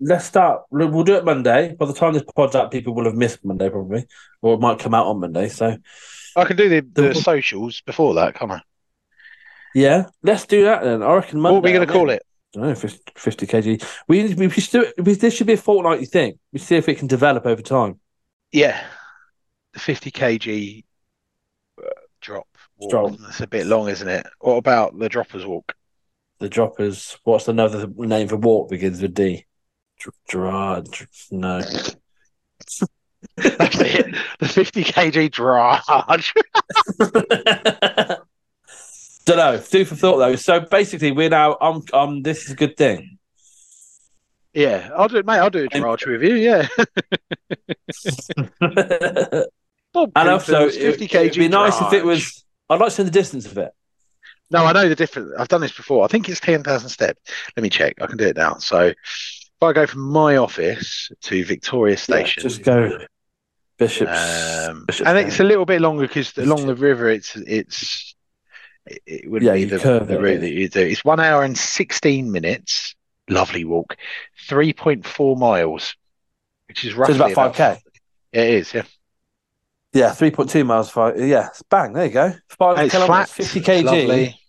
Let's 0.00 0.24
start. 0.26 0.62
We'll 0.70 0.88
we'll 0.88 1.04
do 1.04 1.16
it 1.16 1.24
Monday. 1.24 1.74
By 1.78 1.86
the 1.86 1.94
time 1.94 2.12
this 2.14 2.24
pod's 2.34 2.54
out, 2.56 2.70
people 2.70 2.94
will 2.94 3.04
have 3.04 3.14
missed 3.14 3.44
Monday 3.44 3.70
probably, 3.70 4.06
or 4.42 4.54
it 4.54 4.60
might 4.60 4.78
come 4.78 4.94
out 4.94 5.06
on 5.06 5.20
Monday. 5.20 5.48
So 5.48 5.76
I 6.34 6.44
can 6.44 6.56
do 6.56 6.68
the, 6.68 6.80
the 6.80 7.08
The- 7.08 7.14
socials 7.14 7.80
before 7.82 8.14
that, 8.14 8.34
can't 8.34 8.52
I? 8.52 8.60
Yeah, 9.76 10.06
let's 10.22 10.46
do 10.46 10.64
that 10.64 10.82
then. 10.82 11.02
I 11.02 11.14
reckon 11.14 11.38
Monday. 11.38 11.54
what 11.54 11.58
are 11.60 11.68
we 11.68 11.72
going 11.74 11.86
to 11.86 11.92
call 11.92 12.08
it? 12.08 12.22
I 12.56 12.60
don't 12.60 12.68
know, 12.70 12.74
50, 12.74 13.12
50 13.14 13.46
kg. 13.46 13.86
We 14.08 14.32
we 14.34 14.48
should 14.48 14.70
do 14.72 14.82
it. 14.82 14.94
we- 15.04 15.12
This 15.14 15.34
should 15.34 15.46
be 15.46 15.52
a 15.52 15.58
fortnightly 15.58 16.06
thing. 16.06 16.38
We 16.52 16.58
see 16.58 16.76
if 16.76 16.88
it 16.88 16.96
can 16.96 17.06
develop 17.06 17.44
over 17.44 17.60
time. 17.60 18.00
Yeah, 18.52 18.82
the 19.74 19.78
50 19.80 20.10
kg 20.10 20.84
uh, 21.78 21.88
drop. 22.22 22.48
walk. 22.78 22.90
Drop. 22.90 23.12
That's 23.18 23.42
a 23.42 23.46
bit 23.46 23.66
long, 23.66 23.88
isn't 23.90 24.08
it? 24.08 24.26
What 24.40 24.54
about 24.56 24.98
the 24.98 25.10
droppers 25.10 25.44
walk? 25.44 25.74
The 26.38 26.48
droppers. 26.48 27.18
What's 27.24 27.48
another 27.48 27.86
name 27.86 28.28
for 28.28 28.36
walk 28.36 28.70
begins 28.70 29.02
with 29.02 29.12
D? 29.12 29.44
Dr- 30.00 30.14
Gerard. 30.30 30.88
No. 31.30 31.60
That's 33.36 33.80
it. 33.80 34.14
The 34.38 34.48
50 34.48 34.84
kg 34.84 35.30
drudge. 35.30 36.32
Don't 39.26 39.36
know. 39.36 39.58
Food 39.58 39.88
for 39.88 39.96
thought 39.96 40.16
though. 40.18 40.36
So 40.36 40.60
basically, 40.60 41.12
we're 41.12 41.28
now. 41.28 41.56
Um. 41.60 41.82
Um. 41.92 42.22
This 42.22 42.44
is 42.46 42.52
a 42.52 42.56
good 42.56 42.76
thing. 42.76 43.18
yeah, 44.54 44.88
I'll 44.96 45.08
do 45.08 45.16
it, 45.18 45.26
mate. 45.26 45.38
I'll 45.38 45.50
do 45.50 45.64
a 45.64 45.68
drudge 45.68 46.06
review. 46.06 46.34
Yeah. 46.36 46.68
Bob 49.92 50.12
And 50.14 50.28
also, 50.28 50.58
Cooper's 50.60 50.76
it, 50.76 50.98
50 50.98 51.08
kg 51.08 51.22
would 51.24 51.34
be 51.34 51.48
nice 51.48 51.80
if 51.80 51.92
it 51.92 52.04
was. 52.04 52.44
I'd 52.68 52.80
like 52.80 52.92
to 52.94 53.02
know 53.02 53.06
the 53.06 53.10
distance 53.10 53.46
of 53.46 53.56
it. 53.58 53.70
No, 54.50 54.64
I 54.64 54.72
know 54.72 54.88
the 54.88 54.94
difference. 54.94 55.32
I've 55.38 55.48
done 55.48 55.60
this 55.60 55.76
before. 55.76 56.04
I 56.04 56.08
think 56.08 56.28
it's 56.28 56.40
10,000 56.40 56.88
steps. 56.88 57.20
Let 57.56 57.62
me 57.62 57.70
check. 57.70 57.94
I 58.00 58.06
can 58.06 58.16
do 58.16 58.26
it 58.26 58.36
now. 58.36 58.56
So 58.58 58.80
if 58.86 59.62
I 59.62 59.72
go 59.72 59.86
from 59.86 60.02
my 60.02 60.36
office 60.36 61.10
to 61.22 61.44
Victoria 61.44 61.96
Station, 61.96 62.42
Just 62.42 62.62
go. 62.62 62.98
Bishops. 63.78 64.66
um, 64.68 64.84
Bishops 64.86 65.08
and 65.08 65.18
it's 65.18 65.40
a 65.40 65.44
little 65.44 65.66
bit 65.66 65.80
longer 65.80 66.06
because 66.06 66.36
along 66.38 66.66
the 66.66 66.76
river, 66.76 67.08
it's 67.10 67.36
it's 67.36 68.14
it, 68.86 69.02
it 69.06 69.30
would 69.30 69.42
Yeah, 69.42 69.52
be 69.52 69.64
the, 69.64 69.78
the 69.78 70.18
route 70.20 70.40
that 70.40 70.52
you 70.52 70.68
do. 70.68 70.80
It's 70.80 71.04
one 71.04 71.20
hour 71.20 71.44
and 71.44 71.56
16 71.56 72.30
minutes. 72.30 72.94
Lovely 73.28 73.64
walk, 73.64 73.96
3.4 74.48 75.36
miles, 75.36 75.96
which 76.68 76.84
is 76.84 76.92
So 76.92 76.98
roughly 77.00 77.14
it's 77.14 77.32
about 77.32 77.54
5k. 77.54 77.80
Yeah, 78.32 78.42
it 78.42 78.54
is. 78.54 78.74
Yeah, 78.74 78.82
Yeah, 79.92 80.12
three 80.12 80.30
point 80.30 80.50
two 80.50 80.64
miles. 80.64 80.90
Five. 80.90 81.18
Yeah, 81.18 81.48
bang. 81.70 81.92
There 81.92 82.06
you 82.06 82.12
go. 82.12 82.34
Five 82.48 82.78
it's 82.78 82.92
kilometers, 82.92 83.06
flat. 83.06 83.28
fifty 83.30 83.58
it's 83.58 83.60
kg. 83.60 83.82
lovely. 83.82 84.40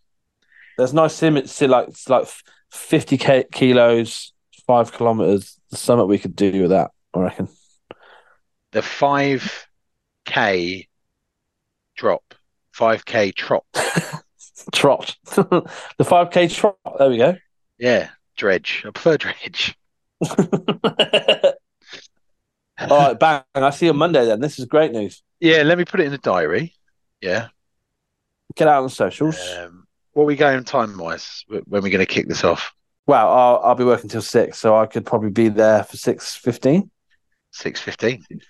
There's 0.78 0.94
nice 0.94 1.16
sim. 1.16 1.38
It's 1.38 1.60
like 1.62 1.88
it's 1.90 2.10
like 2.10 2.28
fifty 2.72 3.18
k 3.18 3.46
kilos, 3.52 4.34
five 4.66 4.92
kilometers. 4.92 5.60
There's 5.70 5.82
something 5.82 6.08
we 6.08 6.20
could 6.20 6.36
do 6.36 6.62
with 6.62 6.72
that. 6.72 6.92
I 7.14 7.20
reckon. 7.20 7.48
The 8.72 8.82
5k 8.82 10.88
drop, 11.96 12.34
5k 12.74 13.36
trot. 13.36 13.66
Trot. 14.74 15.16
the 15.26 16.04
five 16.04 16.32
k 16.32 16.48
trot. 16.48 16.78
There 16.98 17.10
we 17.10 17.18
go. 17.18 17.36
Yeah, 17.78 18.10
dredge. 18.36 18.84
I 18.86 18.92
prefer 18.92 19.18
dredge. 19.18 19.78
All 22.80 22.90
right, 22.90 23.20
bang. 23.20 23.44
I 23.56 23.70
see 23.72 23.86
you 23.88 23.92
on 23.92 23.98
Monday 23.98 24.26
then. 24.26 24.40
This 24.40 24.60
is 24.60 24.66
great 24.66 24.92
news. 24.92 25.24
Yeah, 25.40 25.64
let 25.64 25.78
me 25.78 25.86
put 25.86 26.00
it 26.00 26.06
in 26.06 26.12
the 26.12 26.18
diary. 26.18 26.74
Yeah. 27.22 27.48
Get 28.56 28.68
out 28.68 28.84
on 28.84 28.90
socials. 28.90 29.40
Um, 29.58 29.88
what 30.14 30.24
are 30.24 30.28
we 30.28 30.36
going 30.36 30.64
time 30.64 30.98
wise? 30.98 31.44
When 31.48 31.62
are 31.72 31.82
we 31.82 31.90
going 31.90 32.06
to 32.06 32.12
kick 32.12 32.28
this 32.28 32.44
off? 32.44 32.74
Well, 33.06 33.30
I'll, 33.30 33.62
I'll 33.64 33.76
be 33.76 33.84
working 33.86 34.10
till 34.10 34.22
six, 34.22 34.58
so 34.58 34.76
I 34.76 34.86
could 34.86 35.06
probably 35.06 35.30
be 35.30 35.48
there 35.50 35.84
for 35.84 35.96
six 35.96 36.36
fifteen, 36.36 36.92
Six 37.52 37.80
fifteen. 37.80 38.24
and 38.30 38.42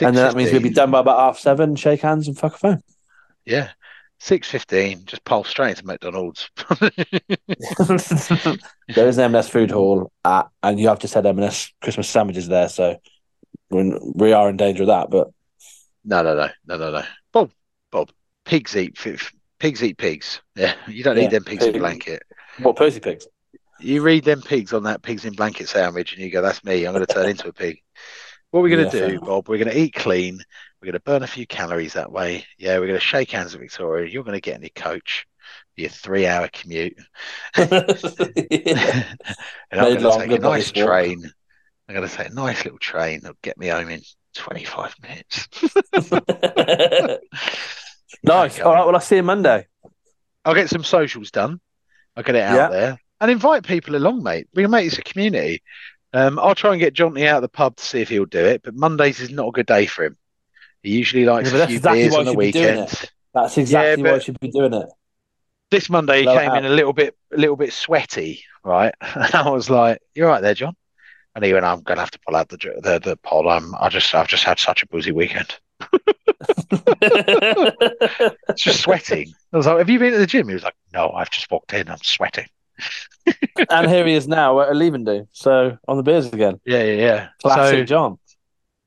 then 0.00 0.14
that 0.14 0.34
means 0.34 0.50
we'll 0.52 0.60
be 0.60 0.70
done 0.70 0.90
by 0.90 1.00
about 1.00 1.18
half 1.18 1.38
seven. 1.38 1.76
Shake 1.76 2.00
hands 2.00 2.26
and 2.28 2.36
fuck 2.36 2.54
a 2.54 2.58
phone. 2.58 2.82
Yeah, 3.44 3.70
six 4.22 4.48
fifteen. 4.48 5.04
Just 5.04 5.24
pulse 5.24 5.48
straight 5.48 5.76
to 5.78 5.86
McDonald's. 5.86 6.48
there 6.78 6.90
is 9.08 9.18
an 9.18 9.24
M&S 9.24 9.48
food 9.48 9.70
hall, 9.70 10.12
at, 10.24 10.48
and 10.62 10.78
you 10.78 10.88
have 10.88 11.00
just 11.00 11.14
had 11.14 11.26
M&S 11.26 11.72
Christmas 11.82 12.08
sandwiches 12.08 12.48
there, 12.48 12.68
so 12.68 12.96
we're 13.70 13.80
in, 13.80 14.12
we 14.14 14.32
are 14.32 14.48
in 14.48 14.56
danger 14.56 14.84
of 14.84 14.88
that. 14.88 15.10
But 15.10 15.28
no, 16.04 16.22
no, 16.22 16.34
no, 16.34 16.48
no, 16.66 16.76
no, 16.76 16.90
no. 16.90 17.02
Bob, 17.32 17.50
Bob. 17.90 18.10
Pigs 18.44 18.76
eat 18.76 18.98
fi- 18.98 19.18
pigs 19.60 19.84
eat 19.84 19.98
pigs. 19.98 20.40
Yeah, 20.56 20.74
you 20.88 21.04
don't 21.04 21.16
Yeah, 21.16 21.22
need 21.22 21.30
them 21.30 21.44
pigs 21.44 21.64
in 21.64 21.78
blanket. 21.78 22.22
what 22.58 22.76
Percy 22.76 23.00
pigs? 23.00 23.26
You 23.80 24.02
read 24.02 24.24
them 24.24 24.42
pigs 24.42 24.72
on 24.72 24.84
that 24.84 25.02
pigs 25.02 25.24
in 25.24 25.34
blanket 25.34 25.68
sandwich, 25.68 26.12
and 26.12 26.22
you 26.22 26.30
go, 26.30 26.42
"That's 26.42 26.64
me. 26.64 26.84
I'm 26.84 26.92
going 26.92 27.06
to 27.06 27.12
turn 27.12 27.28
into 27.28 27.48
a 27.48 27.52
pig." 27.52 27.78
What 28.52 28.60
are 28.60 28.62
we 28.64 28.70
going 28.70 28.84
to 28.84 28.90
fair 28.90 29.08
do. 29.12 29.18
Bob? 29.20 29.48
We're 29.48 29.56
going 29.58 29.70
to 29.70 29.78
eat 29.78 29.94
clean. 29.94 30.38
We're 30.80 30.86
going 30.86 30.92
to 30.92 31.00
burn 31.00 31.22
a 31.22 31.26
few 31.26 31.46
calories 31.46 31.94
that 31.94 32.12
way. 32.12 32.44
Yeah, 32.58 32.78
we're 32.78 32.86
going 32.86 32.98
to 32.98 33.04
shake 33.04 33.30
hands 33.30 33.52
with 33.54 33.62
Victoria. 33.62 34.08
You're 34.10 34.24
going 34.24 34.36
to 34.36 34.42
get 34.42 34.56
in 34.56 34.62
your 34.62 34.70
coach. 34.74 35.26
Your 35.74 35.88
three-hour 35.88 36.48
commute. 36.52 36.98
and 37.56 37.70
I'm 39.72 39.98
going 39.98 40.00
to 40.00 40.18
take 40.18 40.32
a 40.32 40.38
nice 40.38 40.70
walk. 40.74 40.86
train. 40.86 41.30
I'm 41.88 41.94
going 41.94 42.06
to 42.06 42.14
take 42.14 42.28
a 42.28 42.34
nice 42.34 42.62
little 42.64 42.78
train 42.78 43.20
that'll 43.22 43.38
get 43.42 43.56
me 43.56 43.68
home 43.68 43.88
in 43.88 44.02
25 44.34 44.96
minutes. 45.02 45.48
nice. 48.22 48.60
All 48.60 48.74
right. 48.74 48.84
Well, 48.84 48.94
I'll 48.94 49.00
see 49.00 49.16
you 49.16 49.22
Monday. 49.22 49.66
I'll 50.44 50.54
get 50.54 50.68
some 50.68 50.84
socials 50.84 51.30
done. 51.30 51.58
I'll 52.16 52.22
get 52.22 52.34
it 52.34 52.42
out 52.42 52.56
Yeah. 52.56 52.68
there 52.68 52.98
and 53.22 53.30
invite 53.30 53.64
people 53.64 53.96
along, 53.96 54.22
mate. 54.22 54.48
We 54.54 54.66
make 54.66 54.90
this 54.90 54.98
a 54.98 55.02
community. 55.02 55.62
Um, 56.12 56.38
I'll 56.38 56.54
try 56.54 56.72
and 56.72 56.80
get 56.80 56.94
Jonty 56.94 57.26
out 57.26 57.36
of 57.36 57.42
the 57.42 57.48
pub 57.48 57.76
to 57.76 57.84
see 57.84 58.00
if 58.00 58.08
he'll 58.08 58.24
do 58.26 58.44
it, 58.44 58.62
but 58.62 58.74
Mondays 58.74 59.20
is 59.20 59.30
not 59.30 59.48
a 59.48 59.52
good 59.52 59.66
day 59.66 59.86
for 59.86 60.04
him. 60.04 60.16
He 60.82 60.90
usually 60.90 61.24
likes 61.24 61.52
Yeah, 61.52 61.62
a 61.62 61.66
few 61.66 61.76
exactly 61.76 62.02
beers 62.02 62.14
on 62.14 62.24
the 62.24 62.32
you 62.32 62.34
should 62.34 62.38
be 62.38 62.52
doing 62.52 62.80
weekend. 62.80 63.10
That's 63.34 63.58
exactly 63.58 64.02
why 64.02 64.10
but- 64.10 64.16
I 64.16 64.18
should 64.18 64.40
be 64.40 64.50
doing 64.50 64.74
it. 64.74 64.88
This 65.70 65.88
Monday 65.88 66.18
he 66.18 66.24
Blow 66.24 66.38
came 66.38 66.52
in 66.52 66.66
a 66.66 66.68
little 66.68 66.92
bit, 66.92 67.16
a 67.32 67.38
little 67.38 67.56
bit 67.56 67.72
sweaty, 67.72 68.44
right? 68.62 68.94
And 69.14 69.34
I 69.34 69.48
was 69.48 69.70
like, 69.70 70.02
"You're 70.14 70.28
right 70.28 70.42
there, 70.42 70.52
John." 70.52 70.76
And 71.34 71.42
he 71.42 71.54
went, 71.54 71.64
"I'm 71.64 71.80
gonna 71.80 72.00
have 72.00 72.10
to 72.10 72.20
pull 72.26 72.36
out 72.36 72.50
the 72.50 72.58
the 72.58 73.00
the 73.02 73.16
pod. 73.16 73.46
I'm, 73.46 73.74
I 73.76 73.88
just, 73.88 74.14
I've 74.14 74.28
just 74.28 74.44
had 74.44 74.58
such 74.58 74.82
a 74.82 74.86
boozy 74.88 75.12
weekend. 75.12 75.58
It's 78.50 78.62
just 78.62 78.82
sweating." 78.82 79.32
I 79.50 79.56
was 79.56 79.64
like, 79.64 79.78
"Have 79.78 79.88
you 79.88 79.98
been 79.98 80.12
to 80.12 80.18
the 80.18 80.26
gym?" 80.26 80.46
He 80.46 80.52
was 80.52 80.62
like, 80.62 80.76
"No, 80.92 81.10
I've 81.10 81.30
just 81.30 81.50
walked 81.50 81.72
in. 81.72 81.88
I'm 81.88 81.96
sweating." 82.02 82.48
And 83.70 83.90
here 83.90 84.06
he 84.06 84.14
is 84.14 84.26
now 84.28 84.60
at 84.60 84.74
a. 84.76 85.26
So 85.32 85.78
on 85.88 85.96
the 85.96 86.02
beers 86.02 86.26
again. 86.26 86.60
Yeah, 86.64 86.82
yeah, 86.82 86.92
yeah. 86.94 87.28
Classic 87.42 87.78
So 87.78 87.84
John. 87.84 88.18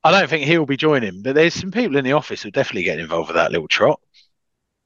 I 0.04 0.10
don't 0.12 0.28
think 0.30 0.44
he'll 0.44 0.66
be 0.66 0.76
joining, 0.76 1.22
but 1.22 1.34
there's 1.34 1.54
some 1.54 1.72
people 1.72 1.96
in 1.96 2.04
the 2.04 2.12
office 2.12 2.42
who 2.42 2.50
definitely 2.50 2.84
get 2.84 2.98
involved 3.00 3.28
with 3.28 3.36
that 3.36 3.50
little 3.50 3.66
trot. 3.68 4.00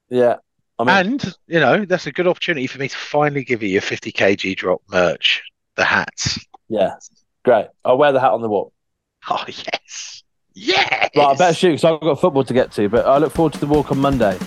Yeah. 0.09 0.37
I 0.79 0.85
mean, 0.85 0.97
And 0.97 1.37
you 1.47 1.61
know, 1.61 1.85
that's 1.85 2.07
a 2.07 2.13
good 2.13 2.27
opportunity 2.27 2.67
for 2.67 2.79
me 2.79 2.89
to 2.89 2.97
finally 2.97 3.45
give 3.45 3.63
you 3.63 3.69
your 3.69 3.83
50 3.83 4.13
kg 4.13 4.57
drop 4.57 4.81
merch, 4.91 5.43
the 5.77 5.85
hats. 5.85 6.39
yeah. 6.69 6.95
Great. 7.45 7.67
I'll 7.85 7.99
wear 7.99 8.13
the 8.13 8.21
hat 8.21 8.33
on 8.33 8.43
the 8.43 8.49
walk. 8.49 8.73
Oh 9.29 9.45
yes, 9.47 10.23
yes. 10.55 11.11
Right, 11.15 11.27
I 11.27 11.35
better 11.37 11.55
shoot 11.55 11.69
because 11.73 11.85
I've 11.85 12.01
got 12.01 12.21
football 12.21 12.45
to 12.45 12.55
get 12.55 12.73
to, 12.73 12.89
but 12.89 13.07
I 13.07 13.19
look 13.19 13.33
forward 13.33 13.53
to 13.55 13.61
the 13.61 13.67
walk 13.67 13.91
on 13.91 13.99
Monday. 13.99 14.39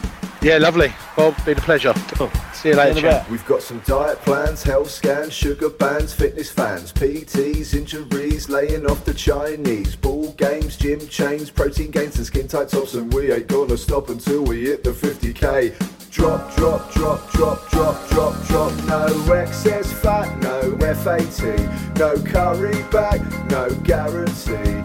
Yeah, 0.43 0.57
lovely, 0.57 0.93
Bob. 1.15 1.33
Been 1.45 1.57
a 1.57 1.61
pleasure. 1.61 1.93
Cool. 2.15 2.29
See 2.29 2.33
you 2.35 2.53
See 2.53 2.69
you 2.69 2.75
later, 2.75 2.91
in 2.91 2.97
a 2.97 3.01
champ. 3.01 3.23
bit. 3.23 3.31
We've 3.31 3.45
got 3.45 3.61
some 3.61 3.79
diet 3.85 4.19
plans, 4.19 4.61
health 4.61 4.89
scans, 4.89 5.31
sugar 5.31 5.69
bans, 5.69 6.13
fitness 6.13 6.51
fans, 6.51 6.91
PTs, 6.91 7.73
injuries, 7.73 8.49
laying 8.49 8.85
off 8.85 9.05
the 9.05 9.13
Chinese, 9.13 9.95
ball 9.95 10.33
games, 10.33 10.75
gym 10.75 10.99
chains, 11.07 11.49
protein 11.49 11.91
gains, 11.91 12.17
and 12.17 12.25
skin 12.25 12.47
tight 12.49 12.67
tops, 12.67 12.93
and 12.93 13.13
we 13.13 13.31
ain't 13.31 13.47
gonna 13.47 13.77
stop 13.77 14.09
until 14.09 14.43
we 14.43 14.65
hit 14.65 14.83
the 14.83 14.91
50k. 14.91 16.11
Drop, 16.11 16.53
drop, 16.55 16.91
drop, 16.91 17.31
drop, 17.31 17.69
drop, 17.71 18.09
drop, 18.09 18.47
drop. 18.47 18.73
No 18.87 19.33
excess 19.33 19.91
fat, 19.93 20.37
no 20.39 20.77
FAT, 20.77 21.97
no 21.97 22.17
curry 22.21 22.83
back, 22.91 23.21
no 23.49 23.69
guarantee. 23.83 24.83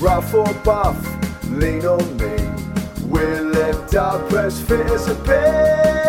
Rough 0.00 0.34
or 0.34 0.52
buff, 0.64 0.98
lean 1.50 1.86
on 1.86 2.16
me. 2.18 2.36
We'll 3.08 3.56
end 3.56 3.94
up 3.94 4.30
as 4.32 4.60
fit 4.60 4.86
as. 4.90 6.07